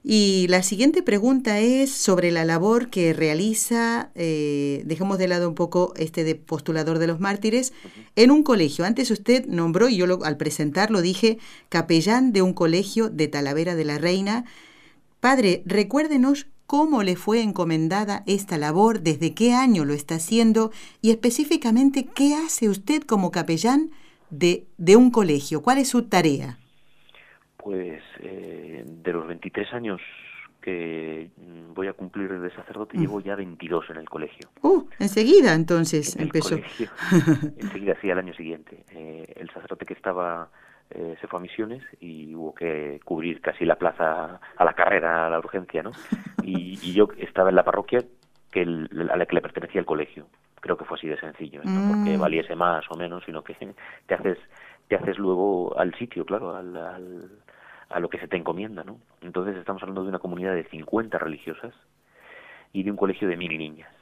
Y 0.02 0.46
la 0.48 0.62
siguiente 0.62 1.02
pregunta 1.02 1.58
es 1.58 1.90
sobre 1.90 2.30
la 2.30 2.46
labor 2.46 2.88
que 2.88 3.12
realiza, 3.12 4.10
eh, 4.14 4.82
dejemos 4.86 5.18
de 5.18 5.28
lado 5.28 5.46
un 5.46 5.54
poco 5.54 5.92
este 5.96 6.24
de 6.24 6.34
postulador 6.36 6.98
de 6.98 7.06
los 7.06 7.20
mártires, 7.20 7.74
en 8.16 8.30
un 8.30 8.42
colegio. 8.42 8.86
Antes 8.86 9.10
usted 9.10 9.44
nombró, 9.46 9.90
y 9.90 9.96
yo 9.96 10.24
al 10.24 10.36
presentarlo 10.38 11.02
dije, 11.02 11.38
capellán 11.68 12.32
de 12.32 12.40
un 12.40 12.54
colegio 12.54 13.10
de 13.10 13.28
Talavera 13.28 13.74
de 13.74 13.84
la 13.84 13.98
Reina. 13.98 14.46
Padre, 15.20 15.62
recuérdenos 15.66 16.46
cómo 16.66 17.02
le 17.02 17.16
fue 17.16 17.42
encomendada 17.42 18.22
esta 18.26 18.56
labor, 18.56 19.02
desde 19.02 19.34
qué 19.34 19.52
año 19.52 19.84
lo 19.84 19.92
está 19.92 20.14
haciendo 20.14 20.70
y 21.02 21.10
específicamente 21.10 22.06
qué 22.06 22.34
hace 22.36 22.70
usted 22.70 23.02
como 23.02 23.30
capellán 23.30 23.90
de, 24.30 24.66
de 24.78 24.96
un 24.96 25.10
colegio, 25.10 25.62
cuál 25.62 25.76
es 25.76 25.88
su 25.88 26.04
tarea. 26.04 26.59
Pues 27.62 28.02
eh, 28.20 28.84
de 28.86 29.12
los 29.12 29.26
23 29.26 29.72
años 29.74 30.00
que 30.60 31.30
mm, 31.36 31.74
voy 31.74 31.88
a 31.88 31.92
cumplir 31.92 32.38
de 32.38 32.50
sacerdote, 32.54 32.96
mm. 32.96 33.00
llevo 33.00 33.20
ya 33.20 33.34
22 33.34 33.90
en 33.90 33.96
el 33.96 34.08
colegio. 34.08 34.48
¡Uh! 34.62 34.84
Enseguida 34.98 35.54
entonces 35.54 36.16
en 36.16 36.22
empezó. 36.22 36.56
enseguida, 37.58 37.96
sí, 38.00 38.10
al 38.10 38.18
año 38.18 38.34
siguiente. 38.34 38.84
Eh, 38.92 39.32
el 39.36 39.48
sacerdote 39.50 39.86
que 39.86 39.94
estaba 39.94 40.50
eh, 40.90 41.16
se 41.20 41.26
fue 41.26 41.38
a 41.38 41.42
misiones 41.42 41.82
y 42.00 42.34
hubo 42.34 42.54
que 42.54 43.00
cubrir 43.04 43.40
casi 43.40 43.64
la 43.64 43.76
plaza 43.76 44.40
a 44.56 44.64
la 44.64 44.72
carrera, 44.74 45.26
a 45.26 45.30
la 45.30 45.38
urgencia, 45.38 45.82
¿no? 45.82 45.92
Y, 46.42 46.76
yo 46.92 47.08
estaba 47.18 47.50
en 47.50 47.56
la 47.56 47.64
parroquia 47.64 48.04
que 48.50 48.62
a 48.62 49.16
la 49.16 49.26
que 49.26 49.34
le 49.34 49.42
pertenecía 49.42 49.80
el 49.80 49.86
colegio. 49.86 50.26
Creo 50.60 50.76
que 50.76 50.84
fue 50.84 50.98
así 50.98 51.06
de 51.06 51.18
sencillo, 51.18 51.62
no 51.64 51.92
porque 51.92 52.18
mm. 52.18 52.20
valiese 52.20 52.54
más 52.56 52.84
o 52.90 52.96
menos, 52.96 53.22
sino 53.24 53.42
que 53.42 53.54
te 54.06 54.14
haces 54.14 54.38
te 54.88 54.96
haces 54.96 55.18
luego 55.18 55.78
al 55.78 55.94
sitio, 55.94 56.24
claro, 56.24 56.56
al, 56.56 56.76
al 56.76 57.30
a 57.90 57.98
lo 57.98 58.08
que 58.08 58.18
se 58.18 58.28
te 58.28 58.36
encomienda, 58.36 58.84
¿no? 58.84 59.00
Entonces 59.20 59.56
estamos 59.56 59.82
hablando 59.82 60.04
de 60.04 60.08
una 60.08 60.20
comunidad 60.20 60.54
de 60.54 60.64
50 60.64 61.18
religiosas 61.18 61.74
y 62.72 62.84
de 62.84 62.90
un 62.90 62.96
colegio 62.96 63.28
de 63.28 63.36
mil 63.36 63.58
niñas. 63.58 63.92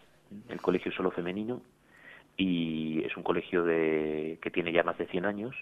El 0.48 0.61
colegio 0.61 0.90
es 0.90 0.96
solo 0.96 1.11
femenino 1.11 1.62
y 2.37 3.03
es 3.05 3.16
un 3.16 3.22
colegio 3.22 3.64
de, 3.64 4.38
que 4.42 4.51
tiene 4.51 4.72
ya 4.72 4.83
más 4.83 4.98
de 4.98 5.07
100 5.07 5.24
años 5.24 5.57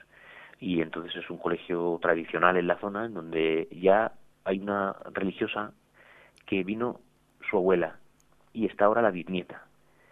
y 0.59 0.81
entonces 0.81 1.15
es 1.15 1.31
un 1.31 1.39
colegio 1.39 1.99
tradicional 2.03 2.57
en 2.57 2.67
la 2.67 2.79
zona 2.79 3.07
en 3.07 3.15
donde 3.15 3.69
ya 3.71 4.13
hay 4.45 4.59
una 4.59 4.97
religiosa 5.13 5.73
que 6.47 6.65
vino 6.65 7.01
su 7.49 7.57
abuela 7.57 7.97
y 8.53 8.67
está 8.67 8.87
ahora 8.87 9.03
la 9.03 9.13
bisnieta. 9.13 9.63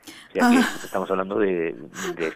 O 0.07 0.33
sea 0.33 0.51
que 0.51 0.57
ah. 0.59 0.73
estamos 0.85 1.11
hablando 1.11 1.39
de, 1.39 1.75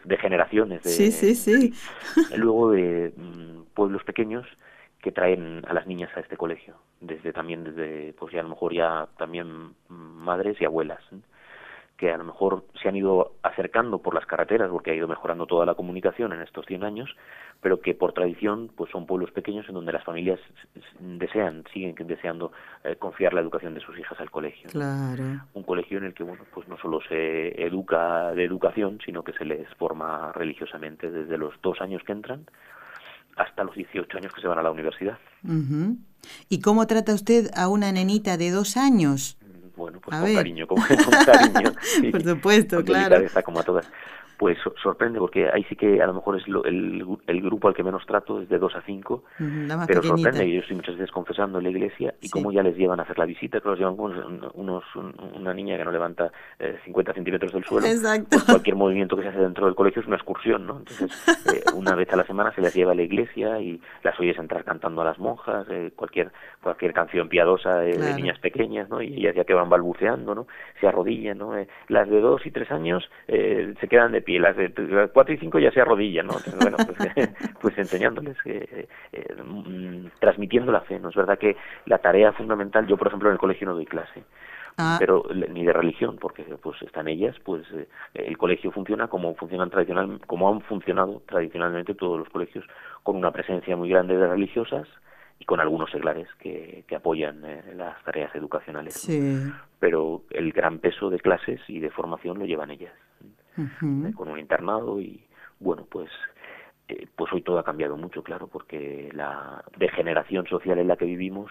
de, 0.05 0.17
generaciones. 0.17 0.83
De, 0.83 0.91
sí, 0.91 1.13
sí, 1.13 1.35
sí. 1.35 1.75
Luego 2.37 2.71
de 2.71 3.13
mm, 3.17 3.75
pueblos 3.75 4.03
pequeños 4.05 4.47
que 5.01 5.13
traen 5.13 5.63
a 5.67 5.73
las 5.73 5.87
niñas 5.87 6.11
a 6.17 6.21
este 6.21 6.37
colegio, 6.37 6.75
desde 7.01 7.33
también 7.33 7.65
desde 7.65 8.13
pues 8.15 8.33
ya 8.33 8.41
a 8.41 8.43
lo 8.43 8.51
mejor 8.51 8.75
ya 8.75 9.09
también 9.17 9.75
madres 9.89 10.61
y 10.61 10.65
abuelas, 10.65 11.03
que 11.99 12.13
a 12.13 12.17
lo 12.17 12.25
mejor 12.25 12.65
se 12.81 12.89
han 12.89 12.95
ido 12.95 13.33
acercando 13.43 13.99
por 13.99 14.15
las 14.15 14.25
carreteras 14.25 14.71
porque 14.71 14.93
ha 14.93 14.95
ido 14.95 15.09
mejorando 15.09 15.47
toda 15.47 15.67
la 15.67 15.75
comunicación 15.75 16.33
en 16.33 16.43
estos 16.43 16.65
100 16.67 16.85
años, 16.85 17.17
pero 17.61 17.81
que 17.81 17.93
por 17.95 18.13
tradición 18.13 18.71
pues 18.77 18.91
son 18.93 19.05
pueblos 19.05 19.33
pequeños 19.33 19.69
en 19.69 19.75
donde 19.75 19.93
las 19.93 20.05
familias 20.05 20.39
desean, 21.01 21.65
siguen 21.73 21.95
deseando 22.07 22.53
eh, 22.85 22.95
confiar 22.97 23.35
la 23.35 23.41
educación 23.41 23.75
de 23.75 23.81
sus 23.81 23.99
hijas 23.99 24.19
al 24.21 24.31
colegio. 24.31 24.71
Claro. 24.71 25.25
Un 25.55 25.65
colegio 25.65 25.99
en 25.99 26.05
el 26.05 26.15
que 26.15 26.23
bueno, 26.23 26.45
pues 26.55 26.69
no 26.69 26.79
solo 26.79 27.01
se 27.09 27.61
educa 27.65 28.33
de 28.33 28.45
educación, 28.45 29.01
sino 29.05 29.25
que 29.25 29.33
se 29.33 29.45
les 29.45 29.69
forma 29.75 30.31
religiosamente 30.33 31.11
desde 31.11 31.37
los 31.37 31.61
dos 31.63 31.81
años 31.81 32.03
que 32.05 32.13
entran 32.13 32.47
hasta 33.39 33.65
los 33.65 33.75
18 33.75 34.19
años 34.19 34.33
que 34.35 34.41
se 34.41 34.49
van 34.49 34.59
a 34.59 34.63
la 34.63 34.71
universidad. 34.71 35.19
¿Y 36.49 36.61
cómo 36.61 36.87
trata 36.87 37.15
usted 37.15 37.51
a 37.55 37.69
una 37.69 37.93
nenita 37.93 38.37
de 38.37 38.51
dos 38.51 38.77
años? 38.77 39.39
Bueno, 39.77 40.01
pues 40.01 40.19
con 40.19 40.35
cariño, 40.35 40.67
con, 40.67 40.79
cariño. 40.79 41.73
Por 42.11 42.23
supuesto, 42.23 42.85
claro. 42.85 43.25
como 43.45 43.61
a 43.61 43.63
todas 43.63 43.89
pues 44.39 44.57
sorprende 44.81 45.19
porque 45.19 45.51
ahí 45.53 45.65
sí 45.65 45.75
que 45.75 46.01
a 46.01 46.07
lo 46.07 46.15
mejor 46.15 46.39
es 46.39 46.45
el, 46.47 47.19
el, 47.27 47.43
grupo 47.43 47.67
al 47.67 47.75
que 47.75 47.83
menos 47.83 48.07
trato 48.07 48.41
es 48.41 48.49
de 48.49 48.59
dos 48.59 48.75
a 48.77 48.83
cinco 48.83 49.25
pero 49.87 50.03
sorprende 50.03 50.49
yo 50.51 50.61
estoy 50.61 50.77
muchas 50.77 50.97
veces 50.97 51.11
confesando 51.11 51.59
en 51.59 51.65
la 51.65 51.71
iglesia 51.71 52.15
y 52.21 52.31
cómo 52.31 52.53
ya 52.53 52.63
les 52.63 52.77
llevan 52.77 53.01
a 53.01 53.03
hacer 53.03 53.19
la 53.19 53.27
visita 53.27 53.61
que 53.61 53.69
los 53.69 53.79
llevan 53.79 53.97
con 53.97 54.13
unos, 54.55 54.85
una 55.35 55.53
niña 55.53 55.77
que 55.77 55.85
no 55.85 55.91
levanta 55.91 56.31
eh, 56.59 56.79
50 56.85 57.15
centímetros 57.15 57.53
del 57.53 57.65
suelo. 57.65 57.87
Pues 58.31 58.45
cualquier 58.45 58.77
movimiento 58.77 59.17
que 59.17 59.23
se 59.23 59.29
hace 59.29 59.41
dentro 59.41 59.67
del 59.67 59.75
colegio 59.75 60.03
es 60.03 60.07
una 60.07 60.17
excursión 60.17 60.67
no 60.67 60.79
entonces 60.79 61.11
eh, 61.53 61.63
una 61.75 61.97
vez 61.97 62.13
a 62.13 62.17
la 62.17 62.25
semana 62.25 62.55
se 62.55 62.61
les 62.61 62.73
lleva 62.75 62.93
a 62.93 62.95
la 62.95 63.03
iglesia 63.03 63.61
y 63.61 63.81
las 64.05 64.19
oyes 64.21 64.39
entrar 64.39 64.63
cantando 64.63 65.03
a 65.03 65.05
las 65.05 65.19
monjas 65.19 65.67
eh, 65.71 65.91
cualquier 65.97 66.31
cualquier 66.63 66.93
canción 66.93 67.29
piadosa 67.29 67.81
de 67.81 68.15
niñas 68.15 68.39
pequeñas 68.39 68.89
no 68.89 69.03
y 69.03 69.15
ellas 69.15 69.35
ya 69.35 69.45
que 69.45 69.55
van 69.55 69.69
balbuceando 69.69 70.35
no 70.35 70.47
se 70.81 70.87
arrodillan 70.87 71.39
no 71.39 71.57
eh, 71.57 71.67
las 71.89 72.09
de 72.09 72.21
dos 72.21 72.47
y 72.47 72.53
tres 72.53 72.71
años 72.71 73.11
se 73.27 73.89
quedan 73.89 74.13
de 74.13 74.23
y 74.29 74.39
las 74.39 74.57
de 74.57 74.71
cuatro 75.13 75.35
y 75.35 75.39
cinco 75.39 75.59
ya 75.59 75.71
se 75.71 75.81
arrodillan, 75.81 76.27
¿no? 76.27 76.35
bueno, 76.61 76.77
pues, 76.77 76.99
pues 77.61 77.79
enseñándoles, 77.79 78.37
eh, 78.45 78.89
eh, 79.13 79.35
mm, 79.43 80.07
transmitiendo 80.21 80.71
la 80.71 80.83
fe, 80.83 80.99
¿no? 80.99 81.09
Es 81.09 81.17
verdad 81.17 81.39
que 81.39 81.57
la 81.87 81.99
tarea 81.99 82.33
fundamental, 82.33 82.87
yo 82.87 82.97
por 82.97 83.09
ejemplo 83.09 83.29
en 83.29 83.35
el 83.35 83.39
colegio 83.39 83.67
no 83.67 83.75
doy 83.75 83.87
clase, 83.87 84.25
ah. 84.77 84.97
pero 84.99 85.25
ni 85.33 85.65
de 85.65 85.73
religión, 85.73 86.19
porque 86.21 86.45
pues 86.63 86.81
están 86.83 87.09
ellas, 87.09 87.37
pues 87.45 87.63
eh, 87.73 87.89
el 88.15 88.37
colegio 88.37 88.71
funciona 88.71 89.09
como 89.09 89.35
funcionan 89.35 89.71
tradicional, 89.71 90.21
como 90.27 90.53
han 90.53 90.61
funcionado 90.63 91.23
tradicionalmente 91.27 91.95
todos 91.95 92.19
los 92.19 92.29
colegios, 92.29 92.65
con 93.03 93.17
una 93.17 93.31
presencia 93.31 93.77
muy 93.77 93.89
grande 93.89 94.17
de 94.17 94.27
religiosas, 94.27 94.87
y 95.41 95.45
con 95.45 95.61
algunos 95.61 95.89
seglares 95.93 96.27
que, 96.41 96.83
que 96.89 96.97
apoyan 96.97 97.43
las 97.77 98.03
tareas 98.03 98.35
educacionales. 98.35 98.95
Sí. 98.95 99.53
Pero 99.79 100.25
el 100.31 100.51
gran 100.51 100.81
peso 100.81 101.11
de 101.11 101.21
clases 101.21 101.61
y 101.69 101.79
de 101.79 101.91
formación 101.91 102.41
lo 102.41 102.45
llevan 102.45 102.73
ellas. 102.73 102.93
Con 104.15 104.29
un 104.29 104.39
internado 104.39 105.01
y 105.01 105.25
bueno, 105.61 105.87
pues 105.91 106.11
eh, 106.89 107.07
pues 107.17 107.33
hoy 107.33 107.43
todo 107.43 107.59
ha 107.59 107.65
cambiado 107.65 107.97
mucho, 107.97 108.23
claro, 108.23 108.47
porque 108.47 109.11
la 109.13 109.65
degeneración 109.77 110.47
social 110.47 110.79
en 110.79 110.89
la 110.89 110.97
que 110.97 111.05
vivimos 111.05 111.51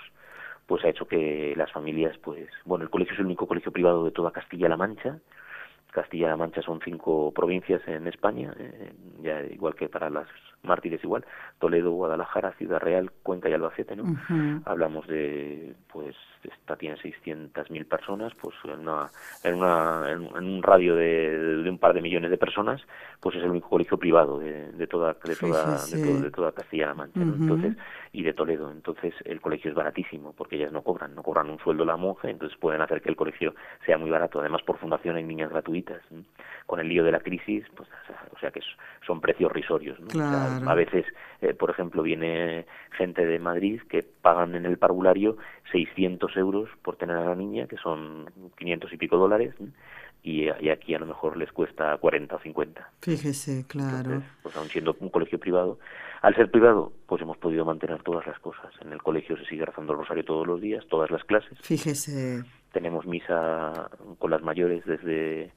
pues 0.65 0.83
ha 0.83 0.89
hecho 0.89 1.07
que 1.07 1.53
las 1.55 1.71
familias, 1.71 2.17
pues, 2.17 2.49
bueno, 2.65 2.83
el 2.83 2.89
colegio 2.89 3.13
es 3.13 3.19
el 3.19 3.25
único 3.25 3.47
colegio 3.47 3.71
privado 3.71 4.03
de 4.03 4.11
toda 4.11 4.31
Castilla-La 4.31 4.75
Mancha, 4.75 5.17
Castilla-La 5.91 6.35
Mancha 6.35 6.61
son 6.61 6.81
cinco 6.83 7.31
provincias 7.33 7.81
en 7.87 8.05
España, 8.07 8.53
eh, 8.59 8.91
ya 9.21 9.41
igual 9.43 9.75
que 9.75 9.87
para 9.87 10.09
las 10.09 10.27
mártires 10.67 11.03
igual, 11.03 11.25
Toledo, 11.59 11.91
Guadalajara, 11.91 12.51
Ciudad 12.53 12.79
Real, 12.79 13.11
Cuenca 13.23 13.49
y 13.49 13.53
Albacete, 13.53 13.95
¿no? 13.95 14.03
Hablamos 14.65 15.07
de, 15.07 15.73
pues, 15.91 16.15
esta 16.43 16.75
tiene 16.75 16.97
600.000 16.97 17.85
personas, 17.85 18.33
pues 18.35 18.55
en, 18.65 18.79
una, 18.79 19.09
en, 19.43 19.55
una, 19.55 20.11
en, 20.11 20.21
un 20.35 20.63
radio 20.63 20.95
de, 20.95 21.63
de, 21.63 21.69
un 21.69 21.77
par 21.77 21.93
de 21.93 22.01
millones 22.01 22.29
de 22.29 22.37
personas, 22.37 22.81
pues 23.19 23.35
es 23.35 23.43
el 23.43 23.49
único 23.49 23.69
colegio 23.69 23.97
privado 23.97 24.39
de, 24.39 24.71
de 24.71 24.87
toda 24.87 25.13
de 25.13 25.35
toda, 25.35 25.85
De, 25.85 26.31
toda 26.31 26.51
Castilla-La 26.51 26.93
Mancha, 26.93 27.21
entonces 27.21 27.75
y 28.13 28.23
de 28.23 28.33
Toledo, 28.33 28.71
entonces 28.71 29.13
el 29.25 29.41
colegio 29.41 29.69
es 29.69 29.75
baratísimo 29.75 30.33
porque 30.33 30.55
ellas 30.55 30.71
no 30.71 30.81
cobran, 30.81 31.13
no 31.13 31.23
cobran 31.23 31.49
un 31.49 31.59
sueldo 31.59 31.85
la 31.85 31.97
monja, 31.97 32.29
entonces 32.29 32.57
pueden 32.57 32.81
hacer 32.81 33.01
que 33.01 33.09
el 33.09 33.15
colegio 33.15 33.53
sea 33.85 33.97
muy 33.97 34.09
barato, 34.09 34.39
además 34.39 34.61
por 34.63 34.77
fundación 34.77 35.17
hay 35.17 35.23
niñas 35.23 35.49
gratuitas, 35.49 36.01
con 36.65 36.79
el 36.79 36.87
lío 36.87 37.03
de 37.03 37.11
la 37.11 37.19
crisis, 37.19 37.65
pues 37.75 37.89
o 38.35 38.39
sea 38.39 38.51
que 38.51 38.61
son 39.05 39.21
precios 39.21 39.51
risorios, 39.51 39.99
¿no? 39.99 40.07
A 40.65 40.73
veces, 40.75 41.05
eh, 41.41 41.53
por 41.53 41.69
ejemplo, 41.69 42.03
viene 42.03 42.65
gente 42.91 43.25
de 43.25 43.39
Madrid 43.39 43.81
que 43.89 44.03
pagan 44.03 44.55
en 44.55 44.65
el 44.65 44.77
parvulario 44.77 45.37
600 45.71 46.35
euros 46.37 46.69
por 46.81 46.95
tener 46.95 47.17
a 47.17 47.25
la 47.25 47.35
niña, 47.35 47.67
que 47.67 47.77
son 47.77 48.29
500 48.57 48.93
y 48.93 48.97
pico 48.97 49.17
dólares, 49.17 49.53
y, 50.23 50.49
aquí 50.49 50.93
a 50.93 50.99
lo 50.99 51.05
mejor 51.05 51.37
les 51.37 51.51
cuesta 51.51 51.95
40 51.97 52.35
o 52.35 52.39
50. 52.39 52.91
Fíjese, 53.01 53.65
claro. 53.67 54.21
pues 54.43 54.55
aún 54.57 54.67
siendo 54.67 54.95
un 54.99 55.09
colegio 55.09 55.39
privado, 55.39 55.79
al 56.21 56.35
ser 56.35 56.51
privado, 56.51 56.91
pues 57.05 57.21
hemos 57.21 57.37
podido 57.37 57.63
mantener 57.63 58.03
todas 58.03 58.25
las 58.27 58.39
cosas. 58.39 58.73
En 58.81 58.91
el 58.91 59.01
colegio 59.01 59.37
se 59.37 59.45
sigue 59.45 59.65
rezando 59.65 59.93
el 59.93 59.99
rosario 59.99 60.25
todos 60.25 60.45
los 60.45 60.59
días, 60.59 60.85
todas 60.89 61.11
las 61.11 61.23
clases. 61.23 61.57
Fíjese. 61.61 62.43
Tenemos 62.73 63.05
misa 63.05 63.89
con 64.19 64.31
las 64.31 64.41
mayores 64.41 64.83
desde 64.85 65.51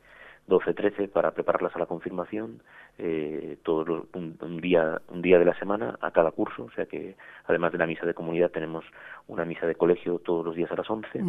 12, 0.50 0.74
13 0.74 1.08
para 1.08 1.30
prepararlas 1.30 1.74
a 1.74 1.78
la 1.78 1.86
confirmación, 1.86 2.60
eh, 2.98 3.56
todo 3.62 4.08
un, 4.12 4.60
día 4.60 5.00
un 5.08 5.22
día 5.22 5.38
de 5.38 5.46
la 5.46 5.58
semana 5.58 5.96
a 6.02 6.10
cada 6.10 6.32
curso, 6.32 6.64
o 6.64 6.70
sea 6.72 6.84
que 6.84 7.16
además 7.46 7.72
de 7.72 7.78
la 7.78 7.86
misa 7.86 8.04
de 8.04 8.12
comunidad 8.12 8.50
tenemos 8.50 8.84
una 9.28 9.46
misa 9.46 9.66
de 9.66 9.76
colegio 9.76 10.18
todos 10.18 10.44
los 10.44 10.54
días 10.54 10.70
a 10.70 10.76
las 10.76 10.90
11 10.90 11.22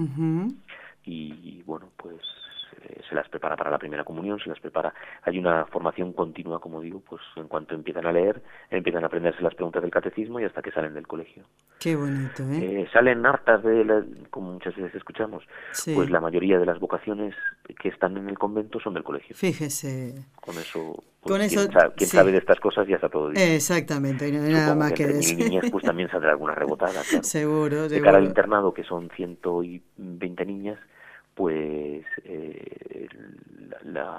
y 1.05 1.63
bueno, 1.63 1.87
pues 1.97 2.17
eh, 2.81 3.01
se 3.07 3.15
las 3.15 3.27
prepara 3.29 3.55
para 3.55 3.69
la 3.69 3.77
primera 3.77 4.03
comunión, 4.03 4.39
se 4.39 4.49
las 4.49 4.59
prepara. 4.59 4.93
Hay 5.23 5.37
una 5.37 5.65
formación 5.65 6.13
continua, 6.13 6.59
como 6.59 6.81
digo, 6.81 7.01
pues 7.07 7.21
en 7.35 7.47
cuanto 7.47 7.75
empiezan 7.75 8.05
a 8.05 8.11
leer, 8.11 8.41
empiezan 8.69 9.03
a 9.03 9.07
aprenderse 9.07 9.41
las 9.41 9.55
preguntas 9.55 9.81
del 9.81 9.91
catecismo 9.91 10.39
y 10.39 10.45
hasta 10.45 10.61
que 10.61 10.71
salen 10.71 10.93
del 10.93 11.07
colegio. 11.07 11.43
Qué 11.79 11.95
bonito, 11.95 12.43
¿eh? 12.43 12.81
eh 12.81 12.89
salen 12.93 13.25
hartas 13.25 13.63
de, 13.63 14.03
como 14.29 14.53
muchas 14.53 14.75
veces 14.75 14.95
escuchamos, 14.95 15.43
pues 15.93 16.09
la 16.09 16.21
mayoría 16.21 16.59
de 16.59 16.65
las 16.65 16.79
vocaciones 16.79 17.35
que 17.79 17.89
están 17.89 18.17
en 18.17 18.29
el 18.29 18.37
convento 18.37 18.79
son 18.79 18.93
del 18.93 19.03
colegio. 19.03 19.35
Fíjese. 19.35 20.25
Con 20.35 20.57
eso 20.57 21.03
pues, 21.21 21.33
Con 21.33 21.41
eso, 21.41 21.69
quien, 21.95 22.09
sabe, 22.09 22.31
de 22.31 22.39
estas 22.39 22.59
cosas 22.59 22.87
ya 22.87 22.95
está 22.95 23.07
todo 23.07 23.29
dicho. 23.29 23.43
Exactamente, 23.43 24.31
no 24.31 24.43
hay 24.43 24.53
nada 24.53 24.73
más 24.73 24.91
que, 24.91 25.05
decir. 25.05 25.37
niñas 25.37 25.65
pues 25.71 25.85
también 25.85 26.09
saldrá 26.09 26.31
alguna 26.31 26.55
rebotada. 26.55 27.03
seguro, 27.21 27.87
De 27.87 28.01
cara 28.01 28.17
al 28.17 28.23
internado, 28.23 28.73
que 28.73 28.83
son 28.83 29.07
120 29.15 30.45
niñas, 30.45 30.79
pues 31.35 32.05
eh, 32.25 33.07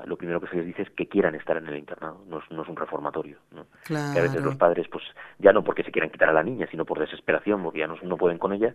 lo 0.07 0.17
primero 0.17 0.41
que 0.41 0.49
se 0.49 0.57
les 0.57 0.67
dice 0.67 0.83
es 0.83 0.91
que 0.91 1.07
quieran 1.07 1.35
estar 1.35 1.57
en 1.57 1.67
el 1.67 1.77
internado, 1.77 2.25
no 2.29 2.39
es, 2.39 2.69
un 2.69 2.77
reformatorio. 2.77 3.39
¿no? 3.53 3.67
Que 3.87 3.97
a 3.97 4.23
veces 4.23 4.43
los 4.43 4.57
padres, 4.57 4.87
pues 4.91 5.05
ya 5.39 5.53
no 5.53 5.63
porque 5.63 5.83
se 5.83 5.93
quieran 5.93 6.11
quitar 6.11 6.29
a 6.29 6.33
la 6.33 6.43
niña, 6.43 6.67
sino 6.71 6.85
por 6.85 6.99
desesperación, 6.99 7.63
porque 7.63 7.81
ya 7.81 7.87
no, 7.87 7.97
no 8.03 8.17
pueden 8.17 8.39
con 8.39 8.53
ella, 8.53 8.75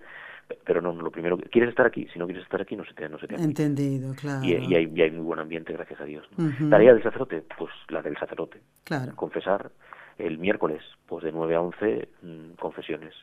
pero 0.63 0.81
no, 0.81 0.93
lo 0.93 1.11
primero, 1.11 1.37
¿quieres 1.37 1.69
estar 1.69 1.85
aquí? 1.85 2.07
Si 2.13 2.19
no 2.19 2.25
quieres 2.25 2.43
estar 2.43 2.61
aquí, 2.61 2.75
no 2.75 2.85
se 2.85 2.93
te, 2.93 3.09
no 3.09 3.19
se 3.19 3.27
te 3.27 3.35
Entendido, 3.35 4.13
claro. 4.15 4.43
Y, 4.43 4.53
y, 4.53 4.75
hay, 4.75 4.91
y, 4.93 5.01
hay, 5.01 5.11
muy 5.11 5.25
buen 5.25 5.39
ambiente, 5.39 5.73
gracias 5.73 5.99
a 5.99 6.05
Dios. 6.05 6.27
Tarea 6.69 6.93
del 6.93 7.03
sacerdote, 7.03 7.43
pues 7.57 7.71
la 7.89 8.01
del 8.01 8.17
sacerdote. 8.17 8.61
Claro. 8.83 9.15
Confesar 9.15 9.71
el 10.17 10.37
miércoles, 10.37 10.81
pues 11.05 11.23
de 11.23 11.31
9 11.31 11.55
a 11.55 11.61
11, 11.61 12.09
mm, 12.21 12.51
confesiones 12.59 13.13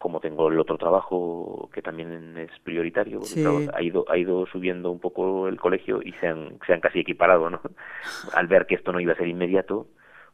como 0.00 0.18
tengo 0.18 0.48
el 0.48 0.58
otro 0.58 0.78
trabajo 0.78 1.68
que 1.74 1.82
también 1.82 2.36
es 2.38 2.50
prioritario, 2.64 3.20
ha 3.74 3.82
ido 3.82 4.06
ha 4.08 4.16
ido 4.16 4.46
subiendo 4.46 4.90
un 4.90 4.98
poco 4.98 5.46
el 5.46 5.60
colegio 5.60 6.00
y 6.02 6.12
se 6.14 6.26
han, 6.26 6.58
se 6.66 6.72
han 6.72 6.80
casi 6.80 7.00
equiparado, 7.00 7.50
¿no? 7.50 7.60
Al 8.34 8.46
ver 8.46 8.66
que 8.66 8.76
esto 8.76 8.92
no 8.92 9.00
iba 9.00 9.12
a 9.12 9.16
ser 9.16 9.28
inmediato, 9.28 9.88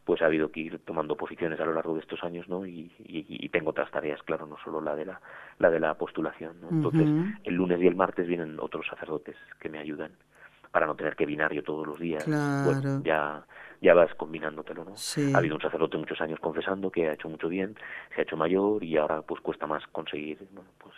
pues 0.05 0.23
ha 0.23 0.27
habido 0.27 0.53
que 0.53 0.61
ir 0.61 0.79
tomando 0.85 1.17
posiciones 1.17 1.59
a 1.59 1.65
lo 1.65 1.75
largo 1.75 1.95
de 1.95 2.01
estos 2.01 2.23
años, 2.23 2.49
¿no? 2.49 2.65
Y, 2.65 2.93
y, 3.01 3.49
tengo 3.49 3.71
otras 3.71 3.91
tareas, 3.91 4.23
claro, 4.23 4.47
no 4.47 4.57
solo 4.63 4.81
la 4.81 4.95
de 4.95 5.07
la, 5.07 5.21
la 5.59 5.69
de 5.69 5.81
la 5.81 5.95
postulación, 5.95 6.61
¿no? 6.61 6.69
Entonces, 6.71 7.09
el 7.43 7.55
lunes 7.55 7.81
y 7.81 7.89
el 7.89 7.97
martes 7.97 8.29
vienen 8.29 8.61
otros 8.61 8.87
sacerdotes 8.87 9.35
que 9.59 9.69
me 9.69 9.81
ayudan 9.81 10.13
para 10.77 10.87
no 10.87 10.95
tener 10.95 11.17
que 11.17 11.25
binario 11.25 11.63
todos 11.63 11.87
los 11.87 11.99
días. 11.99 12.23
Bueno, 12.27 13.01
ya 13.03 13.43
ya 13.81 13.95
vas 13.95 14.15
combinándotelo, 14.15 14.85
¿no? 14.85 14.93
Ha 15.35 15.39
habido 15.39 15.55
un 15.55 15.63
sacerdote 15.63 15.97
muchos 15.97 16.21
años 16.21 16.39
confesando 16.39 16.91
que 16.91 17.09
ha 17.09 17.15
hecho 17.15 17.31
mucho 17.31 17.49
bien, 17.49 17.79
se 18.15 18.21
ha 18.21 18.25
hecho 18.25 18.37
mayor 18.37 18.85
y 18.85 18.99
ahora 18.99 19.23
pues 19.23 19.41
cuesta 19.41 19.67
más 19.67 19.87
conseguir, 19.87 20.37
bueno, 20.53 20.69
pues 20.77 20.95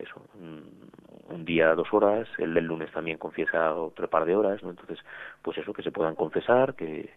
eso, 0.00 0.20
un, 0.40 1.44
día 1.44 1.72
dos 1.76 1.86
horas, 1.92 2.26
el 2.38 2.52
del 2.52 2.64
lunes 2.64 2.90
también 2.90 3.16
confiesa 3.16 3.72
otro 3.76 4.10
par 4.10 4.24
de 4.24 4.34
horas, 4.34 4.60
¿no? 4.64 4.70
Entonces, 4.70 4.98
pues 5.40 5.56
eso, 5.56 5.72
que 5.72 5.84
se 5.84 5.92
puedan 5.92 6.16
confesar, 6.16 6.74
que 6.74 7.14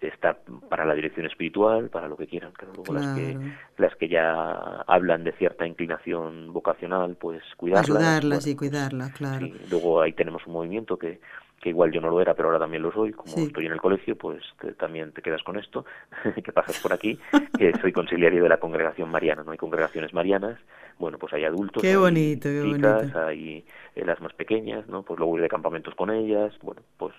está 0.00 0.38
para 0.68 0.84
la 0.84 0.94
dirección 0.94 1.26
espiritual, 1.26 1.88
para 1.88 2.08
lo 2.08 2.16
que 2.16 2.26
quieran, 2.26 2.52
pero 2.58 2.72
luego 2.74 2.94
las 2.94 3.16
que 3.16 3.36
las 3.78 3.94
que 3.96 4.08
ya 4.08 4.82
hablan 4.86 5.24
de 5.24 5.32
cierta 5.32 5.66
inclinación 5.66 6.52
vocacional, 6.52 7.16
pues 7.16 7.42
cuidarlas. 7.56 7.90
Ayudarlas 7.90 8.46
y 8.46 8.56
cuidarlas, 8.56 9.12
claro. 9.12 9.46
luego 9.70 10.02
ahí 10.02 10.12
tenemos 10.12 10.46
un 10.46 10.54
movimiento 10.54 10.96
que 10.98 11.20
que 11.60 11.68
igual 11.68 11.92
yo 11.92 12.00
no 12.00 12.08
lo 12.08 12.20
era, 12.20 12.34
pero 12.34 12.48
ahora 12.48 12.58
también 12.58 12.82
lo 12.82 12.90
soy, 12.90 13.12
como 13.12 13.36
estoy 13.36 13.66
en 13.66 13.72
el 13.72 13.80
colegio, 13.80 14.16
pues 14.16 14.42
también 14.78 15.12
te 15.12 15.20
quedas 15.20 15.42
con 15.42 15.58
esto, 15.58 15.84
que 16.44 16.52
pasas 16.52 16.80
por 16.80 16.92
aquí, 16.92 17.18
que 17.58 17.72
soy 17.80 17.92
conciliario 18.00 18.42
de 18.42 18.48
la 18.48 18.58
congregación 18.58 19.10
mariana, 19.10 19.44
no 19.44 19.52
hay 19.52 19.58
congregaciones 19.58 20.14
marianas, 20.14 20.58
bueno, 21.00 21.18
pues 21.18 21.32
hay 21.32 21.44
adultos, 21.44 21.82
qué 21.82 21.96
bonito, 21.96 22.48
qué 22.48 22.60
bonito. 22.60 23.18
hay 23.18 23.64
eh, 23.96 24.04
las 24.04 24.20
más 24.20 24.34
pequeñas, 24.34 24.86
¿no? 24.86 25.02
Pues 25.02 25.18
luego 25.18 25.36
ir 25.36 25.42
de 25.42 25.48
campamentos 25.48 25.94
con 25.94 26.10
ellas, 26.10 26.52
bueno, 26.62 26.82
pues 26.98 27.14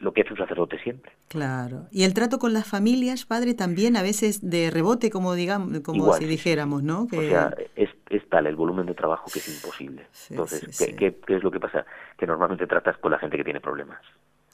lo 0.00 0.12
que 0.12 0.22
hace 0.22 0.32
un 0.32 0.38
sacerdote 0.38 0.78
siempre. 0.78 1.12
Claro. 1.28 1.86
Y 1.92 2.04
el 2.04 2.14
trato 2.14 2.38
con 2.38 2.54
las 2.54 2.66
familias, 2.66 3.26
padre, 3.26 3.52
también 3.52 3.96
a 3.96 4.02
veces 4.02 4.48
de 4.48 4.70
rebote, 4.70 5.10
como 5.10 5.34
digamos, 5.34 5.80
como 5.80 6.14
si 6.14 6.24
dijéramos, 6.24 6.82
¿no? 6.82 7.06
Que... 7.06 7.18
O 7.18 7.22
sea, 7.28 7.54
es, 7.76 7.90
es, 8.08 8.26
tal 8.30 8.46
el 8.46 8.56
volumen 8.56 8.86
de 8.86 8.94
trabajo 8.94 9.26
que 9.30 9.40
es 9.40 9.48
imposible. 9.48 10.06
Entonces, 10.30 10.78
¿qué, 10.78 11.14
¿qué, 11.26 11.36
es 11.36 11.42
lo 11.42 11.50
que 11.50 11.60
pasa? 11.60 11.84
Que 12.16 12.26
normalmente 12.26 12.66
tratas 12.66 12.96
con 12.96 13.12
la 13.12 13.18
gente 13.18 13.36
que 13.36 13.44
tiene 13.44 13.60
problemas. 13.60 14.00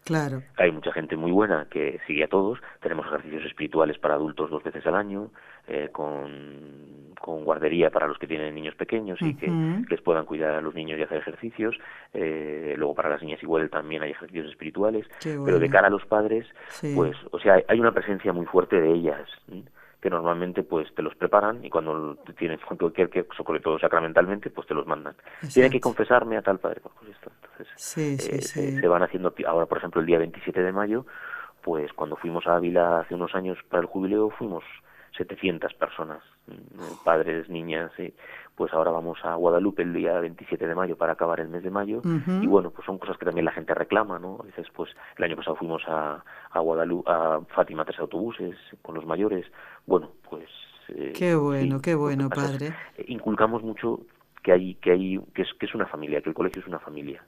Claro. 0.05 0.43
Hay 0.59 0.71
mucha 0.71 0.93
gente 0.93 1.17
muy 1.17 1.33
buena 1.33 1.67
que 1.71 1.99
sigue 2.07 2.25
a 2.25 2.29
todos. 2.29 2.59
Tenemos 2.81 3.07
ejercicios 3.07 3.45
espirituales 3.47 3.99
para 3.99 4.15
adultos 4.15 4.51
dos 4.51 4.63
veces 4.63 4.87
al 4.87 4.95
año, 4.95 5.31
eh, 5.67 5.89
con, 5.91 7.15
con, 7.19 7.45
guardería 7.45 7.91
para 7.91 8.07
los 8.07 8.19
que 8.19 8.27
tienen 8.27 8.55
niños 8.55 8.75
pequeños 8.75 9.19
y 9.23 9.35
que 9.35 9.51
les 9.89 10.01
puedan 10.03 10.27
cuidar 10.27 10.55
a 10.55 10.61
los 10.61 10.75
niños 10.75 10.99
y 10.99 11.03
hacer 11.03 11.19
ejercicios. 11.19 11.77
Eh, 12.13 12.75
luego 12.77 12.95
para 12.95 13.09
las 13.09 13.23
niñas 13.23 13.43
igual 13.43 13.71
también 13.71 14.03
hay 14.03 14.11
ejercicios 14.11 14.51
espirituales. 14.51 15.07
Pero 15.23 15.59
de 15.59 15.71
cara 15.71 15.87
a 15.87 15.91
los 15.91 16.05
padres, 16.05 16.47
pues, 16.95 17.17
o 17.31 17.39
sea, 17.39 17.63
hay 17.67 17.81
una 17.81 17.93
presencia 17.93 18.33
muy 18.33 18.45
fuerte 18.45 18.79
de 18.79 18.93
ellas 18.93 19.27
que 20.05 20.11
normalmente 20.11 20.63
pues 20.63 20.95
te 20.95 21.01
los 21.01 21.15
preparan 21.15 21.65
y 21.65 21.71
cuando 21.71 22.19
tienes 22.37 22.61
cualquier 22.61 23.09
que 23.09 23.27
sobre 23.35 23.61
todo 23.61 23.79
sacramentalmente 23.79 24.51
pues 24.51 24.67
te 24.67 24.75
los 24.75 24.87
mandan. 24.87 25.15
Tiene 25.51 25.71
que 25.71 25.81
confesarme 25.81 26.37
a 26.37 26.43
tal 26.43 26.59
padre 26.59 26.83
pues 26.83 27.11
esto 27.11 27.31
entonces 27.35 27.97
eh, 27.97 28.79
se 28.79 28.87
van 28.87 29.03
haciendo 29.03 29.33
ahora 29.47 29.65
por 29.65 29.79
ejemplo 29.79 30.03
el 30.03 30.07
día 30.07 30.19
27 30.19 30.61
de 30.61 30.73
mayo 30.73 31.07
pues 31.63 31.91
cuando 31.95 32.17
fuimos 32.17 32.47
a 32.47 32.57
Ávila 32.57 33.01
hace 33.01 33.15
unos 33.15 33.35
años 33.35 33.57
para 33.71 33.81
el 33.81 33.87
jubileo 33.87 34.29
fuimos 34.29 34.63
700 35.17 35.73
personas, 35.75 36.23
mm, 36.47 37.05
padres, 37.05 37.49
niñas, 37.49 37.93
pues 38.55 38.73
ahora 38.73 38.91
vamos 38.91 39.19
a 39.25 39.35
Guadalupe 39.35 39.83
el 39.83 39.93
día 39.93 40.19
27 40.21 40.67
de 40.67 40.75
mayo 40.75 40.97
para 40.97 41.13
acabar 41.13 41.41
el 41.41 41.49
mes 41.49 41.63
de 41.63 41.71
mayo 41.71 42.03
y 42.41 42.47
bueno, 42.47 42.71
pues 42.71 42.87
son 42.87 42.99
cosas 42.99 43.17
que 43.19 43.25
también 43.25 43.45
la 43.45 43.53
gente 43.53 43.75
reclama, 43.75 44.19
¿no? 44.19 44.39
A 44.41 44.45
veces 44.45 44.67
pues 44.75 44.91
el 45.17 45.25
año 45.25 45.37
pasado 45.37 45.57
fuimos 45.57 45.83
a, 45.89 46.25
a 46.51 46.61
Guadalupe, 46.61 47.11
a 47.11 47.41
Fátima 47.55 47.85
tres 47.85 47.99
autobuses 48.01 48.57
con 48.83 48.95
los 48.95 49.07
mayores, 49.07 49.47
bueno, 49.87 50.11
pues... 50.29 50.49
Eh, 50.89 51.13
qué 51.17 51.35
bueno, 51.35 51.81
qué 51.81 51.95
bueno, 51.95 52.29
padre. 52.29 52.75
Eh, 52.99 53.07
inculcamos 53.09 53.63
mucho 53.63 54.01
que 54.43 54.53
hay, 54.53 54.75
que 54.77 54.93
hay, 54.93 55.21
que 55.35 55.43
es, 55.43 55.49
que 55.59 55.67
es 55.67 55.75
una 55.75 55.87
familia, 55.87 56.21
que 56.21 56.29
el 56.29 56.35
colegio 56.35 56.61
es 56.61 56.69
una 56.69 56.79
familia. 56.79 57.25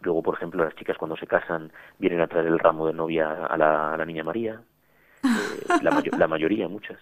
Luego, 0.00 0.22
por 0.22 0.36
ejemplo, 0.36 0.64
las 0.64 0.74
chicas 0.76 0.96
cuando 0.96 1.16
se 1.16 1.26
casan 1.26 1.72
vienen 1.98 2.20
a 2.20 2.26
traer 2.26 2.46
el 2.46 2.58
ramo 2.58 2.86
de 2.86 2.92
novia 2.92 3.46
a 3.46 3.56
la, 3.56 3.94
a 3.94 3.96
la 3.96 4.04
niña 4.04 4.22
María. 4.22 4.60
La, 5.82 6.02
la 6.18 6.28
mayoría, 6.28 6.68
muchas. 6.68 6.98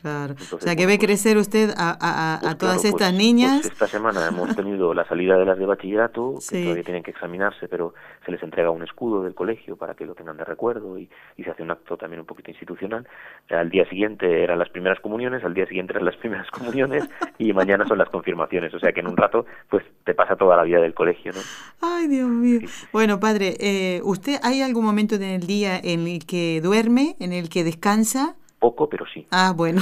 Claro. 0.00 0.34
o 0.52 0.60
sea, 0.60 0.76
que 0.76 0.86
ve 0.86 0.96
pues, 0.98 1.06
crecer 1.06 1.38
usted 1.38 1.70
a, 1.76 2.38
pues 2.40 2.58
todas 2.58 2.84
estas 2.84 3.10
pues, 3.10 3.18
niñas. 3.18 3.64
esta 3.64 3.86
semana 3.86 4.26
hemos 4.28 4.54
tenido 4.54 4.92
la 4.94 5.06
salida 5.08 5.36
de 5.38 5.44
las 5.44 5.58
de 5.58 5.66
bachillerato, 5.66 6.34
que 6.50 6.62
todavía 6.62 6.82
tienen 6.82 7.02
que 7.02 7.10
examinarse, 7.12 7.66
pero 7.68 7.94
se 8.24 8.32
les 8.32 8.42
entrega 8.42 8.70
un 8.70 8.82
escudo 8.82 9.22
del 9.22 9.34
colegio 9.34 9.76
para 9.76 9.94
que 9.94 10.04
lo 10.04 10.14
tengan 10.14 10.36
de 10.36 10.44
recuerdo 10.44 10.98
y, 10.98 11.08
se 11.42 11.50
hace 11.52 11.62
un 11.62 11.70
acto 11.70 11.96
también 11.96 12.18
un 12.20 12.26
poquito 12.26 12.50
institucional. 12.50 13.06
Al 13.50 13.70
día 13.70 13.88
siguiente 13.88 14.42
eran 14.42 14.58
las 14.58 14.68
primeras 14.68 14.98
comuniones, 14.98 15.44
al 15.44 15.54
día 15.54 15.64
siguiente 15.66 15.92
eran 15.92 16.04
las 16.04 16.16
primeras 16.16 16.50
comuniones 16.50 17.04
y 17.38 17.52
mañana 17.52 17.86
son 17.86 17.98
las 17.98 18.08
confirmaciones. 18.08 18.74
O 18.74 18.80
sea 18.80 18.92
que 18.92 18.98
en 18.98 19.06
un 19.06 19.16
rato 19.16 19.46
pues 19.70 19.84
te 20.04 20.12
pasa 20.14 20.34
toda 20.34 20.56
la 20.56 20.64
vida 20.64 20.80
del 20.80 20.92
colegio, 20.92 21.32
¿no? 21.32 21.40
Ay, 21.80 22.08
Dios 22.08 22.28
mío. 22.28 22.60
Bueno, 22.92 23.20
padre, 23.20 23.54
eh, 23.60 24.00
¿usted 24.02 24.40
hay 24.42 24.60
algún 24.60 24.84
momento 24.84 25.14
en 25.14 25.22
el 25.22 25.46
día 25.46 25.78
en 25.78 26.08
el 26.08 26.26
que 26.26 26.60
duerme, 26.60 27.14
en 27.20 27.32
el 27.32 27.48
que 27.48 27.62
descansa? 27.62 28.34
Poco, 28.66 28.88
pero 28.88 29.06
sí. 29.06 29.24
Ah, 29.30 29.52
bueno. 29.54 29.80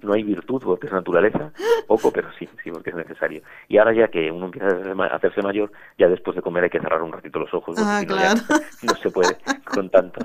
no 0.00 0.14
hay 0.14 0.22
virtud 0.22 0.62
porque 0.64 0.86
es 0.86 0.92
naturaleza, 0.94 1.52
poco, 1.86 2.10
pero 2.10 2.30
sí, 2.38 2.48
sí, 2.64 2.70
porque 2.70 2.88
es 2.88 2.96
necesario. 2.96 3.42
Y 3.68 3.76
ahora 3.76 3.92
ya 3.92 4.08
que 4.08 4.30
uno 4.30 4.46
empieza 4.46 4.68
a 4.68 5.16
hacerse 5.16 5.42
mayor, 5.42 5.70
ya 5.98 6.08
después 6.08 6.34
de 6.34 6.40
comer 6.40 6.64
hay 6.64 6.70
que 6.70 6.80
cerrar 6.80 7.02
un 7.02 7.12
ratito 7.12 7.38
los 7.38 7.52
ojos, 7.52 7.76
porque 7.76 7.84
ah, 7.86 8.02
claro. 8.06 8.40
no 8.84 8.94
se 8.94 9.10
puede 9.10 9.36
con 9.66 9.90
tanto. 9.90 10.24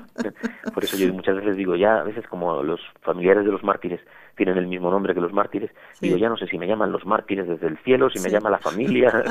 Por 0.72 0.84
eso 0.84 0.96
yo 0.96 1.12
muchas 1.12 1.36
veces 1.36 1.54
digo, 1.54 1.76
ya 1.76 1.98
a 1.98 2.02
veces 2.02 2.26
como 2.28 2.62
los 2.62 2.80
familiares 3.02 3.44
de 3.44 3.52
los 3.52 3.62
mártires 3.62 4.00
tienen 4.36 4.56
el 4.56 4.68
mismo 4.68 4.90
nombre 4.90 5.12
que 5.12 5.20
los 5.20 5.34
mártires, 5.34 5.70
digo, 6.00 6.16
ya 6.16 6.30
no 6.30 6.38
sé 6.38 6.46
si 6.46 6.56
me 6.56 6.66
llaman 6.66 6.92
los 6.92 7.04
mártires 7.04 7.46
desde 7.46 7.66
el 7.66 7.76
cielo, 7.84 8.08
si 8.08 8.20
me 8.20 8.30
llama 8.30 8.48
la 8.48 8.58
familia. 8.58 9.12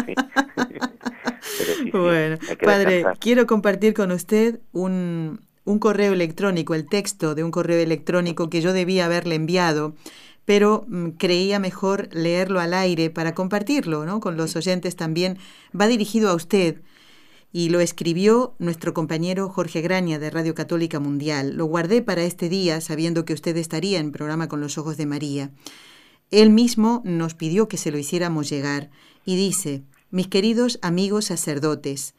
bueno, 1.92 2.38
padre, 2.64 3.06
quiero 3.20 3.48
compartir 3.48 3.96
con 3.96 4.12
usted 4.12 4.60
un, 4.72 5.40
un 5.66 5.80
correo 5.80 6.14
electrónico, 6.14 6.74
el 6.76 6.88
texto 6.88 7.36
de 7.36 7.44
un 7.44 7.52
correo 7.52 7.80
electrónico 7.80 8.50
que 8.50 8.62
yo 8.62 8.72
debía 8.72 9.06
haberle 9.06 9.36
enviado, 9.36 9.96
pero 10.46 10.86
mm, 10.88 11.10
creía 11.18 11.60
mejor 11.60 12.08
leerlo 12.14 12.60
al 12.60 12.74
aire 12.74 13.10
para 13.10 13.36
compartirlo 13.36 14.06
¿no? 14.06 14.20
con 14.20 14.38
los 14.38 14.56
oyentes 14.56 14.96
también. 14.96 15.38
Va 15.80 15.88
dirigido 15.88 16.30
a 16.30 16.36
usted 16.36 16.82
y 17.52 17.70
lo 17.70 17.80
escribió 17.80 18.54
nuestro 18.60 18.94
compañero 18.94 19.50
Jorge 19.50 19.82
Graña 19.82 20.20
de 20.20 20.30
Radio 20.30 20.54
Católica 20.54 21.00
Mundial. 21.00 21.56
Lo 21.56 21.66
guardé 21.66 22.02
para 22.02 22.24
este 22.24 22.48
día 22.48 22.80
sabiendo 22.80 23.26
que 23.26 23.34
usted 23.34 23.58
estaría 23.58 24.00
en 24.00 24.12
programa 24.12 24.48
con 24.48 24.62
los 24.62 24.78
ojos 24.78 24.98
de 24.98 25.06
María. 25.06 25.52
Él 26.32 26.50
mismo 26.50 27.02
nos 27.06 27.34
pidió 27.34 27.68
que 27.68 27.78
se 27.78 27.92
lo 27.92 27.98
hiciéramos 27.98 28.50
llegar 28.50 28.90
y 29.26 29.36
dice, 29.36 29.84
mis 30.12 30.28
queridos 30.28 30.80
amigos 30.82 31.26
sacerdotes, 31.26 32.14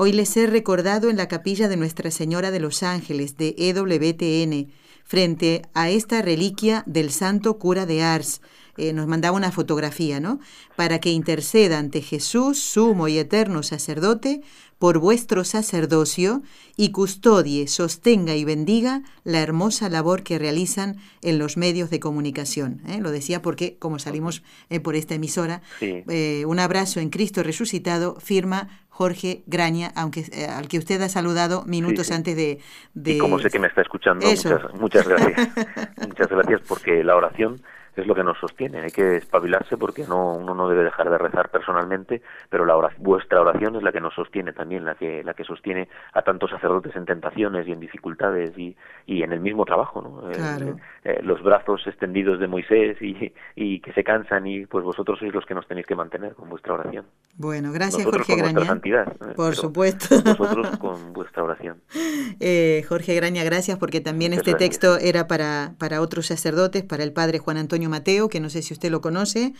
Hoy 0.00 0.12
les 0.12 0.36
he 0.36 0.46
recordado 0.46 1.10
en 1.10 1.16
la 1.16 1.26
capilla 1.26 1.66
de 1.66 1.76
Nuestra 1.76 2.12
Señora 2.12 2.52
de 2.52 2.60
los 2.60 2.84
Ángeles 2.84 3.36
de 3.36 3.56
EWTN, 3.58 4.70
frente 5.02 5.62
a 5.74 5.90
esta 5.90 6.22
reliquia 6.22 6.84
del 6.86 7.10
santo 7.10 7.58
cura 7.58 7.84
de 7.84 8.04
Ars. 8.04 8.40
Eh, 8.76 8.92
nos 8.92 9.08
mandaba 9.08 9.36
una 9.36 9.50
fotografía, 9.50 10.20
¿no? 10.20 10.38
Para 10.76 11.00
que 11.00 11.10
interceda 11.10 11.80
ante 11.80 12.00
Jesús, 12.00 12.62
sumo 12.62 13.08
y 13.08 13.18
eterno 13.18 13.64
sacerdote, 13.64 14.42
por 14.78 14.98
vuestro 14.98 15.44
sacerdocio 15.44 16.42
y 16.76 16.90
custodie, 16.90 17.66
sostenga 17.66 18.36
y 18.36 18.44
bendiga 18.44 19.02
la 19.24 19.40
hermosa 19.40 19.88
labor 19.88 20.22
que 20.22 20.38
realizan 20.38 20.96
en 21.20 21.38
los 21.38 21.56
medios 21.56 21.90
de 21.90 21.98
comunicación. 21.98 22.82
¿eh? 22.86 23.00
Lo 23.00 23.10
decía 23.10 23.42
porque, 23.42 23.76
como 23.78 23.98
salimos 23.98 24.42
eh, 24.70 24.78
por 24.78 24.94
esta 24.94 25.16
emisora, 25.16 25.62
eh, 25.80 26.44
un 26.46 26.60
abrazo 26.60 27.00
en 27.00 27.10
Cristo 27.10 27.42
resucitado, 27.42 28.16
firma 28.20 28.68
Jorge 28.98 29.44
Graña, 29.46 29.92
aunque 29.94 30.24
al 30.52 30.66
que 30.66 30.76
usted 30.76 31.00
ha 31.02 31.08
saludado 31.08 31.62
minutos 31.66 32.10
antes 32.10 32.34
de, 32.34 32.58
de... 32.94 33.12
Y 33.12 33.18
como 33.18 33.38
sé 33.38 33.48
que 33.48 33.60
me 33.60 33.68
está 33.68 33.82
escuchando, 33.82 34.26
muchas, 34.26 34.74
muchas 34.74 35.06
gracias. 35.06 35.50
muchas 36.08 36.28
gracias 36.28 36.62
porque 36.66 37.04
la 37.04 37.14
oración 37.14 37.62
es 38.00 38.06
lo 38.06 38.14
que 38.14 38.24
nos 38.24 38.38
sostiene. 38.38 38.80
Hay 38.80 38.90
que 38.90 39.16
espabilarse 39.16 39.76
porque 39.76 40.06
no 40.06 40.34
uno 40.34 40.54
no 40.54 40.68
debe 40.68 40.84
dejar 40.84 41.10
de 41.10 41.18
rezar 41.18 41.50
personalmente, 41.50 42.22
pero 42.48 42.64
la 42.64 42.76
vuestra 42.98 43.40
oración 43.40 43.76
es 43.76 43.82
la 43.82 43.92
que 43.92 44.00
nos 44.00 44.14
sostiene 44.14 44.52
también, 44.52 44.84
la 44.84 44.94
que 44.94 45.22
la 45.24 45.34
que 45.34 45.44
sostiene 45.44 45.88
a 46.12 46.22
tantos 46.22 46.50
sacerdotes 46.50 46.94
en 46.96 47.04
tentaciones 47.04 47.66
y 47.66 47.72
en 47.72 47.80
dificultades 47.80 48.56
y, 48.56 48.76
y 49.06 49.22
en 49.22 49.32
el 49.32 49.40
mismo 49.40 49.64
trabajo, 49.64 50.02
¿no? 50.02 50.30
Eh, 50.30 50.74
eh, 51.04 51.20
los 51.22 51.42
brazos 51.42 51.86
extendidos 51.86 52.40
de 52.40 52.46
Moisés 52.46 52.96
y, 53.00 53.32
y, 53.56 53.80
que 53.80 53.92
se 53.92 54.04
cansan 54.04 54.46
y 54.46 54.66
pues 54.66 54.84
vosotros 54.84 55.18
sois 55.18 55.34
los 55.34 55.44
que 55.46 55.54
nos 55.54 55.66
tenéis 55.66 55.86
que 55.86 55.94
mantener 55.94 56.34
con 56.34 56.48
vuestra 56.48 56.74
oración. 56.74 57.06
Bueno, 57.36 57.72
gracias 57.72 58.04
Nosotros 58.04 58.26
Jorge 58.26 58.42
con 58.42 58.52
Graña. 58.52 58.66
santidad, 58.66 59.08
¿eh? 59.08 59.34
Por 59.34 59.54
supuesto. 59.54 60.16
Vosotros 60.38 60.78
con 60.78 61.12
vuestra 61.12 61.42
oración. 61.42 61.80
Jorge 62.88 63.14
Graña, 63.14 63.44
gracias 63.44 63.78
porque 63.78 64.00
también 64.00 64.32
este 64.32 64.54
texto 64.54 64.98
era 64.98 65.26
para, 65.26 65.72
para 65.78 66.00
otros 66.00 66.26
sacerdotes, 66.26 66.84
para 66.84 67.02
el 67.02 67.12
padre 67.12 67.38
Juan 67.38 67.56
Antonio 67.56 67.87
Mateo, 67.88 68.28
que 68.28 68.40
no 68.40 68.50
sé 68.50 68.62
si 68.62 68.72
usted 68.72 68.90
lo 68.90 69.00
conoce, 69.00 69.54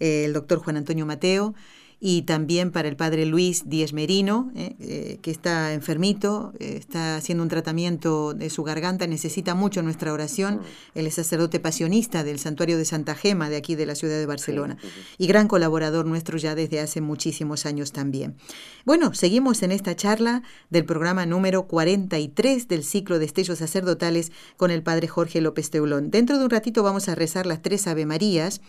el 0.00 0.32
doctor 0.32 0.58
Juan 0.58 0.76
Antonio 0.76 1.06
Mateo, 1.06 1.54
y 2.00 2.22
también 2.22 2.70
para 2.70 2.88
el 2.88 2.96
padre 2.96 3.26
Luis 3.26 3.68
Díez 3.68 3.92
Merino, 3.92 4.50
eh, 4.54 4.76
eh, 4.78 5.18
que 5.22 5.30
está 5.30 5.72
enfermito, 5.72 6.52
eh, 6.58 6.76
está 6.78 7.16
haciendo 7.16 7.42
un 7.42 7.48
tratamiento 7.48 8.34
de 8.34 8.50
su 8.50 8.62
garganta, 8.62 9.06
necesita 9.06 9.54
mucho 9.54 9.82
nuestra 9.82 10.12
oración. 10.12 10.60
Él 10.94 11.06
es 11.06 11.14
sacerdote 11.14 11.60
pasionista 11.60 12.24
del 12.24 12.38
santuario 12.38 12.78
de 12.78 12.84
Santa 12.84 13.14
Gema, 13.14 13.48
de 13.48 13.56
aquí 13.56 13.74
de 13.74 13.86
la 13.86 13.94
ciudad 13.94 14.18
de 14.18 14.26
Barcelona, 14.26 14.76
y 15.18 15.26
gran 15.26 15.48
colaborador 15.48 16.06
nuestro 16.06 16.38
ya 16.38 16.54
desde 16.54 16.80
hace 16.80 17.00
muchísimos 17.00 17.66
años 17.66 17.92
también. 17.92 18.36
Bueno, 18.84 19.14
seguimos 19.14 19.62
en 19.62 19.72
esta 19.72 19.96
charla 19.96 20.42
del 20.70 20.84
programa 20.84 21.26
número 21.26 21.66
43 21.66 22.68
del 22.68 22.84
ciclo 22.84 23.18
de 23.18 23.24
Estellos 23.24 23.58
Sacerdotales 23.58 24.32
con 24.56 24.70
el 24.70 24.82
padre 24.82 25.08
Jorge 25.08 25.40
López 25.40 25.70
Teulón. 25.70 26.10
Dentro 26.10 26.38
de 26.38 26.44
un 26.44 26.50
ratito 26.50 26.82
vamos 26.82 27.08
a 27.08 27.14
rezar 27.14 27.46
las 27.46 27.62
tres 27.62 27.86
Ave 27.86 28.06
Marías 28.06 28.60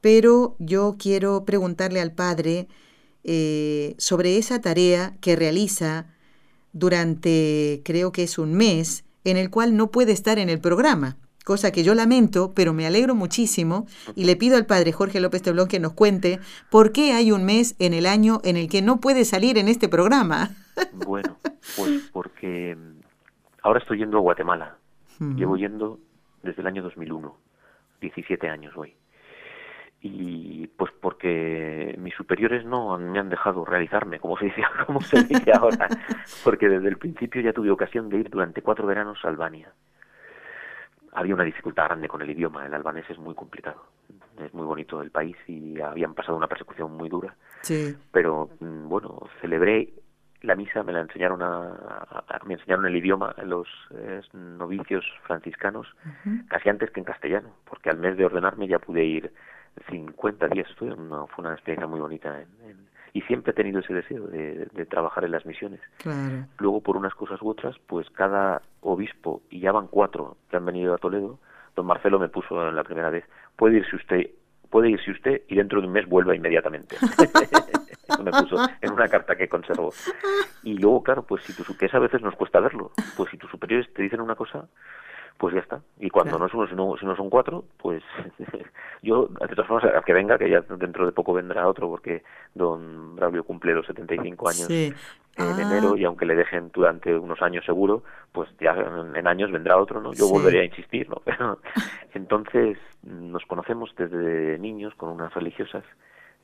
pero 0.00 0.56
yo 0.58 0.96
quiero 0.98 1.44
preguntarle 1.44 2.00
al 2.00 2.12
Padre 2.12 2.68
eh, 3.26 3.94
sobre 3.96 4.36
esa 4.36 4.60
tarea 4.60 5.16
que 5.22 5.34
realiza 5.34 6.06
durante, 6.74 7.80
creo 7.84 8.12
que 8.12 8.24
es 8.24 8.38
un 8.38 8.52
mes, 8.52 9.06
en 9.24 9.38
el 9.38 9.48
cual 9.48 9.76
no 9.76 9.90
puede 9.90 10.12
estar 10.12 10.38
en 10.38 10.50
el 10.50 10.60
programa, 10.60 11.16
cosa 11.42 11.72
que 11.72 11.84
yo 11.84 11.94
lamento, 11.94 12.52
pero 12.54 12.74
me 12.74 12.86
alegro 12.86 13.14
muchísimo 13.14 13.86
y 14.14 14.24
le 14.24 14.36
pido 14.36 14.58
al 14.58 14.66
Padre 14.66 14.92
Jorge 14.92 15.20
López 15.20 15.40
Teblón 15.42 15.68
que 15.68 15.80
nos 15.80 15.94
cuente 15.94 16.38
por 16.70 16.92
qué 16.92 17.12
hay 17.12 17.32
un 17.32 17.44
mes 17.44 17.76
en 17.78 17.94
el 17.94 18.04
año 18.04 18.40
en 18.44 18.58
el 18.58 18.68
que 18.68 18.82
no 18.82 19.00
puede 19.00 19.24
salir 19.24 19.56
en 19.56 19.68
este 19.68 19.88
programa. 19.88 20.50
Bueno, 20.92 21.38
pues 21.76 22.10
porque 22.12 22.76
ahora 23.62 23.78
estoy 23.78 23.98
yendo 23.98 24.18
a 24.18 24.20
Guatemala. 24.20 24.76
Llevo 25.20 25.56
yendo 25.56 26.00
desde 26.42 26.60
el 26.60 26.66
año 26.66 26.82
2001, 26.82 27.36
17 28.00 28.48
años 28.50 28.76
hoy 28.76 28.94
y 30.06 30.66
pues 30.76 30.92
porque 31.00 31.94
mis 31.98 32.12
superiores 32.14 32.66
no 32.66 32.98
me 32.98 33.18
han 33.18 33.30
dejado 33.30 33.64
realizarme, 33.64 34.20
como 34.20 34.36
se 34.36 34.44
dice, 34.44 34.62
como 34.86 35.00
se 35.00 35.24
dice 35.24 35.50
ahora, 35.58 35.88
porque 36.44 36.68
desde 36.68 36.88
el 36.88 36.98
principio 36.98 37.40
ya 37.40 37.54
tuve 37.54 37.70
ocasión 37.70 38.10
de 38.10 38.18
ir 38.18 38.28
durante 38.28 38.60
cuatro 38.60 38.86
veranos 38.86 39.18
a 39.24 39.28
Albania. 39.28 39.72
Había 41.12 41.34
una 41.34 41.44
dificultad 41.44 41.86
grande 41.86 42.08
con 42.08 42.20
el 42.20 42.28
idioma, 42.28 42.66
el 42.66 42.74
albanés 42.74 43.08
es 43.08 43.18
muy 43.18 43.34
complicado, 43.34 43.82
es 44.44 44.52
muy 44.52 44.66
bonito 44.66 45.00
el 45.00 45.10
país 45.10 45.36
y 45.46 45.80
habían 45.80 46.12
pasado 46.12 46.36
una 46.36 46.48
persecución 46.48 46.92
muy 46.94 47.08
dura. 47.08 47.34
Sí. 47.62 47.96
Pero 48.12 48.50
mm, 48.60 48.86
bueno, 48.86 49.26
celebré 49.40 49.88
la 50.42 50.54
misa, 50.54 50.82
me 50.82 50.92
la 50.92 51.00
enseñaron 51.00 51.42
a, 51.42 52.14
me 52.44 52.54
enseñaron 52.54 52.84
el 52.84 52.96
idioma 52.96 53.34
los 53.42 53.66
novicios 54.34 55.02
franciscanos 55.22 55.86
casi 56.48 56.68
antes 56.68 56.90
que 56.90 57.00
en 57.00 57.04
castellano, 57.04 57.54
porque 57.64 57.88
al 57.88 57.96
mes 57.96 58.18
de 58.18 58.26
ordenarme 58.26 58.68
ya 58.68 58.78
pude 58.78 59.02
ir 59.02 59.32
50 59.90 60.48
días 60.48 60.68
estuve, 60.70 60.96
no, 60.96 61.26
fue 61.28 61.44
una 61.44 61.54
experiencia 61.54 61.86
muy 61.86 62.00
bonita. 62.00 62.44
y 63.12 63.20
siempre 63.22 63.52
he 63.52 63.54
tenido 63.54 63.80
ese 63.80 63.94
deseo 63.94 64.26
de, 64.26 64.86
trabajar 64.88 65.24
en 65.24 65.32
las 65.32 65.46
misiones. 65.46 65.80
Luego, 66.58 66.80
por 66.80 66.96
unas 66.96 67.14
cosas 67.14 67.40
u 67.42 67.48
otras, 67.48 67.76
pues 67.86 68.08
cada 68.10 68.62
obispo, 68.80 69.42
y 69.50 69.60
ya 69.60 69.72
van 69.72 69.88
cuatro 69.88 70.36
que 70.50 70.56
han 70.56 70.64
venido 70.64 70.94
a 70.94 70.98
Toledo, 70.98 71.38
don 71.74 71.86
Marcelo 71.86 72.18
me 72.18 72.28
puso 72.28 72.68
en 72.68 72.76
la 72.76 72.84
primera 72.84 73.10
vez, 73.10 73.24
puede 73.56 73.78
irse 73.78 73.96
usted, 73.96 74.30
puede 74.70 74.90
irse 74.90 75.10
usted 75.10 75.42
y 75.48 75.56
dentro 75.56 75.80
de 75.80 75.86
un 75.86 75.92
mes 75.92 76.08
vuelva 76.08 76.34
inmediatamente. 76.34 76.96
Eso 78.08 78.22
me 78.22 78.30
puso 78.32 78.56
en 78.80 78.92
una 78.92 79.08
carta 79.08 79.34
que 79.34 79.48
conservo. 79.48 79.92
Y 80.62 80.74
luego, 80.78 81.02
claro, 81.02 81.22
pues 81.22 81.42
si 81.44 81.54
tu, 81.54 81.64
que 81.76 81.88
a 81.90 81.98
veces 81.98 82.20
nos 82.20 82.34
cuesta 82.36 82.60
verlo, 82.60 82.92
pues 83.16 83.30
si 83.30 83.38
tus 83.38 83.50
superiores 83.50 83.92
te 83.94 84.02
dicen 84.02 84.20
una 84.20 84.34
cosa, 84.34 84.66
pues 85.38 85.54
ya 85.54 85.60
está. 85.60 85.80
Y 85.98 86.10
cuando 86.10 86.38
no 86.38 86.46
es 86.46 86.54
uno, 86.54 86.66
sino, 86.68 86.96
si 86.96 87.06
no 87.06 87.16
son 87.16 87.30
cuatro, 87.30 87.64
pues 87.78 88.02
yo, 89.02 89.28
de 89.28 89.48
todas 89.48 89.66
formas, 89.66 89.94
a 89.94 90.02
que 90.02 90.12
venga, 90.12 90.38
que 90.38 90.48
ya 90.48 90.60
dentro 90.60 91.06
de 91.06 91.12
poco 91.12 91.32
vendrá 91.32 91.68
otro, 91.68 91.88
porque 91.88 92.22
don 92.54 93.16
Braulio 93.16 93.44
cumple 93.44 93.74
los 93.74 93.86
75 93.86 94.48
años 94.48 94.70
en 94.70 94.94
ah. 95.38 95.56
enero, 95.60 95.96
y 95.96 96.04
aunque 96.04 96.26
le 96.26 96.36
dejen 96.36 96.70
durante 96.72 97.16
unos 97.16 97.42
años 97.42 97.64
seguro, 97.64 98.04
pues 98.32 98.48
ya 98.60 98.72
en, 98.72 99.26
años 99.26 99.50
vendrá 99.50 99.76
otro, 99.76 100.00
¿no? 100.00 100.12
Yo 100.12 100.28
volveré 100.28 100.60
a 100.60 100.64
insistir, 100.64 101.08
¿no? 101.08 101.16
Pero, 101.24 101.58
entonces, 102.14 102.78
nos 103.02 103.44
conocemos 103.46 103.92
desde 103.96 104.58
niños 104.58 104.94
con 104.94 105.08
unas 105.08 105.34
religiosas, 105.34 105.84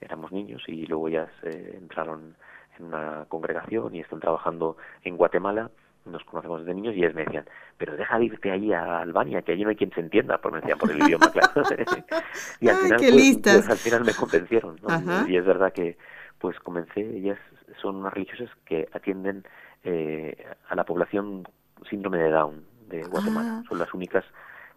éramos 0.01 0.32
niños, 0.32 0.62
y 0.66 0.86
luego 0.86 1.09
ya 1.09 1.28
se 1.41 1.76
entraron 1.76 2.34
en 2.78 2.86
una 2.86 3.26
congregación 3.28 3.95
y 3.95 4.01
están 4.01 4.18
trabajando 4.20 4.76
en 5.05 5.16
Guatemala, 5.16 5.70
nos 6.11 6.24
conocemos 6.24 6.61
desde 6.61 6.74
niños 6.74 6.94
y 6.94 7.00
ellos 7.00 7.14
me 7.14 7.24
decían, 7.24 7.44
pero 7.78 7.96
deja 7.96 8.18
de 8.18 8.24
irte 8.26 8.50
ahí 8.50 8.72
a 8.72 9.00
Albania, 9.00 9.42
que 9.42 9.52
allí 9.52 9.62
no 9.62 9.70
hay 9.70 9.76
quien 9.76 9.92
se 9.92 10.00
entienda, 10.00 10.38
por, 10.38 10.52
me 10.52 10.61
decían, 10.61 10.78
por 10.78 10.90
el 10.90 10.98
idioma, 11.02 11.30
claro. 11.30 11.62
y 12.61 12.68
al 12.68 12.76
final, 12.76 12.98
pues, 12.98 13.38
pues, 13.42 13.70
al 13.70 13.78
final 13.78 14.04
me 14.04 14.14
convencieron, 14.14 14.76
¿no? 14.82 15.28
Y 15.28 15.36
es 15.36 15.44
verdad 15.44 15.72
que, 15.72 15.96
pues 16.38 16.58
comencé, 16.61 17.00
ellas 17.00 17.38
son 17.80 17.96
unas 17.96 18.12
religiosas 18.12 18.50
que 18.64 18.88
atienden 18.92 19.44
eh, 19.84 20.36
a 20.68 20.74
la 20.74 20.84
población 20.84 21.46
síndrome 21.88 22.18
de 22.18 22.30
Down 22.30 22.64
de 22.88 23.04
Guatemala. 23.04 23.61
Ah. 23.61 23.68
Son 23.68 23.78
las 23.78 23.92
únicas 23.94 24.24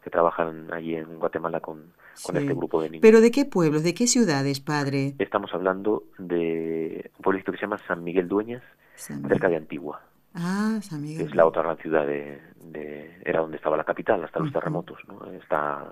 que 0.03 0.09
trabajan 0.09 0.71
allí 0.73 0.95
en 0.95 1.17
Guatemala 1.17 1.59
con, 1.59 1.93
con 2.21 2.37
este 2.37 2.53
grupo 2.53 2.81
de 2.81 2.89
niños. 2.89 3.01
¿Pero 3.01 3.21
de 3.21 3.31
qué 3.31 3.45
pueblos, 3.45 3.83
de 3.83 3.93
qué 3.93 4.07
ciudades, 4.07 4.59
padre? 4.59 5.15
Estamos 5.19 5.53
hablando 5.53 6.03
de 6.17 7.11
un 7.17 7.23
pueblito 7.23 7.51
que 7.51 7.57
se 7.57 7.63
llama 7.63 7.77
San 7.87 8.03
Miguel 8.03 8.27
Dueñas, 8.27 8.63
cerca 8.95 9.49
de 9.49 9.57
Antigua. 9.57 10.01
Ah, 10.33 10.79
San 10.81 11.01
Miguel. 11.01 11.27
Es 11.27 11.35
la 11.35 11.45
otra 11.45 11.61
gran 11.61 11.77
ciudad 11.77 12.07
de, 12.07 12.41
de, 12.63 13.21
era 13.23 13.41
donde 13.41 13.57
estaba 13.57 13.77
la 13.77 13.83
capital 13.83 14.23
hasta 14.23 14.39
los 14.39 14.51
terremotos, 14.51 14.97
¿no? 15.07 15.31
Está 15.31 15.85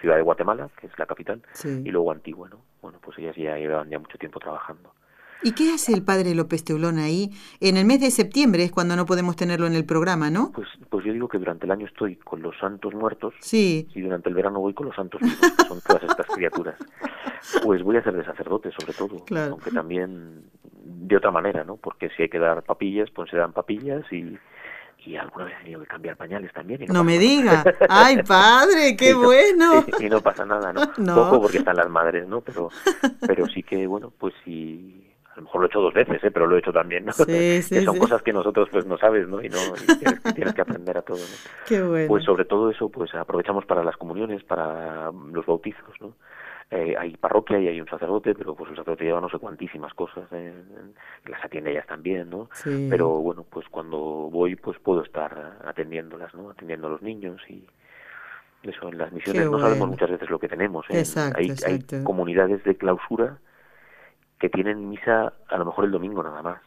Ciudad 0.00 0.16
de 0.16 0.22
Guatemala, 0.22 0.68
que 0.80 0.86
es 0.86 0.98
la 0.98 1.06
capital, 1.06 1.42
y 1.64 1.90
luego 1.90 2.10
Antigua, 2.10 2.48
¿no? 2.48 2.60
Bueno, 2.82 2.98
pues 3.00 3.18
ellas 3.18 3.36
ya 3.36 3.56
llevaban 3.56 3.88
ya 3.88 3.98
mucho 3.98 4.18
tiempo 4.18 4.40
trabajando. 4.40 4.92
¿Y 5.42 5.52
qué 5.52 5.72
hace 5.72 5.92
el 5.92 6.02
padre 6.02 6.34
López 6.34 6.64
Teulón 6.64 6.98
ahí? 6.98 7.30
En 7.60 7.76
el 7.76 7.84
mes 7.84 8.00
de 8.00 8.10
septiembre 8.10 8.64
es 8.64 8.72
cuando 8.72 8.96
no 8.96 9.04
podemos 9.06 9.36
tenerlo 9.36 9.66
en 9.66 9.74
el 9.74 9.84
programa, 9.84 10.30
¿no? 10.30 10.50
Pues, 10.52 10.68
pues 10.88 11.04
yo 11.04 11.12
digo 11.12 11.28
que 11.28 11.38
durante 11.38 11.66
el 11.66 11.72
año 11.72 11.86
estoy 11.86 12.16
con 12.16 12.42
los 12.42 12.56
santos 12.58 12.94
muertos 12.94 13.34
sí. 13.40 13.86
y 13.94 14.00
durante 14.00 14.28
el 14.28 14.34
verano 14.34 14.60
voy 14.60 14.72
con 14.72 14.86
los 14.86 14.96
santos 14.96 15.20
vivos, 15.20 15.38
que 15.38 15.64
son 15.68 15.80
todas 15.86 16.02
estas 16.02 16.26
criaturas. 16.26 16.76
Pues 17.62 17.80
voy 17.82 17.96
a 17.96 18.02
ser 18.02 18.14
de 18.14 18.24
sacerdote, 18.24 18.72
sobre 18.76 18.92
todo, 18.92 19.24
aunque 19.50 19.70
también 19.70 20.50
de 21.06 21.16
otra 21.16 21.30
manera, 21.30 21.64
¿no? 21.64 21.76
Porque 21.76 22.10
si 22.10 22.22
hay 22.22 22.28
que 22.28 22.38
dar 22.38 22.62
papillas, 22.62 23.10
pues 23.10 23.30
se 23.30 23.36
dan 23.36 23.52
papillas 23.52 24.04
y, 24.10 24.36
y 25.04 25.16
alguna 25.16 25.44
vez 25.44 25.54
he 25.54 25.62
tenido 25.62 25.80
que 25.80 25.86
cambiar 25.86 26.16
pañales 26.16 26.52
también. 26.52 26.84
no, 26.88 27.04
me 27.04 27.18
diga. 27.18 27.64
¡Ay, 27.88 28.22
padre, 28.22 28.96
qué 28.96 29.14
bueno! 29.14 29.84
Y, 30.00 30.08
no 30.08 30.20
pasa 30.20 30.44
nada, 30.44 30.72
¿no? 30.72 30.80
Poco 31.14 31.42
porque 31.42 31.58
están 31.58 31.76
las 31.76 31.88
madres, 31.88 32.26
¿no? 32.26 32.40
Pero, 32.40 32.70
pero 33.26 33.46
sí 33.46 33.62
que, 33.62 33.86
bueno, 33.86 34.12
pues 34.18 34.34
sí 34.44 35.02
a 35.32 35.36
lo 35.36 35.42
mejor 35.42 35.60
lo 35.60 35.66
he 35.66 35.68
hecho 35.68 35.80
dos 35.80 35.94
veces, 35.94 36.24
¿eh? 36.24 36.30
pero 36.30 36.46
lo 36.46 36.56
he 36.56 36.60
hecho 36.60 36.72
también, 36.72 37.04
¿no? 37.04 37.12
Sí, 37.12 37.62
sí, 37.62 37.74
que 37.74 37.82
son 37.82 37.98
cosas 37.98 38.22
que 38.22 38.32
nosotros 38.32 38.68
pues 38.72 38.86
no 38.86 38.96
sabes, 38.96 39.28
¿no? 39.28 39.42
Y, 39.42 39.50
no, 39.50 39.58
y 39.58 39.98
tienes, 40.32 40.54
que 40.54 40.62
aprender 40.62 40.96
a 40.96 41.02
todo, 41.02 41.18
¿no? 41.18 41.64
Qué 41.66 41.82
bueno. 41.82 42.08
Pues 42.08 42.24
sobre 42.24 42.46
todo 42.46 42.70
eso, 42.70 42.88
pues 42.88 43.14
aprovechamos 43.14 43.66
para 43.66 43.84
las 43.84 43.98
comuniones, 43.98 44.42
para 44.44 45.12
los 45.12 45.44
bautizos, 45.44 45.94
¿no? 46.00 46.14
Eh, 46.68 46.96
hay 46.98 47.16
parroquia 47.16 47.60
y 47.60 47.68
hay 47.68 47.80
un 47.80 47.86
sacerdote, 47.86 48.34
pero 48.34 48.56
pues 48.56 48.70
el 48.70 48.76
sacerdote 48.76 49.04
lleva 49.04 49.20
no 49.20 49.28
sé 49.28 49.38
cuantísimas 49.38 49.94
cosas, 49.94 50.24
eh, 50.32 50.52
las 51.26 51.44
atiende 51.44 51.70
ellas 51.70 51.86
también, 51.86 52.28
¿no? 52.28 52.50
Pero 52.90 53.08
bueno, 53.18 53.44
pues 53.48 53.68
cuando 53.68 53.98
voy, 53.98 54.56
pues 54.56 54.76
puedo 54.80 55.04
estar 55.04 55.58
atendiéndolas, 55.64 56.34
¿no? 56.34 56.50
Atendiendo 56.50 56.88
a 56.88 56.90
los 56.90 57.02
niños 57.02 57.40
y 57.48 57.64
eso, 58.64 58.88
en 58.88 58.98
las 58.98 59.12
misiones 59.12 59.48
no 59.48 59.60
sabemos 59.60 59.88
muchas 59.90 60.10
veces 60.10 60.28
lo 60.28 60.40
que 60.40 60.48
tenemos. 60.48 60.84
¿eh? 60.90 61.04
hay, 61.36 61.54
hay 61.64 62.02
comunidades 62.02 62.64
de 62.64 62.76
clausura 62.76 63.38
que 64.40 64.48
tienen 64.48 64.88
misa 64.88 65.34
a 65.48 65.56
lo 65.56 65.66
mejor 65.66 65.84
el 65.84 65.92
domingo 65.92 66.22
nada 66.22 66.42
más. 66.42 66.60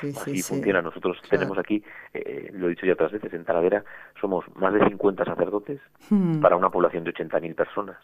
Sí, 0.00 0.12
Así 0.16 0.42
funciona. 0.42 0.82
Nosotros 0.82 1.18
tenemos 1.28 1.58
aquí, 1.58 1.82
eh, 2.12 2.50
lo 2.52 2.66
he 2.66 2.70
dicho 2.70 2.86
ya 2.86 2.94
otras 2.94 3.12
veces, 3.12 3.32
en 3.32 3.44
Talavera 3.44 3.84
somos 4.20 4.44
más 4.56 4.72
de 4.74 4.84
50 4.88 5.24
sacerdotes 5.24 5.80
hmm. 6.10 6.40
para 6.40 6.56
una 6.56 6.70
población 6.70 7.04
de 7.04 7.12
80.000 7.12 7.54
personas. 7.54 7.96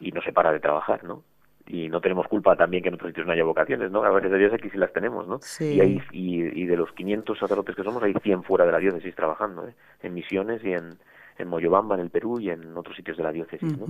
Y 0.00 0.10
no 0.12 0.22
se 0.22 0.32
para 0.32 0.52
de 0.52 0.60
trabajar, 0.60 1.04
¿no? 1.04 1.22
y 1.68 1.88
no 1.88 2.00
tenemos 2.00 2.26
culpa 2.28 2.56
también 2.56 2.82
que 2.82 2.88
en 2.88 2.94
otros 2.94 3.10
sitios 3.10 3.26
no 3.26 3.32
haya 3.32 3.44
vocaciones, 3.44 3.90
¿no? 3.90 4.02
A 4.02 4.10
veces 4.10 4.30
de 4.30 4.38
Dios 4.38 4.54
aquí 4.54 4.70
sí 4.70 4.78
las 4.78 4.92
tenemos, 4.92 5.28
¿no? 5.28 5.38
Y, 5.60 5.80
hay, 5.80 6.02
y, 6.12 6.64
de 6.64 6.76
los 6.76 6.90
500 6.92 7.38
sacerdotes 7.38 7.76
que 7.76 7.82
somos, 7.82 8.02
hay 8.02 8.14
100 8.14 8.42
fuera 8.44 8.64
de 8.64 8.72
la 8.72 8.78
diócesis 8.78 9.14
trabajando, 9.14 9.68
¿eh? 9.68 9.74
En 10.02 10.14
misiones 10.14 10.64
y 10.64 10.72
en, 10.72 10.98
en 11.38 11.48
Moyobamba, 11.48 11.94
en 11.94 12.02
el 12.02 12.10
Perú 12.10 12.40
y 12.40 12.50
en 12.50 12.76
otros 12.76 12.96
sitios 12.96 13.16
de 13.16 13.22
la 13.22 13.32
diócesis, 13.32 13.78
¿no? 13.78 13.86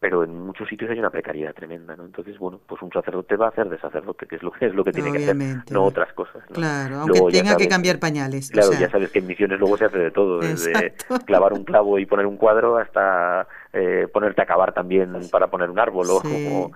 Pero 0.00 0.24
en 0.24 0.38
muchos 0.38 0.68
sitios 0.68 0.90
hay 0.90 0.98
una 0.98 1.10
precariedad 1.10 1.54
tremenda, 1.54 1.96
¿no? 1.96 2.04
Entonces, 2.04 2.38
bueno, 2.38 2.60
pues 2.66 2.82
un 2.82 2.90
sacerdote 2.90 3.36
va 3.36 3.46
a 3.46 3.48
hacer 3.50 3.68
de 3.68 3.78
sacerdote, 3.78 4.26
que 4.26 4.36
es 4.36 4.42
lo 4.42 4.50
que 4.50 4.66
es 4.66 4.74
lo 4.74 4.84
que 4.84 4.92
tiene 4.92 5.12
que 5.12 5.18
hacer, 5.18 5.36
no 5.70 5.84
otras 5.84 6.12
cosas. 6.12 6.42
Claro, 6.52 7.00
aunque 7.00 7.20
tenga 7.30 7.56
que 7.56 7.68
cambiar 7.68 7.98
pañales. 7.98 8.50
Claro, 8.50 8.72
ya 8.72 8.90
sabes 8.90 9.10
que 9.10 9.20
en 9.20 9.26
misiones 9.26 9.58
luego 9.58 9.76
se 9.76 9.84
hace 9.86 9.98
de 9.98 10.10
todo, 10.10 10.40
desde 10.40 10.94
clavar 11.24 11.52
un 11.52 11.64
clavo 11.64 11.98
y 11.98 12.06
poner 12.06 12.26
un 12.26 12.36
cuadro 12.36 12.76
hasta 12.76 13.46
eh, 13.74 14.06
ponerte 14.12 14.42
a 14.42 14.46
cavar 14.46 14.74
también 14.74 15.12
para 15.30 15.48
poner 15.48 15.70
un 15.70 15.78
árbol 15.78 16.10
o, 16.10 16.16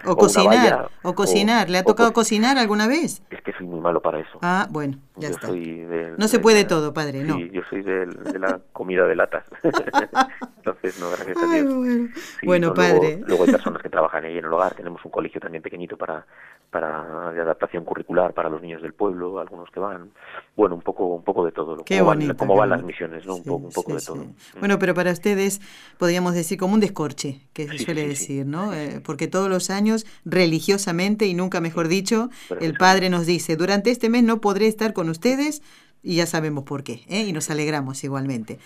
o, 0.07 0.17
cocinar. 0.17 0.89
o 1.03 1.15
cocinar. 1.15 1.69
¿Le 1.69 1.79
ha 1.79 1.85
tocado 1.85 2.13
cocinar 2.15 2.57
alguna 2.57 2.89
vez? 2.89 3.23
Es 3.31 3.43
que 3.43 3.53
soy 3.53 3.67
muy 3.67 3.81
malo 3.81 4.01
para 4.01 4.21
eso. 4.21 4.39
Ah, 4.41 4.67
bueno, 4.71 4.97
ya 5.17 5.29
está. 5.29 5.49
no 5.49 6.29
se 6.29 6.39
puede 6.39 6.65
todo, 6.65 6.95
padre, 6.95 7.23
¿no? 7.23 7.37
Sí, 7.37 7.51
yo 7.53 7.61
soy 7.69 7.83
de, 7.83 8.07
la 8.39 8.61
comida 8.73 9.07
de 9.07 9.15
latas. 9.15 9.45
Entonces, 10.57 10.99
no, 10.99 11.11
gracias 11.11 11.37
a 11.37 11.47
Dios. 11.47 11.75
bueno, 11.75 12.09
bueno 12.43 12.75
padre. 12.75 13.21
Luego, 13.27 13.45
hay 13.45 13.53
personas 13.53 13.83
que 13.83 13.91
trabajan 13.91 14.25
ahí 14.25 14.39
en 14.39 14.47
el 14.47 14.53
hogar. 14.53 14.75
Tenemos 14.75 15.05
un 15.05 15.11
colegio 15.11 15.39
también 15.39 15.63
pequeñito 15.63 15.99
para 15.99 16.25
para 16.71 17.33
de 17.33 17.41
adaptación 17.41 17.85
curricular 17.85 18.33
para 18.35 18.49
los 18.49 18.61
niños 18.61 18.83
del 18.83 18.93
pueblo, 18.93 19.39
algunos 19.39 19.71
que 19.71 19.81
van, 19.81 20.11
bueno, 20.57 20.75
un 20.75 20.83
poco 20.83 21.07
un 21.07 21.23
poco 21.23 21.45
de 21.45 21.53
todo, 21.53 21.77
qué 21.85 21.99
cómo, 21.99 22.11
bonito, 22.11 22.29
van, 22.29 22.37
cómo 22.37 22.57
van 22.57 22.71
las 22.71 22.83
misiones, 22.83 23.27
¿no? 23.27 23.37
un 23.37 23.45
poco, 23.45 23.67
un 23.67 23.73
poco 23.73 23.95
de 23.95 24.01
todo. 24.01 24.17
Mm. 24.17 24.35
Bueno, 24.61 24.79
pero 24.79 24.95
para 24.95 25.13
ustedes 25.13 25.61
podríamos 25.99 26.35
decir 26.35 26.59
como 26.59 26.75
un 26.75 26.81
descorche, 26.81 27.41
que 27.53 27.69
se 27.69 27.79
suele 27.79 28.07
decir, 28.07 28.47
¿no? 28.47 28.75
Eh, 28.75 29.01
porque 29.05 29.29
todos 29.29 29.49
los 29.49 29.71
años 29.71 30.07
religiosamente 30.25 31.27
y 31.27 31.35
nunca 31.35 31.61
mejor 31.61 31.89
dicho, 31.89 32.31
el 32.61 32.75
padre 32.75 33.11
nos 33.11 33.27
dice, 33.27 33.57
durante 33.57 33.91
este 33.91 34.09
mes 34.09 34.25
no 34.25 34.41
podré 34.41 34.67
estar 34.67 34.93
con 34.93 35.09
ustedes 35.09 35.63
y 36.03 36.17
ya 36.17 36.27
sabemos 36.27 36.65
por 36.65 36.85
qué, 36.85 37.03
¿eh? 37.09 37.23
y 37.23 37.33
nos 37.33 37.51
alegramos 37.51 38.05
igualmente. 38.05 38.59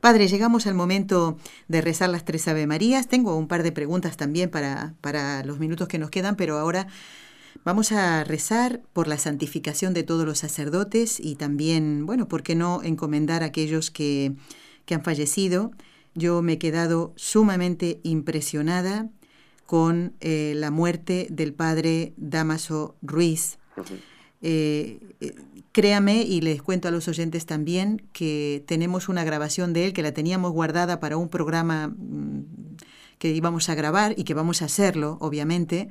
Padre, 0.00 0.28
llegamos 0.28 0.66
al 0.66 0.74
momento 0.74 1.36
de 1.68 1.82
rezar 1.82 2.08
las 2.08 2.24
tres 2.24 2.48
Ave 2.48 2.66
Marías. 2.66 3.06
Tengo 3.08 3.36
un 3.36 3.48
par 3.48 3.62
de 3.62 3.72
preguntas 3.72 4.16
también 4.16 4.50
para, 4.50 4.94
para 5.02 5.44
los 5.44 5.58
minutos 5.58 5.88
que 5.88 5.98
nos 5.98 6.10
quedan, 6.10 6.36
pero 6.36 6.56
ahora 6.56 6.86
Vamos 7.66 7.90
a 7.90 8.22
rezar 8.22 8.80
por 8.92 9.08
la 9.08 9.18
santificación 9.18 9.92
de 9.92 10.04
todos 10.04 10.24
los 10.24 10.38
sacerdotes 10.38 11.18
y 11.18 11.34
también, 11.34 12.06
bueno, 12.06 12.28
¿por 12.28 12.44
qué 12.44 12.54
no 12.54 12.80
encomendar 12.84 13.42
a 13.42 13.46
aquellos 13.46 13.90
que, 13.90 14.34
que 14.84 14.94
han 14.94 15.02
fallecido? 15.02 15.72
Yo 16.14 16.42
me 16.42 16.52
he 16.52 16.58
quedado 16.58 17.12
sumamente 17.16 17.98
impresionada 18.04 19.08
con 19.66 20.12
eh, 20.20 20.52
la 20.54 20.70
muerte 20.70 21.26
del 21.28 21.54
padre 21.54 22.12
Damaso 22.16 22.94
Ruiz. 23.02 23.58
Eh, 24.42 25.00
eh, 25.20 25.34
créame 25.72 26.22
y 26.22 26.42
les 26.42 26.62
cuento 26.62 26.86
a 26.86 26.92
los 26.92 27.08
oyentes 27.08 27.46
también 27.46 28.00
que 28.12 28.62
tenemos 28.68 29.08
una 29.08 29.24
grabación 29.24 29.72
de 29.72 29.86
él 29.86 29.92
que 29.92 30.02
la 30.02 30.14
teníamos 30.14 30.52
guardada 30.52 31.00
para 31.00 31.16
un 31.16 31.28
programa 31.28 31.88
mm, 31.88 32.44
que 33.18 33.32
íbamos 33.32 33.68
a 33.70 33.74
grabar 33.74 34.14
y 34.16 34.22
que 34.22 34.34
vamos 34.34 34.62
a 34.62 34.66
hacerlo, 34.66 35.18
obviamente 35.20 35.88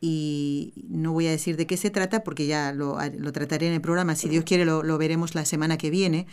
y 0.00 0.72
no 0.88 1.12
voy 1.12 1.26
a 1.26 1.30
decir 1.30 1.56
de 1.56 1.66
qué 1.66 1.76
se 1.76 1.90
trata 1.90 2.22
porque 2.22 2.46
ya 2.46 2.72
lo, 2.72 2.98
lo 3.18 3.32
trataré 3.32 3.66
en 3.66 3.72
el 3.72 3.80
programa, 3.80 4.14
si 4.14 4.28
Dios 4.28 4.44
quiere 4.44 4.64
lo, 4.64 4.82
lo, 4.82 4.98
veremos 4.98 5.34
la 5.34 5.44
semana 5.44 5.76
que 5.76 5.90
viene, 5.90 6.26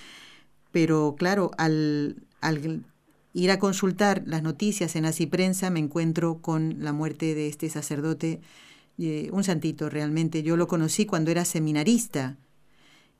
pero 0.71 1.15
claro, 1.17 1.51
al, 1.57 2.17
al 2.41 2.83
ir 3.33 3.51
a 3.51 3.59
consultar 3.59 4.23
las 4.25 4.43
noticias 4.43 4.95
en 4.95 5.05
Así 5.05 5.25
Prensa 5.25 5.69
me 5.69 5.79
encuentro 5.79 6.41
con 6.41 6.77
la 6.79 6.93
muerte 6.93 7.35
de 7.35 7.47
este 7.47 7.69
sacerdote, 7.69 8.39
eh, 8.97 9.29
un 9.31 9.43
santito 9.43 9.89
realmente, 9.89 10.41
yo 10.43 10.55
lo 10.57 10.67
conocí 10.67 11.05
cuando 11.05 11.31
era 11.31 11.43
seminarista 11.43 12.37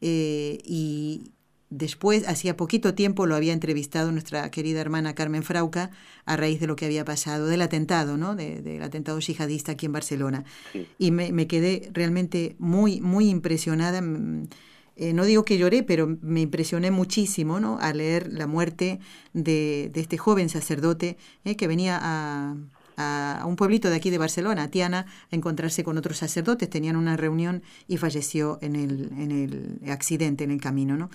eh, 0.02 0.60
y, 0.64 1.32
Después, 1.78 2.26
hacía 2.30 2.56
poquito 2.56 2.94
tiempo, 2.94 3.26
lo 3.26 3.36
había 3.36 3.52
entrevistado 3.52 4.10
nuestra 4.14 4.50
querida 4.50 4.80
hermana 4.80 5.14
Carmen 5.14 5.44
Frauca 5.44 5.92
a 6.26 6.38
raíz 6.38 6.62
de 6.62 6.68
lo 6.68 6.78
que 6.78 6.86
había 6.86 7.04
pasado, 7.04 7.48
del 7.48 7.62
atentado, 7.62 8.16
¿no? 8.16 8.34
del 8.34 8.82
atentado 8.82 9.20
yihadista 9.20 9.74
aquí 9.74 9.86
en 9.86 9.92
Barcelona. 9.92 10.46
Y 10.98 11.12
me, 11.12 11.48
quedé 11.48 11.90
realmente 11.92 12.56
muy, 12.60 13.02
muy 13.02 13.28
impresionada. 13.28 14.02
Mm, 14.02 14.48
eh, 14.96 15.12
no 15.12 15.26
digo 15.26 15.44
que 15.44 15.58
lloré, 15.58 15.84
pero 15.84 16.18
me 16.22 16.40
impresioné 16.40 16.92
muchísimo 16.92 17.60
¿no? 17.60 17.78
al 17.82 17.98
leer 17.98 18.32
la 18.32 18.48
muerte 18.48 19.02
de, 19.34 19.92
este 19.96 20.18
joven 20.18 20.48
sacerdote 20.48 21.18
eh, 21.44 21.58
que 21.58 21.68
venía 21.68 22.00
a, 22.02 22.56
a, 22.96 23.44
un 23.46 23.58
pueblito 23.58 23.90
de 23.90 23.98
aquí 23.98 24.12
de 24.12 24.18
Barcelona, 24.18 24.64
a 24.64 24.68
Tiana, 24.70 25.08
a 25.30 25.36
encontrarse 25.36 25.84
con 25.84 25.98
otros 25.98 26.20
sacerdotes. 26.20 26.70
Tenían 26.70 26.96
una 26.96 27.18
reunión 27.18 27.64
y 27.90 27.98
falleció 27.98 28.60
en 28.62 28.78
el, 28.78 29.12
en 29.20 29.32
el 29.32 29.92
accidente, 29.92 30.46
en 30.46 30.52
el 30.52 30.62
camino. 30.62 30.96
¿no? 30.96 31.10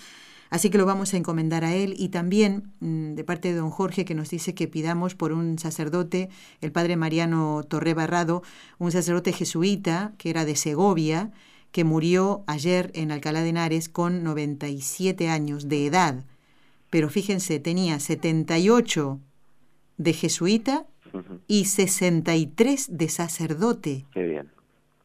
Así 0.50 0.68
que 0.68 0.78
lo 0.78 0.86
vamos 0.86 1.14
a 1.14 1.16
encomendar 1.16 1.64
a 1.64 1.74
él 1.74 1.94
y 1.96 2.08
también 2.08 2.72
mm, 2.80 3.14
de 3.14 3.24
parte 3.24 3.48
de 3.48 3.54
don 3.54 3.70
Jorge 3.70 4.04
que 4.04 4.16
nos 4.16 4.30
dice 4.30 4.54
que 4.54 4.68
pidamos 4.68 5.14
por 5.14 5.32
un 5.32 5.58
sacerdote, 5.58 6.28
el 6.60 6.72
padre 6.72 6.96
Mariano 6.96 7.62
Torre 7.68 7.94
Barrado, 7.94 8.42
un 8.78 8.90
sacerdote 8.90 9.32
jesuita 9.32 10.12
que 10.18 10.30
era 10.30 10.44
de 10.44 10.56
Segovia, 10.56 11.30
que 11.70 11.84
murió 11.84 12.42
ayer 12.48 12.90
en 12.94 13.12
Alcalá 13.12 13.42
de 13.42 13.50
Henares 13.50 13.88
con 13.88 14.24
97 14.24 15.28
años 15.28 15.68
de 15.68 15.86
edad. 15.86 16.24
Pero 16.90 17.08
fíjense, 17.08 17.60
tenía 17.60 18.00
78 18.00 19.20
de 19.98 20.12
jesuita 20.12 20.86
y 21.46 21.66
63 21.66 22.98
de 22.98 23.08
sacerdote. 23.08 24.06
Qué 24.12 24.24
bien. 24.24 24.50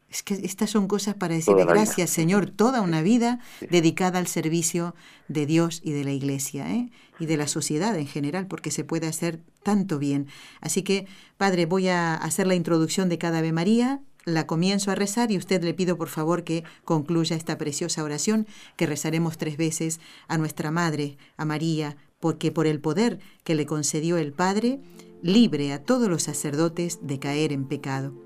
Es 0.08 0.22
que 0.22 0.34
estas 0.34 0.70
son 0.70 0.86
cosas 0.86 1.14
para 1.14 1.34
decirle 1.34 1.64
gracias, 1.64 2.10
Señor, 2.10 2.50
toda 2.50 2.80
una 2.80 3.02
vida 3.02 3.40
dedicada 3.70 4.18
al 4.18 4.28
servicio 4.28 4.94
de 5.28 5.46
Dios 5.46 5.80
y 5.82 5.92
de 5.92 6.04
la 6.04 6.12
Iglesia 6.12 6.72
¿eh? 6.72 6.90
y 7.18 7.26
de 7.26 7.36
la 7.36 7.48
sociedad 7.48 7.96
en 7.98 8.06
general, 8.06 8.46
porque 8.46 8.70
se 8.70 8.84
puede 8.84 9.08
hacer 9.08 9.42
tanto 9.64 9.98
bien. 9.98 10.28
Así 10.60 10.82
que, 10.82 11.06
Padre, 11.36 11.66
voy 11.66 11.88
a 11.88 12.14
hacer 12.14 12.46
la 12.46 12.54
introducción 12.54 13.08
de 13.08 13.18
cada 13.18 13.38
Ave 13.38 13.52
María, 13.52 14.00
la 14.24 14.46
comienzo 14.46 14.90
a 14.90 14.94
rezar 14.94 15.30
y 15.30 15.38
usted 15.38 15.62
le 15.62 15.74
pido 15.74 15.96
por 15.96 16.08
favor 16.08 16.44
que 16.44 16.64
concluya 16.84 17.36
esta 17.36 17.58
preciosa 17.58 18.02
oración 18.02 18.46
que 18.76 18.86
rezaremos 18.86 19.38
tres 19.38 19.56
veces 19.56 20.00
a 20.28 20.36
nuestra 20.38 20.70
Madre, 20.70 21.16
a 21.36 21.44
María, 21.44 21.96
porque 22.20 22.50
por 22.52 22.66
el 22.66 22.80
poder 22.80 23.18
que 23.44 23.54
le 23.54 23.66
concedió 23.66 24.18
el 24.18 24.32
Padre, 24.32 24.80
libre 25.22 25.72
a 25.72 25.82
todos 25.82 26.08
los 26.08 26.24
sacerdotes 26.24 26.98
de 27.02 27.18
caer 27.18 27.52
en 27.52 27.66
pecado. 27.66 28.25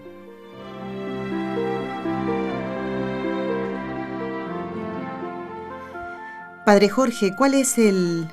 Padre 6.63 6.89
Jorge, 6.89 7.31
¿cuál 7.35 7.55
es 7.55 7.79
el, 7.79 8.27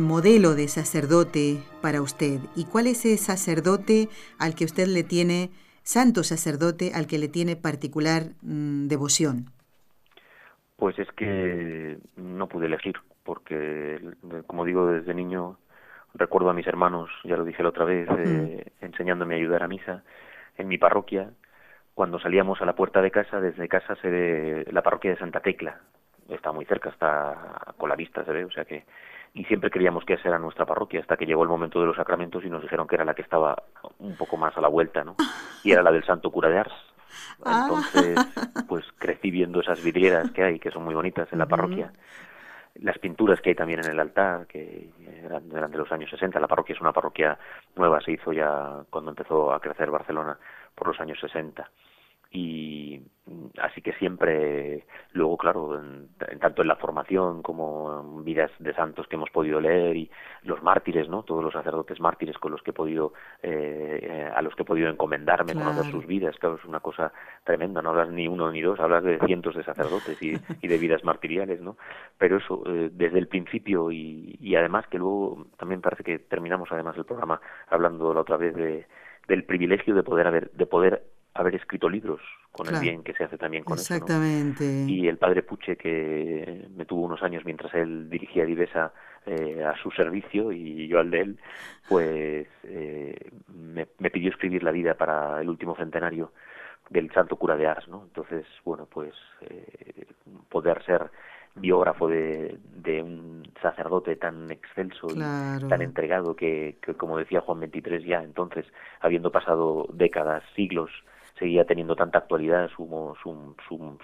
modelo 0.00 0.54
de 0.54 0.66
sacerdote 0.66 1.58
para 1.82 2.00
usted? 2.00 2.40
¿Y 2.56 2.64
cuál 2.64 2.86
es 2.86 3.04
ese 3.04 3.18
sacerdote 3.18 4.08
al 4.38 4.54
que 4.54 4.64
usted 4.64 4.86
le 4.86 5.04
tiene, 5.04 5.50
santo 5.82 6.22
sacerdote, 6.22 6.92
al 6.94 7.06
que 7.06 7.18
le 7.18 7.28
tiene 7.28 7.56
particular 7.56 8.22
mm, 8.40 8.88
devoción? 8.88 9.50
Pues 10.76 10.98
es 10.98 11.12
que 11.12 11.98
no 12.16 12.48
pude 12.48 12.64
elegir, 12.64 12.96
porque, 13.24 14.00
como 14.46 14.64
digo, 14.64 14.86
desde 14.86 15.12
niño 15.12 15.58
recuerdo 16.14 16.48
a 16.48 16.54
mis 16.54 16.66
hermanos, 16.66 17.10
ya 17.24 17.36
lo 17.36 17.44
dije 17.44 17.62
la 17.62 17.68
otra 17.68 17.84
vez, 17.84 18.08
eh, 18.10 18.72
enseñándome 18.80 19.34
a 19.34 19.38
ayudar 19.38 19.62
a 19.62 19.68
misa 19.68 20.02
en 20.56 20.66
mi 20.66 20.78
parroquia. 20.78 21.28
Cuando 21.92 22.18
salíamos 22.20 22.62
a 22.62 22.64
la 22.64 22.74
puerta 22.74 23.02
de 23.02 23.10
casa, 23.10 23.38
desde 23.38 23.68
casa 23.68 23.96
se 23.96 24.08
ve 24.08 24.66
la 24.72 24.80
parroquia 24.80 25.10
de 25.10 25.18
Santa 25.18 25.40
Tecla, 25.40 25.78
está 26.34 26.52
muy 26.52 26.64
cerca, 26.64 26.90
está 26.90 27.74
con 27.76 27.88
la 27.88 27.96
vista, 27.96 28.24
se 28.24 28.32
ve, 28.32 28.44
o 28.44 28.50
sea 28.50 28.64
que 28.64 28.84
y 29.32 29.44
siempre 29.44 29.70
creíamos 29.70 30.04
que 30.04 30.14
esa 30.14 30.28
era 30.28 30.38
nuestra 30.38 30.66
parroquia 30.66 31.00
hasta 31.00 31.16
que 31.16 31.26
llegó 31.26 31.42
el 31.42 31.48
momento 31.48 31.80
de 31.80 31.86
los 31.86 31.96
sacramentos 31.96 32.44
y 32.44 32.50
nos 32.50 32.62
dijeron 32.62 32.88
que 32.88 32.96
era 32.96 33.04
la 33.04 33.14
que 33.14 33.22
estaba 33.22 33.62
un 33.98 34.16
poco 34.16 34.36
más 34.36 34.56
a 34.56 34.60
la 34.60 34.68
vuelta, 34.68 35.04
¿no? 35.04 35.16
Y 35.62 35.72
era 35.72 35.82
la 35.82 35.92
del 35.92 36.04
Santo 36.04 36.30
Cura 36.30 36.48
de 36.48 36.58
Ars. 36.58 36.72
Entonces, 37.44 38.18
pues 38.68 38.84
crecí 38.98 39.30
viendo 39.30 39.60
esas 39.60 39.82
vidrieras 39.84 40.30
que 40.30 40.42
hay, 40.42 40.58
que 40.58 40.70
son 40.70 40.84
muy 40.84 40.94
bonitas 40.94 41.30
en 41.32 41.38
la 41.38 41.46
parroquia. 41.46 41.92
las 42.76 42.98
pinturas 42.98 43.40
que 43.40 43.50
hay 43.50 43.54
también 43.54 43.80
en 43.80 43.90
el 43.90 44.00
altar, 44.00 44.46
que 44.46 44.90
eran, 45.22 45.48
de 45.48 45.78
los 45.78 45.92
años 45.92 46.10
60. 46.10 46.40
La 46.40 46.48
parroquia 46.48 46.74
es 46.74 46.80
una 46.80 46.92
parroquia 46.92 47.38
nueva, 47.76 48.00
se 48.00 48.12
hizo 48.12 48.32
ya 48.32 48.82
cuando 48.88 49.10
empezó 49.10 49.52
a 49.52 49.60
crecer 49.60 49.90
Barcelona 49.90 50.38
por 50.74 50.88
los 50.88 50.98
años 50.98 51.18
60 51.20 51.70
y 52.30 53.02
así 53.58 53.80
que 53.82 53.92
siempre 53.94 54.84
luego 55.12 55.36
claro 55.36 55.78
en, 55.78 56.08
tanto 56.38 56.62
en 56.62 56.68
la 56.68 56.76
formación 56.76 57.42
como 57.42 58.00
en 58.00 58.24
vidas 58.24 58.50
de 58.58 58.74
santos 58.74 59.06
que 59.06 59.16
hemos 59.16 59.30
podido 59.30 59.60
leer 59.60 59.96
y 59.96 60.10
los 60.42 60.62
mártires 60.62 61.08
no 61.08 61.22
todos 61.22 61.42
los 61.42 61.52
sacerdotes 61.52 62.00
mártires 62.00 62.38
con 62.38 62.52
los 62.52 62.62
que 62.62 62.70
he 62.70 62.74
podido 62.74 63.12
eh, 63.42 64.30
a 64.34 64.42
los 64.42 64.54
que 64.54 64.62
he 64.62 64.66
podido 64.66 64.88
encomendarme 64.88 65.54
conocer 65.54 65.90
sus 65.90 66.06
vidas 66.06 66.36
claro 66.38 66.56
es 66.56 66.64
una 66.64 66.80
cosa 66.80 67.12
tremenda 67.44 67.82
no 67.82 67.90
hablas 67.90 68.10
ni 68.10 68.26
uno 68.28 68.50
ni 68.50 68.62
dos 68.62 68.80
hablas 68.80 69.04
de 69.04 69.18
cientos 69.26 69.54
de 69.54 69.64
sacerdotes 69.64 70.20
y, 70.22 70.34
y 70.60 70.68
de 70.68 70.78
vidas 70.78 71.04
martiriales 71.04 71.60
no 71.60 71.76
pero 72.18 72.38
eso 72.38 72.62
eh, 72.66 72.90
desde 72.92 73.18
el 73.18 73.28
principio 73.28 73.90
y, 73.90 74.36
y 74.40 74.54
además 74.56 74.86
que 74.88 74.98
luego 74.98 75.46
también 75.56 75.80
parece 75.80 76.04
que 76.04 76.18
terminamos 76.18 76.70
además 76.72 76.96
el 76.96 77.04
programa 77.04 77.40
hablando 77.68 78.12
la 78.14 78.20
otra 78.20 78.36
vez 78.36 78.54
de 78.54 78.86
del 79.28 79.44
privilegio 79.44 79.94
de 79.94 80.02
poder 80.02 80.26
haber 80.26 80.50
de 80.52 80.66
poder 80.66 81.04
haber 81.34 81.54
escrito 81.54 81.88
libros 81.88 82.20
con 82.52 82.74
el 82.74 82.80
bien 82.80 83.02
que 83.02 83.14
se 83.14 83.24
hace 83.24 83.38
también 83.38 83.64
con 83.64 83.78
Exactamente. 83.78 84.64
eso. 84.64 84.88
Y 84.90 85.08
el 85.08 85.18
padre 85.18 85.42
Puche, 85.42 85.76
que 85.76 86.66
me 86.76 86.84
tuvo 86.84 87.02
unos 87.02 87.22
años 87.22 87.44
mientras 87.44 87.72
él 87.74 88.10
dirigía 88.10 88.44
Divesa 88.44 88.92
eh, 89.26 89.62
a 89.64 89.76
su 89.80 89.90
servicio 89.90 90.50
y 90.50 90.88
yo 90.88 90.98
al 90.98 91.10
de 91.10 91.20
él, 91.20 91.38
pues 91.88 92.48
eh, 92.64 93.30
me, 93.48 94.10
pidió 94.10 94.30
escribir 94.30 94.62
la 94.62 94.72
vida 94.72 94.94
para 94.94 95.40
el 95.40 95.48
último 95.48 95.76
centenario 95.76 96.32
del 96.88 97.12
santo 97.12 97.36
cura 97.36 97.56
de 97.56 97.68
Ars, 97.68 97.86
¿no? 97.86 98.02
Entonces, 98.02 98.44
bueno, 98.64 98.88
pues 98.90 99.14
eh, 99.42 100.06
poder 100.48 100.82
ser 100.84 101.10
biógrafo 101.54 102.08
de, 102.08 102.58
de, 102.76 103.02
un 103.02 103.42
sacerdote 103.60 104.16
tan 104.16 104.50
excelso 104.50 105.08
y 105.14 105.18
tan 105.68 105.82
entregado 105.82 106.34
que, 106.34 106.78
que, 106.80 106.94
como 106.94 107.18
decía 107.18 107.40
Juan 107.40 107.60
XXIII 107.60 108.06
ya 108.06 108.22
entonces, 108.22 108.64
habiendo 109.00 109.30
pasado 109.30 109.86
décadas, 109.92 110.42
siglos, 110.54 110.90
seguía 111.40 111.64
teniendo 111.64 111.96
tanta 111.96 112.18
actualidad 112.18 112.68
su, 112.76 112.86
su, 113.22 113.56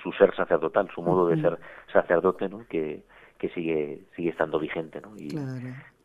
su, 0.03 0.13
ser 0.13 0.35
sacerdotal, 0.35 0.89
su 0.93 1.03
modo 1.03 1.29
de 1.29 1.41
ser 1.41 1.59
sacerdote, 1.93 2.49
¿no? 2.49 2.67
que, 2.67 3.05
que 3.39 3.51
sigue, 3.51 4.03
sigue 4.17 4.31
estando 4.31 4.59
vigente. 4.59 5.01
¿no? 5.01 5.17
Y, 5.17 5.39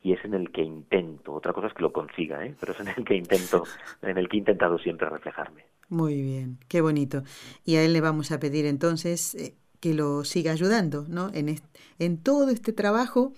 y 0.04 0.14
es 0.14 0.24
en 0.26 0.34
el 0.34 0.52
que 0.52 0.62
intento, 0.62 1.34
otra 1.34 1.54
cosa 1.54 1.68
es 1.68 1.74
que 1.74 1.82
lo 1.82 1.94
consiga, 1.94 2.46
¿eh? 2.46 2.54
pero 2.60 2.74
es 2.74 2.80
en 2.82 2.90
el 2.90 3.06
que 3.06 3.16
intento, 3.16 3.64
en 4.02 4.18
el 4.18 4.28
que 4.28 4.38
he 4.38 4.40
intentado 4.40 4.78
siempre 4.78 5.10
reflejarme. 5.10 5.66
Muy 5.90 6.22
bien, 6.22 6.58
qué 6.68 6.82
bonito. 6.82 7.24
Y 7.66 7.78
a 7.78 7.84
él 7.84 7.94
le 7.94 8.02
vamos 8.02 8.32
a 8.32 8.40
pedir 8.40 8.66
entonces 8.66 9.34
eh, 9.36 9.56
que 9.80 9.94
lo 9.94 10.24
siga 10.26 10.52
ayudando, 10.52 11.06
¿no? 11.08 11.32
En, 11.34 11.56
en 12.00 12.18
todo 12.22 12.50
este 12.50 12.74
trabajo 12.74 13.34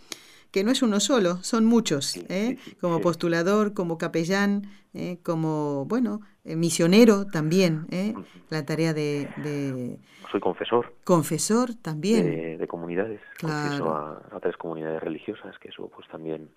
que 0.54 0.64
no 0.64 0.72
es 0.72 0.84
uno 0.84 1.00
solo, 1.00 1.38
son 1.38 1.66
muchos, 1.66 2.16
¿eh? 2.30 2.58
como 2.80 3.02
postulador, 3.02 3.74
como 3.74 3.98
capellán, 3.98 4.68
¿eh? 4.94 5.18
como, 5.24 5.86
bueno, 5.86 6.22
eh, 6.46 6.56
misionero 6.56 7.26
también, 7.26 7.88
¿eh? 7.90 8.14
la 8.52 8.64
tarea 8.64 8.94
de, 8.94 9.98
Soy 10.32 10.40
confesor. 10.40 10.94
Confesor 11.04 11.74
también. 11.82 12.60
De, 12.60 12.68
comunidades, 12.68 13.20
claro. 13.38 14.22
a, 14.32 14.40
tres 14.42 14.56
comunidades 14.56 15.02
religiosas, 15.02 15.58
que 15.58 15.70
eso 15.70 15.90
pues 15.90 16.08
también, 16.10 16.52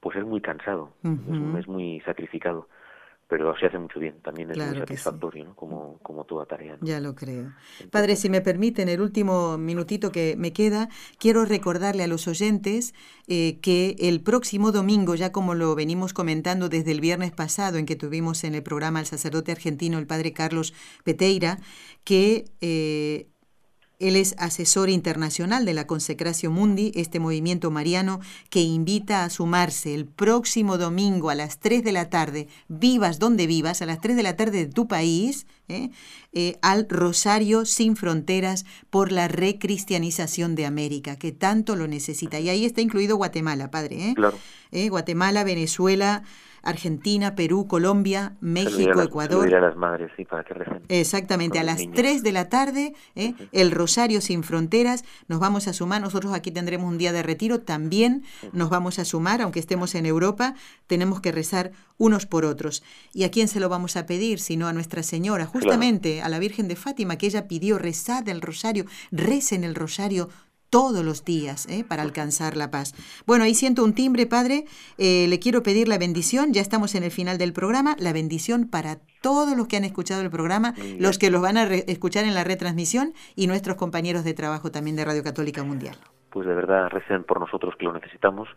pues 0.00 0.16
es 0.16 0.24
muy 0.24 0.40
cansado, 0.40 0.90
es 1.56 1.68
muy 1.68 2.00
sacrificado 2.00 2.66
pero 3.32 3.56
se 3.56 3.64
hace 3.64 3.78
mucho 3.78 3.98
bien, 3.98 4.20
también 4.20 4.50
es 4.50 4.58
muy 4.58 4.76
satisfactorio, 4.76 5.46
¿no? 5.46 5.56
como, 5.56 5.98
como 6.02 6.24
toda 6.24 6.44
tarea. 6.44 6.76
Ya 6.82 7.00
lo 7.00 7.14
creo. 7.14 7.54
Padre, 7.90 8.16
si 8.16 8.28
me 8.28 8.42
permiten, 8.42 8.90
el 8.90 9.00
último 9.00 9.56
minutito 9.56 10.12
que 10.12 10.34
me 10.36 10.52
queda, 10.52 10.90
quiero 11.18 11.46
recordarle 11.46 12.02
a 12.02 12.08
los 12.08 12.28
oyentes 12.28 12.92
eh, 13.28 13.58
que 13.62 13.96
el 14.00 14.20
próximo 14.20 14.70
domingo, 14.70 15.14
ya 15.14 15.32
como 15.32 15.54
lo 15.54 15.74
venimos 15.74 16.12
comentando 16.12 16.68
desde 16.68 16.92
el 16.92 17.00
viernes 17.00 17.30
pasado, 17.32 17.78
en 17.78 17.86
que 17.86 17.96
tuvimos 17.96 18.44
en 18.44 18.54
el 18.54 18.62
programa 18.62 18.98
al 18.98 19.06
sacerdote 19.06 19.50
argentino, 19.50 19.98
el 19.98 20.06
Padre 20.06 20.34
Carlos 20.34 20.74
Peteira, 21.02 21.56
que 22.04 22.44
eh, 22.60 23.31
él 24.02 24.16
es 24.16 24.34
asesor 24.38 24.90
internacional 24.90 25.64
de 25.64 25.74
la 25.74 25.86
Consecración 25.86 26.52
Mundi, 26.52 26.92
este 26.94 27.20
movimiento 27.20 27.70
mariano 27.70 28.20
que 28.50 28.60
invita 28.60 29.24
a 29.24 29.30
sumarse 29.30 29.94
el 29.94 30.06
próximo 30.06 30.76
domingo 30.76 31.30
a 31.30 31.34
las 31.34 31.60
3 31.60 31.84
de 31.84 31.92
la 31.92 32.10
tarde, 32.10 32.48
vivas 32.68 33.18
donde 33.18 33.46
vivas, 33.46 33.80
a 33.80 33.86
las 33.86 34.00
3 34.00 34.16
de 34.16 34.22
la 34.22 34.36
tarde 34.36 34.66
de 34.66 34.72
tu 34.72 34.88
país, 34.88 35.46
¿eh? 35.68 35.90
Eh, 36.32 36.58
al 36.62 36.88
Rosario 36.88 37.64
sin 37.64 37.94
Fronteras 37.94 38.64
por 38.90 39.12
la 39.12 39.28
recristianización 39.28 40.54
de 40.54 40.66
América, 40.66 41.16
que 41.16 41.30
tanto 41.32 41.76
lo 41.76 41.86
necesita. 41.86 42.40
Y 42.40 42.48
ahí 42.48 42.64
está 42.64 42.80
incluido 42.80 43.16
Guatemala, 43.16 43.70
padre. 43.70 44.08
¿eh? 44.08 44.14
Claro. 44.14 44.38
Guatemala, 44.90 45.44
Venezuela. 45.44 46.22
Argentina, 46.62 47.34
Perú, 47.34 47.66
Colombia, 47.66 48.36
México, 48.40 49.02
Ecuador. 49.02 49.52
a 49.54 49.60
las 49.60 49.76
madres, 49.76 50.10
sí, 50.16 50.24
para 50.24 50.44
que 50.44 50.54
Exactamente, 50.88 51.58
a 51.58 51.64
las 51.64 51.82
3 51.92 52.22
de 52.22 52.32
la 52.32 52.48
tarde, 52.48 52.94
¿eh? 53.14 53.34
el 53.52 53.70
Rosario 53.70 54.20
Sin 54.20 54.42
Fronteras, 54.42 55.04
nos 55.28 55.40
vamos 55.40 55.68
a 55.68 55.72
sumar, 55.72 56.00
nosotros 56.00 56.32
aquí 56.32 56.50
tendremos 56.50 56.88
un 56.88 56.98
día 56.98 57.12
de 57.12 57.22
retiro, 57.22 57.60
también 57.60 58.22
nos 58.52 58.70
vamos 58.70 58.98
a 58.98 59.04
sumar, 59.04 59.42
aunque 59.42 59.60
estemos 59.60 59.94
en 59.94 60.06
Europa, 60.06 60.54
tenemos 60.86 61.20
que 61.20 61.32
rezar 61.32 61.72
unos 61.98 62.26
por 62.26 62.44
otros. 62.44 62.82
¿Y 63.12 63.24
a 63.24 63.30
quién 63.30 63.48
se 63.48 63.60
lo 63.60 63.68
vamos 63.68 63.96
a 63.96 64.06
pedir? 64.06 64.38
Sino 64.38 64.66
a 64.66 64.72
Nuestra 64.72 65.02
Señora, 65.02 65.46
justamente 65.46 66.22
a 66.22 66.28
la 66.28 66.38
Virgen 66.38 66.68
de 66.68 66.76
Fátima, 66.76 67.16
que 67.16 67.26
ella 67.26 67.48
pidió 67.48 67.78
rezar 67.78 68.28
el 68.28 68.40
Rosario, 68.40 68.84
recen 69.10 69.64
el 69.64 69.74
Rosario 69.74 70.28
todos 70.72 71.04
los 71.04 71.22
días 71.26 71.68
¿eh? 71.68 71.84
para 71.86 72.00
alcanzar 72.00 72.56
la 72.56 72.70
paz. 72.70 72.94
Bueno, 73.26 73.44
ahí 73.44 73.52
siento 73.52 73.84
un 73.84 73.94
timbre, 73.94 74.26
Padre. 74.26 74.64
Eh, 74.96 75.26
le 75.28 75.38
quiero 75.38 75.62
pedir 75.62 75.86
la 75.86 75.98
bendición. 75.98 76.54
Ya 76.54 76.62
estamos 76.62 76.94
en 76.94 77.04
el 77.04 77.10
final 77.10 77.36
del 77.36 77.52
programa. 77.52 77.94
La 77.98 78.14
bendición 78.14 78.70
para 78.70 78.96
todos 79.20 79.54
los 79.54 79.68
que 79.68 79.76
han 79.76 79.84
escuchado 79.84 80.22
el 80.22 80.30
programa, 80.30 80.72
los 80.98 81.18
que 81.18 81.30
los 81.30 81.42
van 81.42 81.58
a 81.58 81.64
escuchar 81.64 82.24
en 82.24 82.34
la 82.34 82.42
retransmisión 82.42 83.12
y 83.36 83.48
nuestros 83.48 83.76
compañeros 83.76 84.24
de 84.24 84.32
trabajo 84.32 84.70
también 84.72 84.96
de 84.96 85.04
Radio 85.04 85.22
Católica 85.22 85.62
Mundial. 85.62 85.94
Pues 86.30 86.46
de 86.46 86.54
verdad 86.54 86.88
recen 86.88 87.22
por 87.24 87.38
nosotros 87.38 87.74
que 87.78 87.84
lo 87.84 87.92
necesitamos 87.92 88.48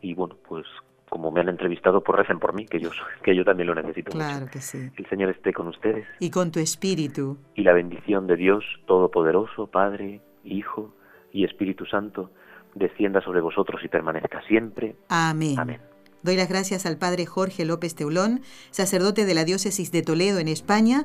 y 0.00 0.14
bueno, 0.14 0.36
pues 0.48 0.64
como 1.08 1.32
me 1.32 1.40
han 1.40 1.48
entrevistado, 1.48 2.04
pues 2.04 2.20
recen 2.20 2.38
por 2.38 2.54
mí, 2.54 2.66
que 2.66 2.78
yo, 2.78 2.90
que 3.24 3.34
yo 3.34 3.44
también 3.44 3.66
lo 3.66 3.74
necesito. 3.74 4.12
Claro 4.12 4.46
que 4.46 4.60
sí. 4.60 4.90
El 4.96 5.08
Señor 5.08 5.30
esté 5.30 5.52
con 5.52 5.66
ustedes. 5.66 6.06
Y 6.20 6.30
con 6.30 6.52
tu 6.52 6.60
espíritu. 6.60 7.36
Y 7.56 7.62
la 7.62 7.72
bendición 7.72 8.28
de 8.28 8.36
Dios 8.36 8.64
Todopoderoso, 8.86 9.66
Padre, 9.66 10.20
Hijo 10.44 10.94
y 11.34 11.44
Espíritu 11.44 11.84
Santo 11.84 12.30
descienda 12.74 13.20
sobre 13.20 13.40
vosotros 13.40 13.82
y 13.84 13.88
permanezca 13.88 14.40
siempre. 14.48 14.96
Amén. 15.08 15.58
Amén. 15.58 15.80
Doy 16.22 16.36
las 16.36 16.48
gracias 16.48 16.86
al 16.86 16.96
Padre 16.96 17.26
Jorge 17.26 17.66
López 17.66 17.94
Teulón, 17.94 18.40
sacerdote 18.70 19.26
de 19.26 19.34
la 19.34 19.44
Diócesis 19.44 19.92
de 19.92 20.02
Toledo 20.02 20.38
en 20.38 20.48
España, 20.48 21.04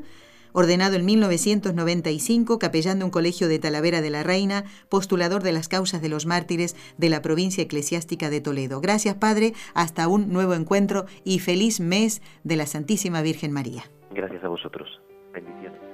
ordenado 0.54 0.96
en 0.96 1.06
1995, 1.06 2.58
capellán 2.58 3.00
de 3.00 3.06
un 3.06 3.12
colegio 3.12 3.50
de 3.50 3.60
Talavera 3.60 4.02
de 4.02 4.10
la 4.12 4.24
Reina, 4.24 4.64
postulador 4.88 5.44
de 5.44 5.52
las 5.52 5.68
causas 5.68 6.02
de 6.02 6.10
los 6.10 6.26
mártires 6.26 6.76
de 6.98 7.10
la 7.10 7.22
provincia 7.22 7.64
eclesiástica 7.64 8.30
de 8.30 8.40
Toledo. 8.40 8.82
Gracias, 8.82 9.16
Padre, 9.16 9.54
hasta 9.74 10.08
un 10.08 10.32
nuevo 10.32 10.54
encuentro 10.54 11.06
y 11.26 11.40
feliz 11.40 11.80
mes 11.80 12.22
de 12.44 12.56
la 12.56 12.66
Santísima 12.66 13.22
Virgen 13.22 13.52
María. 13.52 13.84
Gracias 14.12 14.44
a 14.44 14.48
vosotros. 14.48 15.02
Bendiciones. 15.34 15.89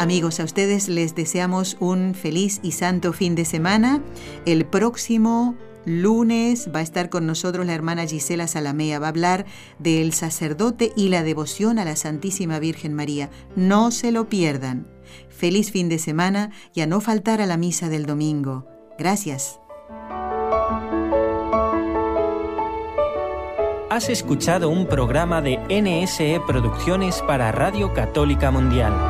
Amigos, 0.00 0.40
a 0.40 0.44
ustedes 0.44 0.88
les 0.88 1.14
deseamos 1.14 1.76
un 1.78 2.14
feliz 2.14 2.60
y 2.62 2.72
santo 2.72 3.12
fin 3.12 3.34
de 3.34 3.44
semana. 3.44 4.00
El 4.46 4.64
próximo 4.64 5.56
lunes 5.84 6.70
va 6.74 6.78
a 6.78 6.82
estar 6.82 7.10
con 7.10 7.26
nosotros 7.26 7.66
la 7.66 7.74
hermana 7.74 8.06
Gisela 8.06 8.46
Salamea. 8.46 8.98
Va 8.98 9.08
a 9.08 9.10
hablar 9.10 9.44
del 9.78 10.14
sacerdote 10.14 10.90
y 10.96 11.10
la 11.10 11.22
devoción 11.22 11.78
a 11.78 11.84
la 11.84 11.96
Santísima 11.96 12.58
Virgen 12.58 12.94
María. 12.94 13.28
No 13.56 13.90
se 13.90 14.10
lo 14.10 14.30
pierdan. 14.30 14.86
Feliz 15.28 15.70
fin 15.70 15.90
de 15.90 15.98
semana 15.98 16.50
y 16.72 16.80
a 16.80 16.86
no 16.86 17.02
faltar 17.02 17.42
a 17.42 17.46
la 17.46 17.58
misa 17.58 17.90
del 17.90 18.06
domingo. 18.06 18.66
Gracias. 18.98 19.60
Has 23.90 24.08
escuchado 24.08 24.70
un 24.70 24.86
programa 24.86 25.42
de 25.42 25.58
NSE 25.68 26.40
Producciones 26.46 27.20
para 27.20 27.52
Radio 27.52 27.92
Católica 27.92 28.50
Mundial. 28.50 29.09